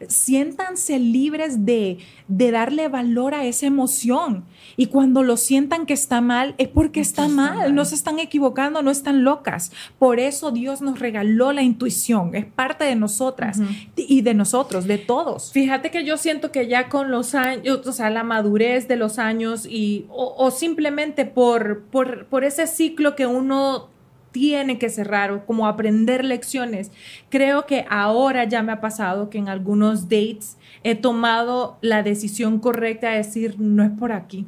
Siéntanse 0.09 0.99
libres 0.99 1.65
de, 1.65 1.99
de 2.27 2.51
darle 2.51 2.89
valor 2.89 3.33
a 3.33 3.45
esa 3.45 3.67
emoción. 3.67 4.43
Y 4.75 4.87
cuando 4.87 5.23
lo 5.23 5.37
sientan 5.37 5.85
que 5.85 5.93
está 5.93 6.19
mal, 6.19 6.53
es 6.57 6.67
porque 6.67 6.99
está, 6.99 7.29
mal. 7.29 7.73
no 7.73 7.85
se 7.85 7.95
están 7.95 8.19
equivocando, 8.19 8.81
no 8.81 8.91
están 8.91 9.23
locas. 9.23 9.71
Por 9.97 10.19
eso 10.19 10.51
Dios 10.51 10.81
nos 10.81 10.99
regaló 10.99 11.53
la 11.53 11.61
intuición, 11.61 12.35
es 12.35 12.43
parte 12.43 12.83
de 12.83 12.97
nosotras 12.97 13.61
y 13.95 14.19
de 14.19 14.33
nosotros, 14.33 14.85
de 14.85 14.97
todos. 14.97 15.53
Fíjate 15.53 15.91
que 15.91 16.03
yo 16.03 16.17
siento 16.17 16.51
que 16.51 16.67
ya 16.67 16.89
con 16.89 17.09
los 17.09 17.35
años, 17.35 17.87
o 17.87 17.93
sea, 17.93 18.09
la 18.09 18.23
madurez 18.23 18.89
de 18.89 18.97
los 18.97 19.17
años 19.17 19.65
y, 19.65 20.07
o, 20.09 20.51
simplemente 20.51 21.23
por, 21.23 21.83
por, 21.83 22.25
por 22.25 22.43
ese 22.43 22.67
ciclo 22.67 23.15
que 23.15 23.25
uno 23.25 23.87
tiene 24.31 24.77
que 24.77 24.89
cerrar 24.89 25.31
o 25.31 25.45
como 25.45 25.67
aprender 25.67 26.23
lecciones. 26.23 26.91
Creo 27.29 27.65
que 27.65 27.85
ahora 27.89 28.43
ya 28.45 28.63
me 28.63 28.71
ha 28.71 28.81
pasado 28.81 29.29
que 29.29 29.37
en 29.37 29.49
algunos 29.49 30.03
dates 30.03 30.57
he 30.83 30.95
tomado 30.95 31.77
la 31.81 32.03
decisión 32.03 32.59
correcta 32.59 33.09
de 33.09 33.17
decir, 33.17 33.59
no 33.59 33.83
es 33.83 33.91
por 33.91 34.11
aquí. 34.11 34.45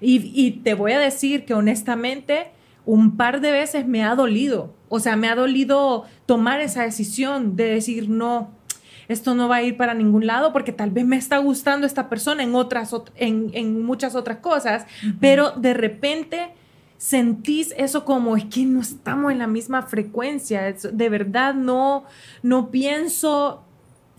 Y, 0.00 0.50
te 0.64 0.74
voy 0.74 0.92
a 0.92 0.98
decir 0.98 1.44
que 1.44 1.54
honestamente, 1.54 2.48
un 2.84 3.16
par 3.16 3.40
de 3.40 3.52
veces 3.52 3.86
me 3.86 4.04
ha 4.04 4.14
dolido. 4.14 4.74
O 4.88 5.00
sea, 5.00 5.16
me 5.16 5.28
ha 5.28 5.34
dolido 5.34 6.04
tomar 6.26 6.60
esa 6.60 6.82
decisión 6.82 7.56
de 7.56 7.64
decir, 7.64 8.08
no, 8.08 8.50
esto 9.08 9.34
no 9.34 9.48
va 9.48 9.56
a 9.56 9.62
ir 9.62 9.76
para 9.76 9.94
ningún 9.94 10.26
lado 10.26 10.52
porque 10.52 10.72
tal 10.72 10.90
vez 10.90 11.04
me 11.04 11.16
está 11.16 11.38
gustando 11.38 11.86
esta 11.86 12.08
persona 12.08 12.42
en 12.42 12.54
otras, 12.54 12.94
en, 13.16 13.84
muchas 13.84 14.14
otras 14.14 14.38
cosas, 14.38 14.86
pero 15.20 15.52
de 15.52 15.74
repente 15.74 16.52
sentís 16.96 17.74
eso 17.76 18.04
como 18.04 18.36
es 18.36 18.44
que 18.44 18.64
no 18.64 18.80
estamos 18.80 19.32
en 19.32 19.38
la 19.38 19.46
misma 19.46 19.82
frecuencia, 19.82 20.72
de 20.72 21.08
verdad 21.08 21.54
no, 21.54 22.04
no 22.42 22.70
pienso 22.70 23.64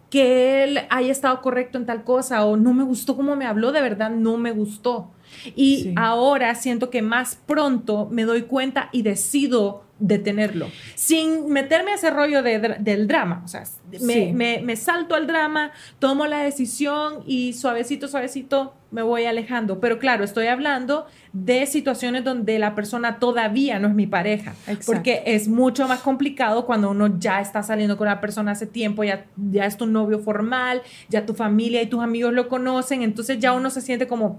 que 0.09 0.63
él 0.63 0.79
haya 0.89 1.11
estado 1.11 1.41
correcto 1.41 1.77
en 1.77 1.85
tal 1.85 2.03
cosa 2.03 2.45
o 2.45 2.57
no 2.57 2.73
me 2.73 2.83
gustó 2.83 3.15
cómo 3.15 3.35
me 3.35 3.45
habló, 3.45 3.71
de 3.71 3.81
verdad 3.81 4.11
no 4.11 4.37
me 4.37 4.51
gustó. 4.51 5.11
Y 5.55 5.93
ahora 5.95 6.53
siento 6.55 6.89
que 6.89 7.01
más 7.01 7.37
pronto 7.45 8.07
me 8.11 8.23
doy 8.23 8.43
cuenta 8.43 8.89
y 8.91 9.01
decido 9.01 9.84
detenerlo, 9.97 10.69
sin 10.95 11.49
meterme 11.49 11.91
a 11.91 11.95
ese 11.95 12.09
rollo 12.09 12.43
del 12.43 13.07
drama. 13.07 13.41
O 13.45 13.47
sea, 13.47 13.63
me, 14.01 14.75
salto 14.75 15.15
al 15.15 15.25
drama, 15.25 15.71
tomo 15.99 16.25
la 16.27 16.39
decisión 16.39 17.23
y 17.25 17.53
suavecito, 17.53 18.07
suavecito 18.07 18.73
me 18.91 19.01
voy 19.03 19.25
alejando. 19.25 19.79
Pero 19.79 19.97
claro, 19.99 20.23
estoy 20.23 20.47
hablando 20.47 21.05
de 21.33 21.65
situaciones 21.65 22.23
donde 22.23 22.59
la 22.59 22.75
persona 22.75 23.19
todavía 23.19 23.79
no 23.79 23.87
es 23.87 23.93
mi 23.93 24.07
pareja, 24.07 24.53
porque 24.85 25.23
es 25.25 25.47
mucho 25.47 25.87
más 25.87 26.01
complicado 26.01 26.65
cuando 26.65 26.91
uno 26.91 27.17
ya 27.17 27.39
está 27.39 27.63
saliendo 27.63 27.97
con 27.97 28.07
la 28.07 28.21
persona 28.21 28.51
hace 28.51 28.67
tiempo, 28.67 29.03
ya, 29.03 29.25
ya 29.37 29.65
es 29.65 29.77
tu 29.77 29.85
novio 29.85 30.19
formal, 30.19 30.81
ya 31.09 31.25
tu 31.25 31.33
familia 31.33 31.81
y 31.81 31.87
tus 31.87 32.01
amigos 32.01 32.33
lo 32.33 32.47
conocen, 32.49 33.01
entonces 33.01 33.39
ya 33.39 33.53
uno 33.53 33.69
se 33.69 33.81
siente 33.81 34.07
como 34.07 34.37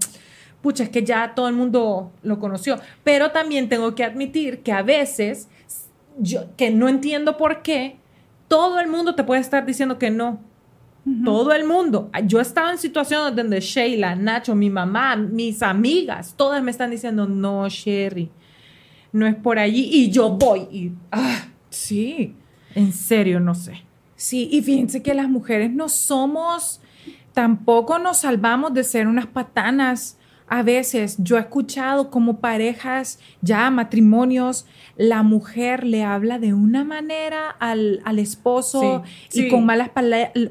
pucha, 0.67 0.83
es 0.83 0.89
que 0.89 1.01
ya 1.01 1.33
todo 1.33 1.47
el 1.47 1.55
mundo 1.55 2.11
lo 2.23 2.39
conoció. 2.39 2.77
Pero 3.05 3.31
también 3.31 3.69
tengo 3.69 3.95
que 3.95 4.03
admitir 4.03 4.63
que 4.63 4.73
a 4.73 4.81
veces, 4.81 5.47
yo, 6.19 6.41
que 6.57 6.71
no 6.71 6.89
entiendo 6.89 7.37
por 7.37 7.61
qué, 7.61 7.95
todo 8.49 8.81
el 8.81 8.89
mundo 8.89 9.15
te 9.15 9.23
puede 9.23 9.39
estar 9.39 9.65
diciendo 9.65 9.97
que 9.97 10.09
no. 10.09 10.41
Todo 11.23 11.53
el 11.53 11.65
mundo. 11.65 12.11
Yo 12.25 12.41
estaba 12.41 12.69
en 12.69 12.77
situaciones 12.77 13.33
donde 13.33 13.61
Sheila, 13.61 14.13
Nacho, 14.13 14.55
mi 14.55 14.69
mamá, 14.69 15.15
mis 15.15 15.63
amigas, 15.63 16.33
todas 16.35 16.61
me 16.61 16.69
están 16.69 16.91
diciendo, 16.91 17.25
no, 17.25 17.69
Sherry, 17.69 18.29
no 19.13 19.25
es 19.25 19.35
por 19.35 19.57
allí. 19.57 19.89
Y 19.89 20.11
yo 20.11 20.31
voy. 20.31 20.67
Y, 20.69 20.91
ah, 21.13 21.45
sí, 21.69 22.35
en 22.75 22.91
serio, 22.91 23.39
no 23.39 23.55
sé. 23.55 23.83
Sí, 24.17 24.49
y 24.51 24.61
fíjense 24.61 25.01
que 25.01 25.13
las 25.13 25.29
mujeres 25.29 25.71
no 25.71 25.87
somos, 25.87 26.81
tampoco 27.31 27.99
nos 27.99 28.17
salvamos 28.17 28.73
de 28.73 28.83
ser 28.83 29.07
unas 29.07 29.27
patanas 29.27 30.17
a 30.49 30.63
veces 30.63 31.17
yo 31.19 31.37
he 31.37 31.41
escuchado 31.41 32.09
como 32.09 32.39
parejas, 32.39 33.19
ya 33.41 33.69
matrimonios, 33.69 34.65
la 34.95 35.21
mujer 35.21 35.83
le 35.83 36.03
habla 36.03 36.39
de 36.39 36.53
una 36.53 36.83
manera 36.83 37.49
al, 37.49 38.01
esposo 38.17 39.03
y 39.31 39.49
Con, 39.49 39.65
malas 39.65 39.91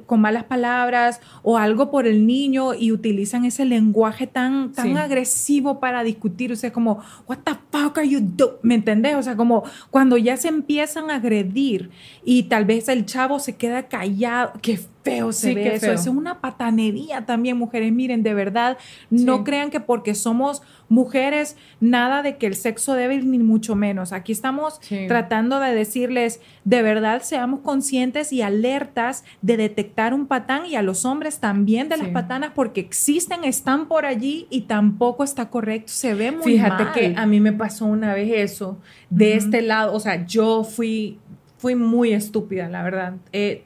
con 0.07 0.21
malas 0.21 0.45
palabras 0.45 1.21
o 1.43 1.57
algo 1.57 1.91
por 1.91 2.07
el 2.07 2.27
niño 2.27 2.75
y 2.75 2.93
utilizan 2.93 3.45
ese 3.45 3.65
lenguaje 3.65 4.27
tan, 4.27 4.73
tan 4.73 4.97
agresivo 4.97 5.81
para 5.81 6.05
discutir. 6.05 6.53
O 6.53 6.57
sea, 6.57 6.73
como, 6.73 7.03
what 7.27 7.39
the 7.39 7.53
fuck 7.73 7.99
are 7.99 8.09
you 8.09 8.21
doing? 8.21 8.55
¿Me 8.63 8.75
entendés? 8.75 9.17
O 9.17 9.23
sea, 9.23 9.37
como 9.37 9.65
cuando 9.91 10.17
ya 10.17 10.37
se 10.37 10.49
empiezan 10.49 11.11
a 11.11 11.17
agredir 11.17 11.91
y 12.25 12.45
tal 12.45 12.67
vez 12.67 12.89
el 12.89 13.07
chavo 13.07 13.39
se 13.39 13.57
queda 13.57 13.89
callado, 13.89 14.53
que 14.61 14.79
feo 15.11 15.33
se 15.33 15.55
ve 15.55 15.75
eso. 15.75 15.93
Eso 15.93 15.93
es 15.93 16.07
una 16.07 16.41
patanería 16.41 17.27
también, 17.27 17.57
mujeres. 17.57 17.93
Miren, 17.93 18.23
de 18.23 18.35
verdad, 18.35 18.79
no 19.11 19.45
crean 19.45 19.71
que 19.71 19.81
porque 19.81 20.15
somos 20.15 20.63
mujeres, 20.89 21.57
nada 21.81 22.23
de 22.23 22.37
que 22.37 22.47
el 22.47 22.55
sexo 22.55 22.95
débil, 22.95 23.31
ni 23.31 23.39
mucho 23.39 23.75
menos. 23.75 24.13
Aquí 24.13 24.33
estamos 24.33 24.81
tratando 25.09 25.59
de 25.61 25.75
decirles, 25.75 26.41
de 26.65 26.83
verdad, 26.83 27.23
seamos 27.23 27.61
conscientes 27.61 28.33
y 28.33 28.43
alertas 28.43 29.25
de 29.43 29.57
detectar 29.57 30.15
un 30.15 30.27
patán 30.27 30.67
y 30.67 30.77
a 30.77 30.83
los 30.83 31.05
hombres 31.05 31.41
también 31.41 31.89
de 31.89 31.97
las 31.97 32.09
patanas 32.09 32.53
porque 32.55 32.81
existen, 32.81 33.45
están 33.45 33.87
por 33.87 34.07
allí 34.07 34.47
y 34.51 34.63
tampoco 34.63 35.25
está 35.25 35.51
correcto. 35.51 35.93
Se 35.93 36.15
ve 36.15 36.31
muy 36.31 36.45
Fíjate 36.45 36.85
que 36.95 37.15
a 37.17 37.27
mí 37.27 37.41
me 37.41 37.53
pasó 37.53 37.87
una 37.87 38.15
vez 38.15 38.31
eso 38.33 38.79
de 39.11 39.35
este 39.35 39.63
lado. 39.63 39.93
O 39.95 40.01
sea, 40.01 40.25
yo 40.27 40.65
fui, 40.65 41.19
fui 41.59 41.75
muy 41.75 42.13
estúpida, 42.13 42.69
la 42.69 42.83
verdad. 42.83 43.15
Eh, 43.33 43.63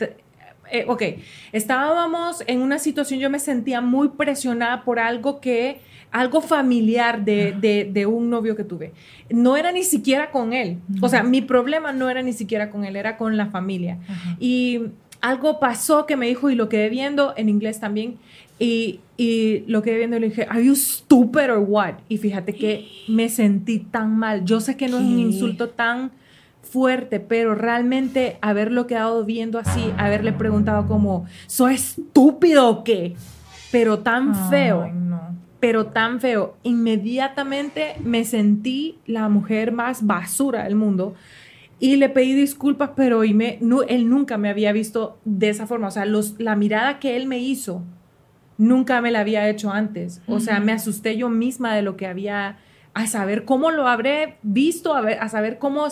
eh, 0.71 0.85
ok, 0.87 1.03
estábamos 1.53 2.43
en 2.47 2.63
una 2.63 2.79
situación, 2.79 3.21
yo 3.21 3.31
me 3.31 3.39
sentía 3.39 3.81
muy 3.81 4.09
presionada 4.09 4.85
por 4.85 4.99
algo 4.99 5.41
que, 5.41 5.81
algo 6.11 6.41
familiar 6.41 7.25
de, 7.25 8.07
un 8.09 8.31
novio 8.31 8.57
que 8.57 8.65
tuve. 8.65 8.93
No 9.31 9.57
era 9.57 9.73
ni 9.73 9.85
siquiera 9.85 10.31
con 10.31 10.53
él. 10.53 10.79
O 11.01 11.09
sea, 11.09 11.23
mi 11.23 11.41
problema 11.41 11.93
no 11.93 12.11
era 12.11 12.23
ni 12.23 12.33
siquiera 12.33 12.71
con 12.71 12.85
él, 12.85 12.97
era 12.97 13.17
con 13.17 13.37
la 13.37 13.47
familia. 13.47 13.99
Y 14.39 14.81
algo 15.21 15.61
pasó 15.61 16.07
que 16.07 16.17
me 16.17 16.27
dijo 16.27 16.51
y 16.51 16.55
lo 16.55 16.69
quedé 16.69 16.89
viendo 16.89 17.35
en 17.37 17.49
inglés 17.49 17.81
también. 17.81 18.17
Y, 18.59 19.01
y, 19.17 19.65
lo 19.69 19.83
quedé 19.83 19.99
viendo 19.99 20.17
y 20.17 20.21
le 20.21 20.29
dije, 20.29 20.47
¿Are 20.49 20.63
you 20.63 20.77
stupid 20.77 21.51
or 21.51 21.65
what? 21.67 21.95
Y 22.09 22.19
fíjate 22.19 22.53
que 22.53 22.87
me 23.09 23.29
sentí 23.29 23.79
tan 23.79 24.17
mal. 24.17 24.45
Yo 24.45 24.61
sé 24.61 24.77
que 24.77 24.89
no 24.89 24.99
es 24.99 25.05
un 25.05 25.19
insulto 25.19 25.71
tan 25.71 26.11
fuerte, 26.63 27.21
pero 27.21 27.55
realmente 27.55 28.39
haberlo 28.41 28.87
quedado 28.87 29.25
viendo 29.25 29.59
así, 29.59 29.93
haberle 29.97 30.33
preguntado 30.33 30.87
como, 30.87 31.27
¿soy 31.47 31.75
estúpido 31.75 32.69
o 32.69 32.85
qué? 32.85 33.17
Pero 33.73 34.01
tan 34.01 34.51
feo, 34.51 34.91
pero 35.59 35.87
tan 35.87 36.21
feo. 36.21 36.57
Inmediatamente 36.63 37.95
me 38.03 38.25
sentí 38.25 38.99
la 39.07 39.29
mujer 39.29 39.73
más 39.73 40.07
basura 40.07 40.65
del 40.65 40.75
mundo 40.75 41.15
y 41.81 41.97
le 41.97 42.11
pedí 42.11 42.35
disculpas, 42.35 42.91
pero 42.95 43.25
y 43.25 43.33
me, 43.33 43.59
él 43.89 44.11
nunca 44.11 44.37
me 44.37 44.51
había 44.51 44.73
visto 44.73 45.19
de 45.25 45.49
esa 45.49 45.67
forma. 45.67 45.89
O 45.89 45.91
sea, 45.91 46.05
los, 46.05 46.39
la 46.39 46.55
mirada 46.55 46.99
que 46.99 47.17
él 47.17 47.27
me 47.27 47.39
hizo, 47.39 47.83
nunca 48.59 49.01
me 49.01 49.11
la 49.11 49.21
había 49.21 49.49
hecho 49.49 49.71
antes. 49.71 50.21
O 50.29 50.41
sea, 50.41 50.61
me 50.61 50.73
asusté 50.73 51.17
yo 51.17 51.31
misma 51.31 51.75
de 51.75 51.83
lo 51.83 51.97
que 51.97 52.07
había, 52.07 52.59
a 52.93 53.07
saber 53.07 53.47
cómo 53.47 53.71
lo 53.71 53.89
habré 53.89 54.37
visto, 54.43 54.95
a, 54.95 55.01
ver, 55.01 55.19
a 55.21 55.31
saber 55.31 55.59
cómo 55.59 55.87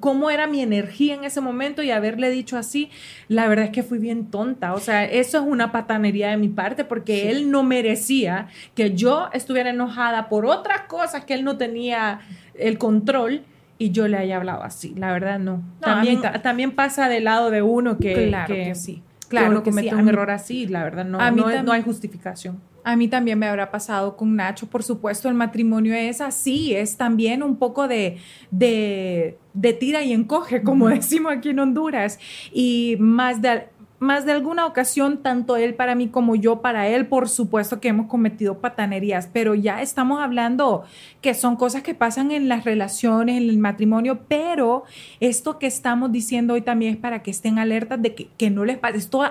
cómo 0.00 0.30
era 0.30 0.46
mi 0.46 0.60
energía 0.60 1.14
en 1.14 1.24
ese 1.24 1.40
momento 1.40 1.82
y 1.82 1.90
haberle 1.90 2.30
dicho 2.30 2.56
así, 2.56 2.90
la 3.28 3.48
verdad 3.48 3.66
es 3.66 3.70
que 3.70 3.82
fui 3.82 3.98
bien 3.98 4.30
tonta. 4.30 4.74
O 4.74 4.80
sea, 4.80 5.04
eso 5.04 5.38
es 5.38 5.44
una 5.44 5.72
patanería 5.72 6.30
de 6.30 6.36
mi 6.36 6.48
parte 6.48 6.84
porque 6.84 7.30
él 7.30 7.50
no 7.50 7.62
merecía 7.62 8.48
que 8.74 8.94
yo 8.94 9.28
estuviera 9.32 9.70
enojada 9.70 10.28
por 10.28 10.46
otras 10.46 10.82
cosas 10.82 11.24
que 11.24 11.34
él 11.34 11.44
no 11.44 11.56
tenía 11.56 12.20
el 12.54 12.78
control 12.78 13.42
y 13.78 13.90
yo 13.90 14.08
le 14.08 14.18
haya 14.18 14.36
hablado 14.36 14.62
así. 14.62 14.94
La 14.96 15.12
verdad, 15.12 15.38
no. 15.38 15.62
también, 15.80 16.20
también 16.42 16.72
pasa 16.72 17.08
del 17.08 17.24
lado 17.24 17.50
de 17.50 17.62
uno 17.62 17.98
que, 17.98 18.28
claro 18.28 18.54
que, 18.54 18.74
sí. 18.74 19.02
Claro 19.28 19.62
que, 19.62 19.70
comete 19.70 19.94
un 19.94 20.08
error 20.08 20.30
así, 20.30 20.66
la 20.66 20.84
verdad, 20.84 21.04
no, 21.04 21.18
no 21.62 21.72
hay 21.72 21.82
justificación. 21.82 22.60
A 22.84 22.96
mí 22.96 23.08
también 23.08 23.38
me 23.38 23.46
habrá 23.46 23.70
pasado 23.70 24.16
con 24.16 24.34
Nacho, 24.34 24.66
por 24.66 24.82
supuesto, 24.82 25.28
el 25.28 25.34
matrimonio 25.34 25.94
es 25.94 26.20
así, 26.20 26.74
es 26.74 26.96
también 26.96 27.42
un 27.42 27.56
poco 27.56 27.86
de, 27.86 28.16
de, 28.50 29.36
tira 29.78 30.02
y 30.02 30.12
encoge, 30.12 30.62
como 30.62 30.88
decimos 30.88 31.32
aquí 31.32 31.50
en 31.50 31.58
Honduras, 31.58 32.18
y 32.52 32.96
más 32.98 33.42
de, 33.42 33.68
más 33.98 34.24
de 34.24 34.32
alguna 34.32 34.66
ocasión, 34.66 35.22
tanto 35.22 35.56
él 35.56 35.74
para 35.74 35.94
mí 35.94 36.08
como 36.08 36.36
yo 36.36 36.62
para 36.62 36.88
él, 36.88 37.06
por 37.06 37.28
supuesto 37.28 37.80
que 37.80 37.88
hemos 37.88 38.06
cometido 38.06 38.58
patanerías, 38.58 39.28
pero 39.32 39.54
ya 39.54 39.82
estamos 39.82 40.20
hablando 40.20 40.84
que 41.20 41.34
son 41.34 41.56
cosas 41.56 41.82
que 41.82 41.94
pasan 41.94 42.30
en 42.30 42.48
las 42.48 42.64
relaciones, 42.64 43.42
en 43.42 43.48
el 43.48 43.58
matrimonio, 43.58 44.20
pero 44.28 44.84
esto 45.20 45.58
que 45.58 45.66
estamos 45.66 46.12
diciendo 46.12 46.54
hoy 46.54 46.62
también 46.62 46.94
es 46.94 47.00
para 47.00 47.22
que 47.22 47.30
estén 47.30 47.58
alertas 47.58 48.00
de 48.00 48.14
que, 48.14 48.50
no 48.50 48.64
les 48.64 48.78
pase. 48.78 48.98
Esto 48.98 49.22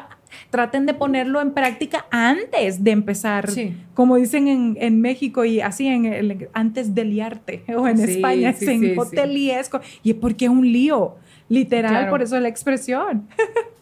traten 0.49 0.85
de 0.85 0.93
ponerlo 0.93 1.41
en 1.41 1.51
práctica 1.51 2.05
antes 2.11 2.83
de 2.83 2.91
empezar, 2.91 3.49
como 3.93 4.17
dicen 4.17 4.75
en, 4.77 5.01
México 5.01 5.45
y 5.45 5.61
así 5.61 5.87
en 5.87 6.49
antes 6.53 6.93
de 6.93 7.05
liarte, 7.05 7.63
o 7.75 7.87
en 7.87 7.99
España, 7.99 8.49
es 8.49 8.61
en 8.63 8.97
hoteliesco, 8.97 9.79
y 10.03 10.11
es 10.11 10.17
porque 10.17 10.45
es 10.45 10.51
un 10.51 10.69
lío 10.71 11.15
Literal, 11.49 12.09
por 12.09 12.21
eso 12.21 12.39
la 12.39 12.49
expresión. 12.49 13.27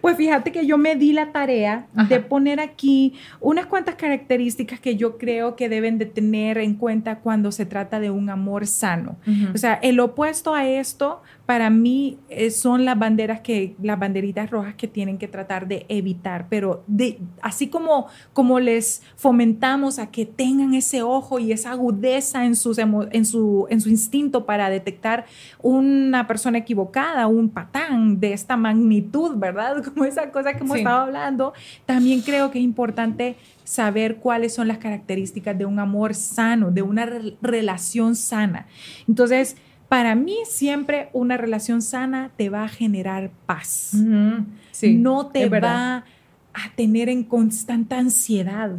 pues 0.00 0.16
fíjate 0.16 0.52
que 0.52 0.66
yo 0.66 0.78
me 0.78 0.96
di 0.96 1.12
la 1.12 1.32
tarea 1.32 1.86
de 2.08 2.20
poner 2.20 2.60
aquí 2.60 3.14
unas 3.40 3.66
cuantas 3.66 3.94
características 3.96 4.80
que 4.80 4.96
yo 4.96 5.18
creo 5.18 5.56
que 5.56 5.68
deben 5.68 5.98
de 5.98 6.06
tener 6.06 6.58
en 6.58 6.74
cuenta 6.74 7.20
cuando 7.20 7.52
se 7.52 7.66
trata 7.66 8.00
de 8.00 8.10
un 8.10 8.30
amor 8.30 8.66
sano. 8.66 9.16
O 9.54 9.58
sea, 9.58 9.74
el 9.74 10.00
opuesto 10.00 10.54
a 10.54 10.66
esto 10.66 11.22
para 11.46 11.68
mí 11.68 12.18
eh, 12.30 12.50
son 12.50 12.84
las 12.84 12.98
banderas 12.98 13.40
que, 13.40 13.76
las 13.82 13.98
banderitas 13.98 14.50
rojas 14.50 14.74
que 14.74 14.88
tienen 14.88 15.18
que 15.18 15.28
tratar 15.28 15.68
de 15.68 15.84
evitar, 15.88 16.46
pero 16.48 16.82
de, 16.86 17.18
así 17.42 17.68
como, 17.68 18.06
como 18.32 18.60
les 18.60 19.02
fomentamos 19.16 19.98
a 19.98 20.10
que 20.10 20.24
tengan 20.24 20.74
ese 20.74 21.02
ojo 21.02 21.38
y 21.38 21.52
esa 21.52 21.72
agudeza 21.72 22.46
en, 22.46 22.56
sus 22.56 22.78
en, 22.78 23.24
su, 23.26 23.66
en 23.68 23.80
su 23.80 23.88
instinto 23.90 24.46
para 24.46 24.70
detectar 24.70 25.26
una 25.60 26.26
persona 26.26 26.58
equivocada, 26.58 27.26
un 27.26 27.50
patán 27.50 28.20
de 28.20 28.32
esta 28.32 28.56
magnitud, 28.56 29.36
¿verdad? 29.52 29.82
Como 29.94 30.04
esa 30.04 30.30
cosa 30.30 30.54
que 30.54 30.64
hemos 30.64 30.78
estado 30.78 31.02
hablando, 31.02 31.52
también 31.86 32.20
creo 32.22 32.50
que 32.50 32.58
es 32.58 32.64
importante 32.64 33.36
saber 33.64 34.16
cuáles 34.16 34.54
son 34.54 34.68
las 34.68 34.78
características 34.78 35.56
de 35.56 35.64
un 35.64 35.78
amor 35.78 36.14
sano, 36.14 36.70
de 36.70 36.82
una 36.82 37.08
relación 37.40 38.16
sana. 38.16 38.66
Entonces, 39.08 39.56
para 39.88 40.14
mí 40.14 40.36
siempre 40.46 41.08
una 41.12 41.36
relación 41.36 41.82
sana 41.82 42.30
te 42.36 42.50
va 42.50 42.64
a 42.64 42.68
generar 42.68 43.30
paz. 43.46 43.92
no 43.94 45.26
te 45.28 45.48
va 45.48 46.04
a 46.52 46.74
tener 46.74 47.08
en 47.08 47.24
constante 47.24 47.94
ansiedad. 47.94 48.72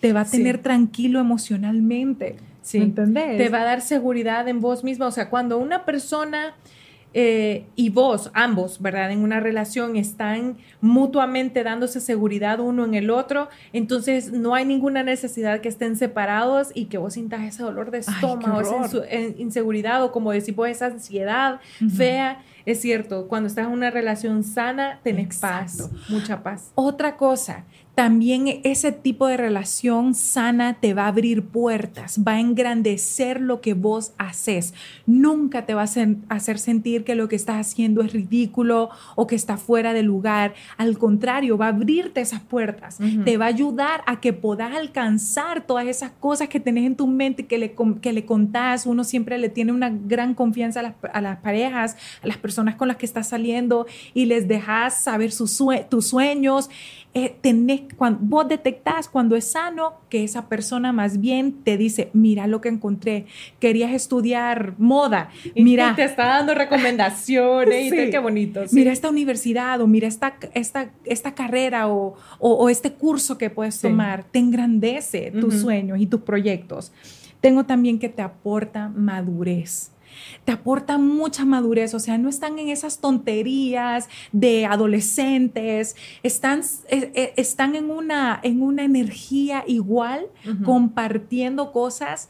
Te 0.00 0.12
va 0.12 0.20
a 0.20 0.24
tener 0.24 0.58
tranquilo 0.58 1.20
emocionalmente. 1.20 2.36
Sí. 2.62 2.78
¿Me 2.78 2.84
entendés? 2.84 3.38
Te 3.38 3.48
va 3.48 3.62
a 3.62 3.64
dar 3.64 3.80
seguridad 3.80 4.46
en 4.46 4.60
vos 4.60 4.84
misma. 4.84 5.06
O 5.06 5.10
sea, 5.10 5.30
cuando 5.30 5.58
una 5.58 5.84
persona 5.84 6.54
eh, 7.14 7.66
y 7.74 7.90
vos, 7.90 8.30
ambos, 8.34 8.82
¿verdad? 8.82 9.10
En 9.10 9.22
una 9.22 9.40
relación 9.40 9.96
están 9.96 10.58
mutuamente 10.80 11.64
dándose 11.64 12.00
seguridad 12.00 12.60
uno 12.60 12.84
en 12.84 12.94
el 12.94 13.10
otro, 13.10 13.48
entonces 13.72 14.32
no 14.32 14.54
hay 14.54 14.64
ninguna 14.64 15.02
necesidad 15.02 15.60
que 15.60 15.68
estén 15.68 15.96
separados 15.96 16.70
y 16.74 16.86
que 16.86 16.98
vos 16.98 17.14
sintas 17.14 17.42
ese 17.42 17.62
dolor 17.62 17.90
de 17.90 17.98
estómago, 17.98 18.60
esa 18.60 19.06
inseguridad 19.38 20.04
o 20.04 20.12
como 20.12 20.32
decimos, 20.32 20.68
esa 20.68 20.86
ansiedad 20.86 21.60
fea. 21.96 22.42
Es 22.66 22.82
cierto, 22.82 23.28
cuando 23.28 23.46
estás 23.46 23.66
en 23.66 23.72
una 23.72 23.90
relación 23.90 24.44
sana, 24.44 25.00
tenés 25.02 25.38
paz, 25.38 25.90
mucha 26.10 26.42
paz. 26.42 26.72
Otra 26.74 27.16
cosa, 27.16 27.64
también 27.98 28.60
ese 28.62 28.92
tipo 28.92 29.26
de 29.26 29.36
relación 29.36 30.14
sana 30.14 30.74
te 30.74 30.94
va 30.94 31.06
a 31.06 31.08
abrir 31.08 31.42
puertas, 31.42 32.20
va 32.24 32.34
a 32.34 32.40
engrandecer 32.40 33.40
lo 33.40 33.60
que 33.60 33.74
vos 33.74 34.12
haces. 34.18 34.72
Nunca 35.04 35.66
te 35.66 35.74
va 35.74 35.82
a 35.82 36.06
hacer 36.28 36.58
sentir 36.60 37.02
que 37.02 37.16
lo 37.16 37.26
que 37.26 37.34
estás 37.34 37.56
haciendo 37.56 38.02
es 38.02 38.12
ridículo 38.12 38.90
o 39.16 39.26
que 39.26 39.34
está 39.34 39.56
fuera 39.56 39.94
de 39.94 40.04
lugar. 40.04 40.54
Al 40.76 40.96
contrario, 40.96 41.58
va 41.58 41.66
a 41.66 41.70
abrirte 41.70 42.20
esas 42.20 42.40
puertas. 42.40 42.98
Te 43.24 43.36
va 43.36 43.46
a 43.46 43.48
ayudar 43.48 44.04
a 44.06 44.20
que 44.20 44.32
puedas 44.32 44.76
alcanzar 44.76 45.66
todas 45.66 45.88
esas 45.88 46.12
cosas 46.12 46.48
que 46.48 46.60
tenés 46.60 46.84
en 46.84 46.94
tu 46.94 47.08
mente, 47.08 47.46
que 47.46 47.58
le, 47.58 47.74
que 48.00 48.12
le 48.12 48.24
contás. 48.24 48.86
Uno 48.86 49.02
siempre 49.02 49.38
le 49.38 49.48
tiene 49.48 49.72
una 49.72 49.90
gran 49.90 50.34
confianza 50.34 50.94
a 51.12 51.20
las, 51.20 51.38
parejas, 51.38 51.96
a 52.22 52.28
las 52.28 52.36
personas 52.36 52.76
con 52.76 52.86
las 52.86 52.96
que 52.96 53.06
estás 53.06 53.26
saliendo 53.26 53.88
y 54.14 54.26
les 54.26 54.46
dejas 54.46 55.02
saber 55.02 55.32
sus 55.32 55.58
tus 55.88 56.06
sueños 56.06 56.70
eh, 57.24 57.36
tenés, 57.40 57.82
cuando, 57.96 58.20
vos 58.22 58.48
detectás 58.48 59.08
cuando 59.08 59.36
es 59.36 59.52
sano 59.52 59.94
que 60.08 60.24
esa 60.24 60.48
persona 60.48 60.92
más 60.92 61.20
bien 61.20 61.52
te 61.64 61.76
dice, 61.76 62.10
mira 62.12 62.46
lo 62.46 62.60
que 62.60 62.68
encontré, 62.68 63.26
querías 63.60 63.92
estudiar 63.92 64.74
moda, 64.78 65.30
mira. 65.54 65.90
Y 65.92 65.96
te 65.96 66.04
está 66.04 66.26
dando 66.26 66.54
recomendaciones 66.54 67.92
y 67.92 68.10
qué 68.10 68.18
bonito. 68.18 68.62
Mira 68.72 68.92
esta 68.92 69.08
universidad 69.10 69.80
o 69.80 69.86
mira 69.86 70.08
esta, 70.08 70.36
esta, 70.54 70.90
esta 71.04 71.34
carrera 71.34 71.88
o, 71.88 72.16
o, 72.38 72.68
este 72.68 72.92
curso 72.92 73.38
que 73.38 73.50
puedes 73.50 73.80
tomar, 73.80 74.24
te 74.24 74.38
engrandece 74.38 75.30
tus 75.32 75.54
sueños 75.54 76.00
y 76.00 76.06
tus 76.06 76.20
proyectos. 76.22 76.92
Tengo 77.40 77.64
también 77.64 77.98
que 77.98 78.08
te 78.08 78.22
aporta 78.22 78.88
madurez 78.88 79.92
te 80.44 80.52
aporta 80.52 80.98
mucha 80.98 81.44
madurez, 81.44 81.94
o 81.94 82.00
sea, 82.00 82.18
no 82.18 82.28
están 82.28 82.58
en 82.58 82.68
esas 82.68 83.00
tonterías 83.00 84.08
de 84.32 84.66
adolescentes, 84.66 85.96
están, 86.22 86.60
eh, 86.88 87.12
eh, 87.14 87.32
están 87.36 87.74
en, 87.74 87.90
una, 87.90 88.40
en 88.42 88.62
una 88.62 88.84
energía 88.84 89.64
igual, 89.66 90.26
compartiendo 90.64 91.72
cosas 91.72 92.28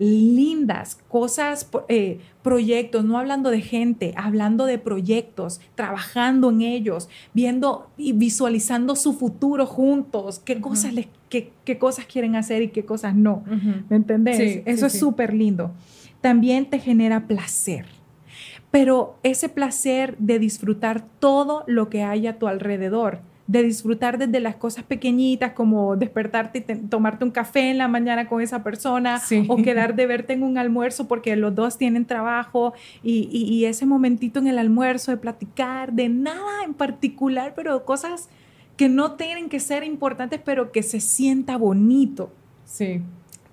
lindas, 0.00 0.98
cosas, 1.08 1.68
eh, 1.88 2.20
proyectos, 2.42 3.04
no 3.04 3.18
hablando 3.18 3.50
de 3.50 3.60
gente, 3.60 4.14
hablando 4.16 4.64
de 4.64 4.78
proyectos, 4.78 5.60
trabajando 5.74 6.50
en 6.50 6.62
ellos, 6.62 7.10
viendo 7.34 7.90
y 7.98 8.14
visualizando 8.14 8.96
su 8.96 9.12
futuro 9.12 9.66
juntos, 9.66 10.38
qué 10.38 10.58
cosas 10.58 10.94
les, 10.94 11.08
qué, 11.28 11.78
cosas 11.78 12.06
quieren 12.06 12.34
hacer 12.34 12.62
y 12.62 12.68
qué 12.68 12.86
cosas 12.86 13.14
no. 13.14 13.44
¿Me 13.90 13.96
entendés? 13.96 14.62
Eso 14.64 14.86
es 14.86 14.98
súper 14.98 15.34
lindo 15.34 15.72
también 16.20 16.66
te 16.66 16.78
genera 16.78 17.26
placer. 17.26 17.86
Pero 18.70 19.18
ese 19.22 19.48
placer 19.48 20.16
de 20.18 20.38
disfrutar 20.38 21.02
todo 21.18 21.64
lo 21.66 21.88
que 21.88 22.02
hay 22.02 22.26
a 22.26 22.38
tu 22.38 22.46
alrededor, 22.46 23.20
de 23.48 23.64
disfrutar 23.64 24.16
desde 24.16 24.38
las 24.38 24.54
cosas 24.54 24.84
pequeñitas 24.84 25.54
como 25.54 25.96
despertarte 25.96 26.64
y 26.68 26.74
tomarte 26.86 27.24
un 27.24 27.32
café 27.32 27.70
en 27.70 27.78
la 27.78 27.88
mañana 27.88 28.28
con 28.28 28.40
esa 28.40 28.62
persona 28.62 29.20
o 29.48 29.56
quedar 29.56 29.96
de 29.96 30.06
verte 30.06 30.34
en 30.34 30.44
un 30.44 30.56
almuerzo 30.56 31.08
porque 31.08 31.34
los 31.34 31.52
dos 31.52 31.76
tienen 31.76 32.04
trabajo 32.04 32.74
y, 33.02 33.28
y, 33.32 33.64
ese 33.64 33.86
momentito 33.86 34.38
en 34.38 34.46
el 34.46 34.56
almuerzo 34.56 35.10
de 35.10 35.16
platicar 35.16 35.92
de 35.92 36.08
nada 36.08 36.62
en 36.64 36.74
particular, 36.74 37.54
pero 37.56 37.84
cosas 37.84 38.28
que 38.76 38.88
no 38.88 39.12
tienen 39.14 39.48
que 39.48 39.58
ser 39.58 39.82
importantes, 39.82 40.40
pero 40.44 40.70
que 40.70 40.84
se 40.84 41.00
sienta 41.00 41.56
bonito. 41.56 42.30
Sí. 42.64 43.02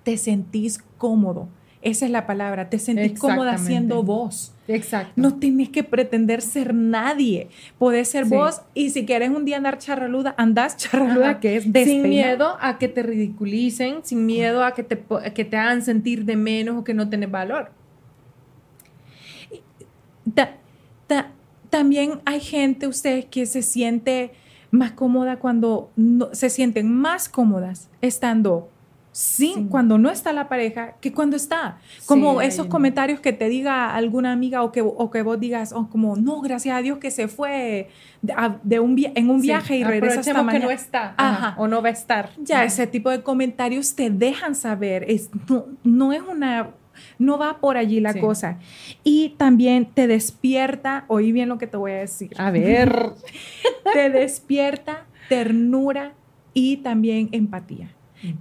Te 0.04 0.16
sentís 0.16 0.78
cómodo 0.96 1.48
esa 1.82 2.06
es 2.06 2.10
la 2.10 2.26
palabra. 2.26 2.68
Te 2.68 2.78
sentís 2.78 3.18
cómoda 3.18 3.56
siendo 3.58 4.02
vos. 4.02 4.52
Exacto. 4.66 5.12
No 5.16 5.34
tienes 5.34 5.68
que 5.68 5.84
pretender 5.84 6.42
ser 6.42 6.74
nadie. 6.74 7.48
Podés 7.78 8.08
ser 8.08 8.24
vos 8.24 8.60
y 8.74 8.90
si 8.90 9.06
quieres 9.06 9.30
un 9.30 9.44
día 9.44 9.56
andar 9.56 9.78
charraluda, 9.78 10.34
andás 10.36 10.76
charraluda, 10.76 11.40
que 11.40 11.56
es 11.56 11.64
Sin 11.64 12.02
miedo 12.02 12.56
a 12.60 12.78
que 12.78 12.88
te 12.88 13.02
ridiculicen, 13.02 14.00
sin 14.02 14.26
miedo 14.26 14.64
a 14.64 14.74
que 14.74 14.82
te, 14.82 15.02
que 15.34 15.44
te 15.44 15.56
hagan 15.56 15.82
sentir 15.82 16.24
de 16.24 16.36
menos 16.36 16.78
o 16.78 16.84
que 16.84 16.94
no 16.94 17.08
tenés 17.08 17.30
valor. 17.30 17.70
también 21.70 22.20
hay 22.24 22.40
gente, 22.40 22.86
ustedes, 22.86 23.26
que 23.26 23.46
se 23.46 23.62
siente 23.62 24.32
más 24.70 24.92
cómoda 24.92 25.38
cuando 25.38 25.90
se 26.32 26.50
sienten 26.50 26.92
más 26.92 27.28
cómodas 27.28 27.88
estando 28.00 28.68
Sí, 29.18 29.66
cuando 29.68 29.98
no 29.98 30.10
está 30.10 30.32
la 30.32 30.48
pareja 30.48 30.94
que 31.00 31.12
cuando 31.12 31.34
está. 31.34 31.78
Como 32.06 32.40
esos 32.40 32.68
comentarios 32.68 33.18
que 33.18 33.32
te 33.32 33.48
diga 33.48 33.92
alguna 33.92 34.30
amiga 34.30 34.62
o 34.62 34.70
que, 34.70 34.80
o 34.80 35.10
que 35.10 35.22
vos 35.22 35.40
digas, 35.40 35.72
oh, 35.72 35.90
como, 35.90 36.14
no, 36.14 36.40
gracias 36.40 36.76
a 36.76 36.82
Dios 36.82 36.98
que 36.98 37.10
se 37.10 37.26
fue 37.26 37.88
de, 38.22 38.78
un 38.78 38.96
en 38.96 39.28
un 39.28 39.40
viaje 39.40 39.76
y 39.76 39.82
regresa 39.82 40.20
hasta 40.20 40.34
mañana. 40.34 40.52
que 40.52 40.64
no 40.66 40.70
está 40.70 41.56
o 41.56 41.66
no 41.66 41.82
va 41.82 41.88
a 41.88 41.92
estar. 41.92 42.30
Ya, 42.38 42.62
ese 42.62 42.86
tipo 42.86 43.10
de 43.10 43.24
comentarios 43.24 43.96
te 43.96 44.08
dejan 44.08 44.54
saber. 44.54 45.04
Es, 45.08 45.30
no, 45.82 46.12
es 46.12 46.22
una 46.22 46.70
no 47.18 47.38
va 47.38 47.58
por 47.58 47.76
allí 47.76 47.98
la 47.98 48.14
cosa. 48.14 48.60
Y 49.02 49.30
también 49.30 49.86
te 49.86 50.06
despierta, 50.06 51.06
oí 51.08 51.32
bien 51.32 51.48
lo 51.48 51.58
que 51.58 51.66
te 51.66 51.76
voy 51.76 51.90
a 51.90 51.96
decir. 51.96 52.30
A 52.38 52.52
ver. 52.52 53.14
te 53.92 54.10
despierta 54.10 55.06
ternura 55.28 56.12
y 56.54 56.76
también 56.76 57.30
empatía 57.32 57.90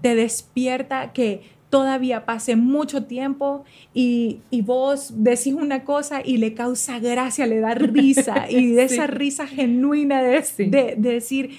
te 0.02 0.16
despierta 0.16 1.14
que 1.14 1.42
todavía 1.70 2.26
pase 2.26 2.56
mucho 2.56 3.04
tiempo 3.04 3.66
y, 3.94 4.40
vos 4.64 5.24
decís 5.24 5.54
una 5.54 5.84
cosa 5.84 6.22
y 6.24 6.38
le 6.38 6.54
causa 6.54 7.00
gracia, 7.00 7.46
le 7.46 7.60
da 7.60 7.74
risa 7.74 8.50
y 8.50 8.68
de 8.74 8.84
esa 8.84 9.08
risa 9.08 9.48
genuina 9.48 10.22
de, 10.22 10.44
de, 10.58 10.96
decir, 10.96 11.52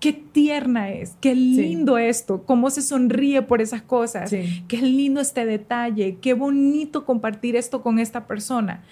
qué 0.00 0.12
tierna 0.12 0.90
es, 0.90 1.16
qué 1.20 1.34
lindo 1.34 1.98
esto, 1.98 2.44
cómo 2.44 2.70
se 2.70 2.82
sonríe 2.82 3.42
por 3.42 3.60
esas 3.60 3.82
cosas, 3.82 4.30
qué 4.30 4.76
lindo 4.76 5.20
este 5.20 5.44
detalle, 5.44 6.18
qué 6.20 6.34
bonito 6.34 7.04
compartir 7.04 7.56
esto 7.56 7.82
con 7.82 7.98
esta 7.98 8.26
persona. 8.26 8.84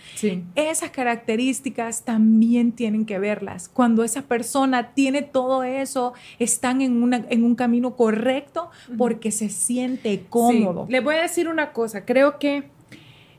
Esas 0.54 0.90
características 0.90 2.02
también 2.02 2.72
tienen 2.72 3.06
que 3.06 3.18
verlas. 3.18 3.68
Cuando 3.68 4.02
esa 4.02 4.22
persona 4.22 4.94
tiene 4.94 5.22
todo 5.22 5.62
eso, 5.62 6.12
están 6.38 6.82
en, 6.82 7.02
una, 7.02 7.24
en 7.28 7.44
un 7.44 7.54
camino 7.54 7.94
correcto 7.96 8.70
porque 8.98 9.30
se 9.30 9.48
siente 9.48 10.24
cómodo. 10.28 10.86
Le 10.88 11.00
voy 11.00 11.16
a 11.16 11.22
decir 11.22 11.48
una 11.48 11.72
cosa, 11.72 12.04
creo 12.04 12.38
que 12.38 12.64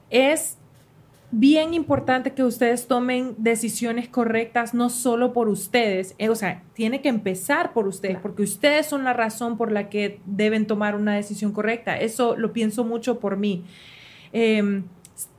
es 0.09 0.57
bien 1.31 1.73
importante 1.73 2.33
que 2.33 2.43
ustedes 2.43 2.87
tomen 2.87 3.35
decisiones 3.37 4.07
correctas, 4.07 4.73
no 4.73 4.89
solo 4.89 5.33
por 5.33 5.49
ustedes, 5.49 6.15
eh, 6.17 6.29
o 6.29 6.35
sea, 6.35 6.63
tiene 6.73 7.01
que 7.01 7.09
empezar 7.09 7.73
por 7.73 7.87
ustedes, 7.87 8.17
porque 8.17 8.43
ustedes 8.43 8.85
son 8.85 9.03
la 9.03 9.13
razón 9.13 9.57
por 9.57 9.71
la 9.71 9.89
que 9.89 10.21
deben 10.25 10.67
tomar 10.67 10.95
una 10.95 11.15
decisión 11.15 11.51
correcta. 11.51 11.99
Eso 11.99 12.37
lo 12.37 12.53
pienso 12.53 12.83
mucho 12.83 13.19
por 13.19 13.37
mí. 13.37 13.65
Em, 14.31 14.83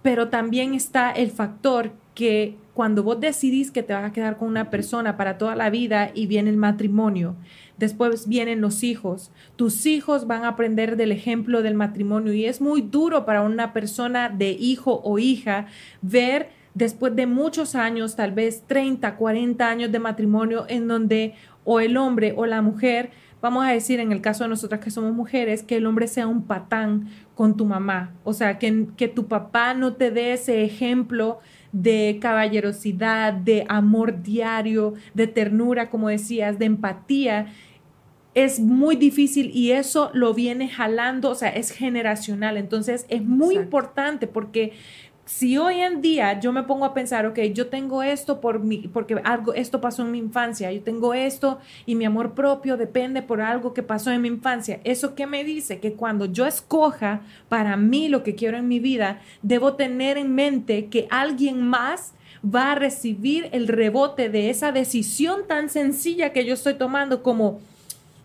pero 0.03 0.29
también 0.29 0.75
está 0.75 1.11
el 1.11 1.31
factor 1.31 1.93
que 2.15 2.57
cuando 2.75 3.03
vos 3.03 3.21
decidís 3.21 3.71
que 3.71 3.83
te 3.83 3.93
vas 3.93 4.05
a 4.05 4.13
quedar 4.13 4.37
con 4.37 4.49
una 4.49 4.71
persona 4.71 5.17
para 5.17 5.39
toda 5.39 5.57
la 5.57 5.71
vida 5.71 6.11
y 6.15 6.27
viene 6.27 6.51
el 6.51 6.57
matrimonio, 6.57 7.37
después 7.79 8.29
vienen 8.29 8.61
los 8.61 8.83
hijos. 8.83 9.31
Tus 9.57 9.87
hijos 9.87 10.27
van 10.27 10.45
a 10.45 10.49
aprender 10.49 10.97
del 10.97 11.13
ejemplo 11.13 11.63
del 11.63 11.75
matrimonio 11.75 12.33
y 12.33 12.45
es 12.45 12.61
muy 12.61 12.83
duro 12.83 13.25
para 13.25 13.43
una 13.43 13.73
persona 13.73 14.29
de 14.29 14.51
hijo 14.51 15.01
o 15.05 15.19
hija 15.19 15.67
ver 16.03 16.51
después 16.75 17.15
de 17.17 17.27
muchos 17.27 17.75
años, 17.75 18.17
tal 18.17 18.33
vez 18.33 18.63
30, 18.67 19.17
40 19.17 19.69
años 19.69 19.93
de 19.93 19.99
matrimonio 19.99 20.65
en 20.69 20.87
donde 20.87 21.35
o 21.65 21.81
el 21.81 21.97
hombre 21.97 22.35
o 22.37 22.47
la 22.47 22.63
mujer, 22.63 23.11
vamos 23.43 23.67
a 23.67 23.71
decir 23.71 24.01
en 24.01 24.13
el 24.13 24.21
caso 24.21 24.45
de 24.45 24.51
nosotras 24.51 24.81
que 24.81 24.91
somos 24.91 25.13
mujeres, 25.13 25.63
que 25.63 25.77
el 25.77 25.87
hombre 25.87 26.07
sea 26.07 26.27
un 26.27 26.45
patán 26.45 27.09
con 27.35 27.57
tu 27.57 27.65
mamá, 27.65 28.15
o 28.25 28.33
sea, 28.33 28.59
que, 28.59 28.87
que 28.97 29.09
tu 29.09 29.27
papá 29.27 29.75
no 29.75 29.95
te 29.95 30.11
dé 30.11 30.33
ese 30.33 30.65
ejemplo 30.65 31.41
de 31.73 32.19
caballerosidad, 32.21 33.33
de 33.33 33.67
amor 33.69 34.23
diario, 34.23 34.95
de 35.15 35.27
ternura, 35.27 35.91
como 35.91 36.09
decías, 36.09 36.59
de 36.59 36.65
empatía 36.65 37.47
es 38.45 38.61
muy 38.61 38.95
difícil 38.95 39.51
y 39.53 39.73
eso 39.73 40.11
lo 40.15 40.33
viene 40.33 40.69
jalando, 40.69 41.31
o 41.31 41.35
sea, 41.35 41.49
es 41.49 41.73
generacional. 41.73 42.57
Entonces 42.57 43.05
es 43.09 43.25
muy 43.25 43.57
importante 43.57 44.29
porque 44.29 44.75
si 45.25 45.59
hoy 45.59 45.81
en 45.81 46.01
día 46.01 46.39
yo 46.39 46.53
me 46.53 46.63
pongo 46.63 46.85
a 46.85 46.95
pensar, 46.95 47.27
ok, 47.27 47.41
yo 47.53 47.67
tengo 47.67 48.05
esto 48.05 48.41
por 48.41 48.61
mi, 48.61 48.87
porque 48.87 49.21
algo, 49.25 49.55
esto 49.55 49.81
pasó 49.81 50.03
en 50.03 50.13
mi 50.13 50.19
infancia, 50.19 50.71
yo 50.71 50.81
tengo 50.83 51.15
esto 51.15 51.59
y 51.85 51.97
mi 51.97 52.05
amor 52.05 52.35
propio 52.35 52.77
depende 52.77 53.23
por 53.23 53.41
algo 53.41 53.75
que 53.75 53.83
pasó 53.83 54.13
en 54.13 54.23
mi 54.23 54.29
infancia. 54.29 54.81
¿Eso 54.85 55.17
qué 55.17 55.27
me 55.27 55.43
dice? 55.43 55.81
Que 55.81 55.95
cuando 55.95 56.27
yo 56.27 56.47
escoja 56.47 57.23
para 57.49 57.77
mí 57.77 58.09
lo 58.09 58.23
que 58.23 58.37
quiero 58.37 58.57
en 58.57 58.69
mi 58.69 58.79
vida, 58.79 59.21
debo 59.43 59.75
tener 59.75 60.17
en 60.17 60.33
mente 60.33 60.87
que 60.87 61.09
alguien 61.11 61.61
más 61.61 62.15
va 62.45 62.71
a 62.71 62.75
recibir 62.77 63.49
el 63.51 63.67
rebote 63.67 64.29
de 64.29 64.49
esa 64.49 64.71
decisión 64.71 65.41
tan 65.49 65.69
sencilla 65.69 66.33
que 66.33 66.45
yo 66.45 66.55
estoy 66.55 66.75
tomando 66.75 67.25
como 67.25 67.61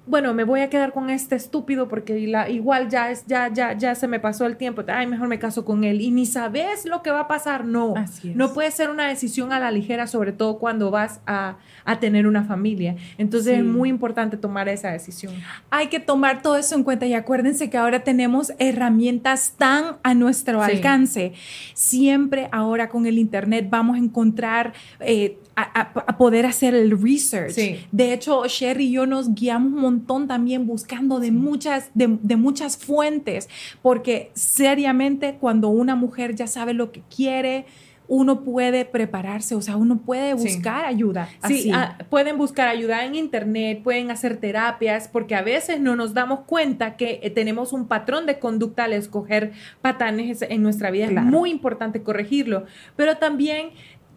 bueno, 0.06 0.34
me 0.34 0.44
voy 0.44 0.60
a 0.60 0.70
quedar 0.70 0.92
con 0.92 1.10
este 1.10 1.36
estúpido 1.36 1.88
porque 1.88 2.28
la, 2.28 2.50
igual 2.50 2.90
ya, 2.90 3.10
es, 3.10 3.26
ya, 3.26 3.48
ya, 3.54 3.74
ya 3.78 3.96
se 3.96 4.08
me 4.08 4.20
pasó 4.20 4.46
el 4.46 4.58
tiempo, 4.58 4.84
ay, 4.88 5.08
mejor 5.08 5.30
me 5.30 5.40
caso 5.40 5.64
con 5.64 5.86
él. 5.86 6.02
Y 6.02 6.12
ni 6.12 6.26
sabes 6.26 6.86
lo 6.86 7.02
que 7.02 7.10
va 7.10 7.22
a 7.22 7.28
pasar, 7.28 7.64
no, 7.64 7.94
no 8.36 8.54
puede 8.54 8.70
ser 8.72 8.90
una 8.90 9.08
decisión 9.08 9.54
a 9.54 9.60
la 9.60 9.72
ligera, 9.72 10.08
sobre 10.08 10.34
todo 10.34 10.60
cuando 10.60 10.92
vas 10.92 11.22
a, 11.26 11.58
tener 12.00 12.28
una 12.28 12.44
familia. 12.44 12.96
Entonces 13.18 13.60
es 13.60 13.64
muy 13.64 13.88
importante 13.88 14.36
tomar 14.36 14.68
esa 14.68 14.92
decisión. 14.92 15.34
Hay 15.70 15.88
que 15.88 16.00
tomar 16.00 16.42
todo 16.42 16.58
eso 16.58 16.76
en 16.76 16.84
cuenta. 16.84 17.06
Y 17.06 17.14
acuérdense 17.14 17.70
que 17.70 17.78
ahora 17.78 18.04
tenemos 18.04 18.52
herramientas 18.58 19.54
tan 19.58 19.98
a 20.04 20.14
nuestro 20.14 20.62
alcance. 20.62 21.34
Siempre 21.74 22.50
ahora 22.52 22.90
con 22.90 23.06
el 23.06 23.18
Internet 23.18 23.68
vamos 23.70 23.96
a 23.96 24.00
encontrar... 24.00 24.74
Eh, 25.00 25.38
a, 25.56 26.18
poder 26.18 26.46
hacer 26.46 26.74
el 26.74 27.00
research. 27.00 27.56
De 27.92 28.14
hecho, 28.14 28.46
Sherry 28.48 28.86
y 28.86 28.92
yo 28.92 29.06
nos 29.06 29.34
guiamos 29.34 29.74
un 29.74 29.82
montón 29.82 30.28
también 30.28 30.66
buscando 30.66 31.20
de, 31.20 31.32
muchas, 31.32 31.92
de, 31.94 32.08
muchas 32.36 32.78
fuentes, 32.78 33.50
porque 33.82 34.32
seriamente 34.34 35.38
cuando 35.40 35.70
una 35.70 35.96
mujer 35.96 36.36
ya 36.36 36.48
sabe 36.48 36.74
lo 36.74 36.92
que 36.92 37.02
quiere, 37.14 37.66
uno 38.08 38.44
puede 38.44 38.84
prepararse, 38.84 39.56
o 39.56 39.62
sea, 39.62 39.78
uno 39.78 40.00
puede 40.00 40.34
buscar 40.34 40.86
ayuda. 40.86 41.30
Sí, 41.48 41.72
ah, 41.74 41.98
pueden 42.10 42.38
buscar 42.38 42.68
ayuda 42.68 43.06
en 43.06 43.16
internet, 43.16 43.82
pueden 43.82 44.12
hacer 44.12 44.38
terapias, 44.38 45.08
porque 45.08 45.36
a 45.36 45.42
veces 45.42 45.80
no 45.80 45.96
nos 45.96 46.14
damos 46.14 46.42
cuenta 46.42 46.98
que 46.98 47.22
eh, 47.24 47.30
tenemos 47.30 47.72
un 47.72 47.88
patrón 47.88 48.26
de 48.26 48.40
conducta 48.40 48.84
al 48.84 48.94
escoger 48.94 49.54
patanes 49.82 50.42
en 50.42 50.62
nuestra 50.62 50.92
vida. 50.92 51.06
Es 51.06 51.24
muy 51.24 51.50
importante 51.50 52.04
corregirlo, 52.04 52.66
pero 52.98 53.18
también 53.18 53.70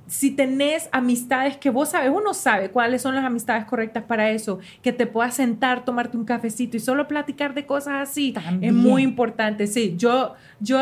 si 0.06 0.30
tenés 0.30 0.88
amistades 0.92 1.56
que 1.56 1.70
vos 1.70 1.90
sabes, 1.90 2.10
uno 2.14 2.32
sabe 2.34 2.70
cuáles 2.70 3.02
son 3.02 3.14
las 3.14 3.24
amistades 3.24 3.64
correctas 3.64 4.04
para 4.04 4.30
eso, 4.30 4.60
que 4.82 4.92
te 4.92 5.06
puedas 5.06 5.34
sentar, 5.34 5.84
tomarte 5.84 6.16
un 6.16 6.24
cafecito 6.24 6.76
y 6.76 6.80
solo 6.80 7.08
platicar 7.08 7.54
de 7.54 7.66
cosas 7.66 8.08
así, 8.08 8.34
es 8.60 8.72
muy 8.72 9.02
importante. 9.02 9.66
Sí, 9.66 9.94
yo, 9.96 10.34
yo, 10.60 10.80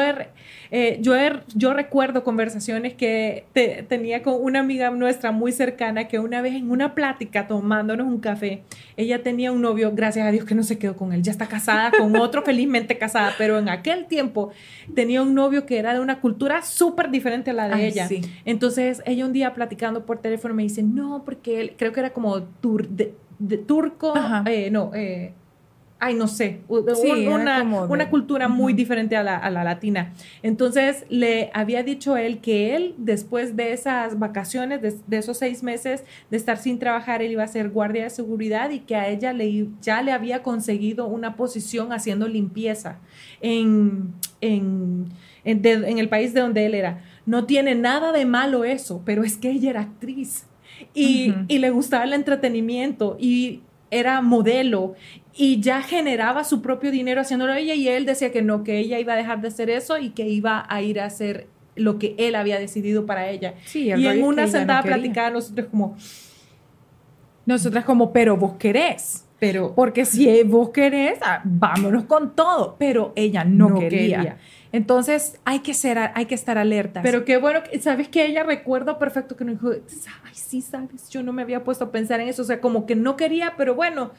eh, 0.70 0.98
yo, 1.00 1.14
yo 1.54 1.72
recuerdo 1.72 2.22
conversaciones 2.22 2.94
que 2.94 3.44
tenía 3.88 4.22
con 4.22 4.34
una 4.40 4.60
amiga 4.60 4.90
nuestra 4.90 5.32
muy 5.32 5.52
cercana 5.52 6.06
que 6.08 6.18
una 6.18 6.42
vez 6.42 6.54
en 6.54 6.70
una 6.70 6.94
plática 6.94 7.46
tomándonos 7.46 8.06
un 8.06 8.20
café, 8.20 8.62
ella 8.96 9.22
tenía 9.22 9.52
un 9.52 9.62
novio, 9.62 9.92
gracias 9.94 10.26
a 10.26 10.30
Dios 10.30 10.44
que 10.44 10.54
no 10.54 10.62
se 10.62 10.78
quedó 10.78 10.96
con 10.96 11.12
él, 11.12 11.22
ya 11.22 11.32
está 11.32 11.46
casada 11.46 11.90
con 11.90 12.14
otro, 12.20 12.42
felizmente 12.42 12.98
casada, 12.98 13.32
pero 13.38 13.58
en 13.58 13.68
aquel 13.68 14.06
tiempo 14.06 14.50
tenía 14.94 15.22
un 15.22 15.34
novio 15.34 15.64
que 15.64 15.78
era 15.78 15.94
de 15.94 16.00
una 16.00 16.20
cultura 16.20 16.62
súper 16.62 17.10
diferente 17.10 17.50
a 17.50 17.54
la 17.54 17.68
de 17.68 17.86
ella. 17.86 18.08
Entonces, 18.44 19.02
ella 19.06 19.13
un 19.22 19.32
día 19.32 19.54
platicando 19.54 20.04
por 20.04 20.18
teléfono 20.18 20.54
me 20.54 20.62
dice, 20.62 20.82
no, 20.82 21.22
porque 21.24 21.60
él, 21.60 21.74
creo 21.76 21.92
que 21.92 22.00
era 22.00 22.12
como 22.12 22.40
de, 22.40 23.58
turco, 23.66 24.14
eh, 24.46 24.70
no, 24.70 24.90
eh, 24.94 25.32
ay, 26.04 26.14
no 26.14 26.28
sé, 26.28 26.60
una, 26.68 28.10
cultura 28.10 28.46
muy 28.48 28.74
diferente 28.74 29.16
a 29.16 29.22
la, 29.22 29.64
latina. 29.64 30.12
Entonces 30.42 31.06
le 31.08 31.50
había 31.54 31.82
dicho 31.82 32.18
él 32.18 32.40
que 32.40 32.76
él, 32.76 32.94
después 32.98 33.56
de 33.56 33.72
esas 33.72 34.18
vacaciones, 34.18 34.82
de, 34.82 35.16
esos 35.16 35.38
seis 35.38 35.62
meses 35.62 36.04
de 36.30 36.36
estar 36.36 36.58
sin 36.58 36.78
trabajar, 36.78 37.22
él 37.22 37.32
iba 37.32 37.42
a 37.42 37.48
ser 37.48 37.70
guardia 37.70 38.04
de 38.04 38.10
seguridad 38.10 38.70
y 38.70 38.80
que 38.80 38.96
a 38.96 39.08
ella 39.08 39.32
le, 39.32 39.68
ya 39.80 40.02
le 40.02 40.12
había 40.12 40.42
conseguido 40.42 41.06
una 41.06 41.36
posición 41.36 41.92
haciendo 41.92 42.28
limpieza 42.28 42.98
en, 43.40 44.12
en, 44.42 45.06
en 45.44 45.98
el 45.98 46.08
país 46.10 46.34
de 46.34 46.40
donde 46.40 46.66
él 46.66 46.74
era. 46.74 47.02
No 47.26 47.46
tiene 47.46 47.74
nada 47.74 48.12
de 48.12 48.26
malo 48.26 48.64
eso, 48.64 49.02
pero 49.04 49.24
es 49.24 49.36
que 49.36 49.50
ella 49.50 49.70
era 49.70 49.80
actriz 49.80 50.46
y, 50.92 51.32
le 51.48 51.70
gustaba 51.70 52.04
el 52.04 52.12
entretenimiento 52.12 53.16
y 53.18 53.62
era 53.90 54.20
modelo 54.20 54.94
y 55.34 55.60
ya 55.60 55.82
generaba 55.82 56.44
su 56.44 56.62
propio 56.62 56.90
dinero 56.90 57.20
haciéndolo 57.20 57.54
ella 57.54 57.74
y 57.74 57.88
él 57.88 58.06
decía 58.06 58.32
que 58.32 58.42
no, 58.42 58.64
que 58.64 58.78
ella 58.78 58.98
iba 58.98 59.14
a 59.14 59.16
dejar 59.16 59.40
de 59.40 59.48
hacer 59.48 59.70
eso 59.70 59.98
y 59.98 60.10
que 60.10 60.28
iba 60.28 60.66
a 60.68 60.82
ir 60.82 61.00
a 61.00 61.06
hacer 61.06 61.46
lo 61.76 61.98
que 61.98 62.14
él 62.18 62.34
había 62.34 62.58
decidido 62.58 63.06
para 63.06 63.28
ella. 63.30 63.54
y 63.72 63.90
en 63.90 64.22
una 64.22 64.46
sentada 64.46 64.82
no 64.82 64.86
platicada 64.86 65.30
nosotros 65.30 65.68
como... 65.70 65.96
Nosotras 67.46 67.84
como, 67.84 68.10
pero 68.10 68.38
vos 68.38 68.54
querés. 68.58 69.23
Pero, 69.44 69.74
porque 69.74 70.06
si 70.06 70.42
vos 70.44 70.70
querés, 70.70 71.18
ah, 71.22 71.42
vámonos 71.44 72.04
con 72.04 72.34
todo. 72.34 72.76
Pero 72.78 73.12
ella 73.14 73.44
no, 73.44 73.78
quería. 73.78 74.38
Entonces 74.72 75.38
hay 75.44 75.60
que 75.60 75.74
ser, 75.74 75.98
hay 75.98 76.24
que 76.24 76.34
estar 76.34 76.56
alerta. 76.56 77.02
Pero 77.02 77.24
qué 77.24 77.36
bueno, 77.36 77.60
sabes 77.80 78.08
que 78.08 78.24
ella 78.24 78.42
recuerdo 78.42 78.98
perfecto 78.98 79.36
que 79.36 79.44
no 79.44 79.52
dijo, 79.52 79.70
ay, 79.70 80.32
sí, 80.34 80.62
sabes, 80.62 81.10
yo 81.10 81.22
no 81.22 81.32
me 81.32 81.42
había 81.42 81.62
puesto 81.62 81.84
a 81.84 81.92
pensar 81.92 82.20
en 82.20 82.28
eso, 82.28 82.42
o 82.42 82.44
sea, 82.44 82.60
como 82.60 82.86
que 82.86 82.96
no 82.96 83.16
quería, 83.16 83.54
pero 83.56 83.74
bueno, 83.74 84.12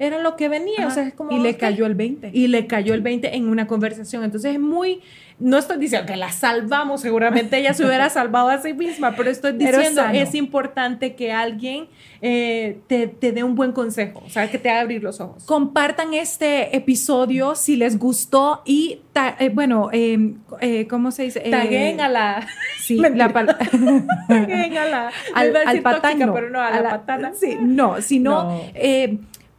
era 0.00 0.18
lo 0.18 0.34
que 0.34 0.48
venía, 0.48 0.86
o 0.86 0.90
sea, 0.90 1.06
es 1.06 1.12
como... 1.12 1.30
Y 1.30 1.40
le 1.40 1.58
cayó 1.58 1.84
el 1.84 1.94
20. 1.94 2.30
Y 2.32 2.48
le 2.48 2.66
cayó 2.66 2.94
el 2.94 3.02
20 3.02 3.36
en 3.36 3.46
una 3.46 3.66
conversación, 3.66 4.24
entonces 4.24 4.54
es 4.54 4.58
muy, 4.58 5.02
no 5.38 5.58
estoy 5.58 5.76
diciendo 5.76 6.06
que 6.06 6.16
la 6.16 6.32
salvamos, 6.32 7.02
seguramente 7.02 7.58
ella 7.58 7.74
se 7.74 7.84
hubiera 7.84 8.08
salvado 8.10 8.48
a 8.48 8.62
sí 8.62 8.72
misma, 8.72 9.14
pero 9.14 9.28
estoy 9.28 9.52
diciendo, 9.52 10.02
es 10.10 10.34
importante 10.34 11.14
que 11.14 11.32
alguien 11.32 11.86
eh, 12.22 12.78
te, 12.86 13.08
dé 13.20 13.44
un 13.44 13.54
buen 13.54 13.72
consejo, 13.72 14.22
o 14.24 14.30
sea, 14.30 14.50
que 14.50 14.56
te 14.56 14.70
haga 14.70 14.80
abrir 14.80 15.02
los 15.02 15.20
ojos. 15.20 15.44
Compartan 15.44 16.14
este 16.14 16.74
episodio 16.74 17.54
si 17.54 17.76
les 17.76 17.98
gustó 17.98 18.62
y, 18.64 19.02
eh, 19.38 19.50
bueno, 19.52 19.90
em, 19.92 20.38
eh, 20.62 20.86
¿cómo 20.88 21.10
se 21.10 21.24
dice? 21.24 21.40
Taguen 21.40 22.00
a 22.00 22.08
la... 22.08 22.48
Sí, 22.80 22.96
la 22.96 23.28
Taguen 24.28 24.78
a 24.78 24.84
la... 24.86 25.12
Al, 25.34 25.54
al 25.54 25.82
patán, 25.82 26.18
pero 26.18 26.48
no, 26.48 26.58
a, 26.58 26.80
la, 26.80 26.90
patana. 26.90 27.32
Sí, 27.34 27.58
no, 27.60 28.00
sino... 28.00 28.44
No 28.44 28.62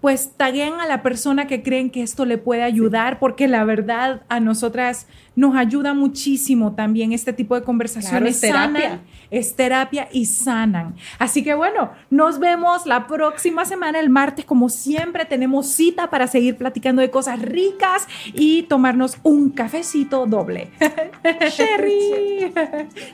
pues 0.02 0.32
taguen 0.36 0.74
a 0.82 0.88
la 0.88 1.04
persona 1.04 1.46
que 1.46 1.62
creen 1.62 1.92
que 1.92 2.02
esto 2.02 2.26
le 2.26 2.40
puede 2.40 2.64
ayudar, 2.64 3.20
porque 3.20 3.48
la 3.48 3.64
verdad 3.64 4.24
a 4.30 4.40
nosotras 4.40 5.06
nos 5.36 5.56
ayuda 5.56 5.94
muchísimo 5.94 6.74
también 6.74 7.14
este 7.14 7.34
tipo 7.34 7.56
de 7.56 7.62
conversaciones. 7.62 8.36
es 8.36 8.42
terapia. 8.42 9.00
es 9.30 9.56
terapia 9.56 10.10
y 10.12 10.26
sanan. 10.26 10.96
Así 11.20 11.44
que 11.44 11.54
bueno, 11.54 11.92
nos 12.10 12.40
vemos 12.40 12.88
la 12.88 13.06
próxima 13.08 13.64
semana, 13.66 14.00
el 14.00 14.10
martes, 14.10 14.44
como 14.44 14.70
siempre, 14.70 15.26
tenemos 15.26 15.68
cita 15.68 16.10
para 16.10 16.26
seguir 16.26 16.58
platicando 16.58 17.02
de 17.04 17.12
cosas 17.12 17.40
ricas 17.40 18.08
y 18.34 18.64
tomarnos 18.64 19.18
un 19.22 19.52
cafecito 19.52 20.26
doble. 20.26 20.72
Sherry. 21.52 22.52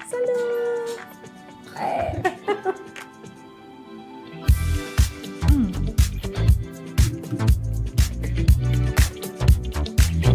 Salud. 0.09 0.87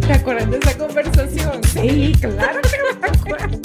¿Te 0.07 0.13
acuerdas 0.13 0.51
de 0.51 0.57
esa 0.57 0.77
conversación? 0.77 1.63
Sí, 1.63 2.13
claro 2.19 2.59
que 2.61 2.77
me 2.99 3.07
acuerdo. 3.07 3.59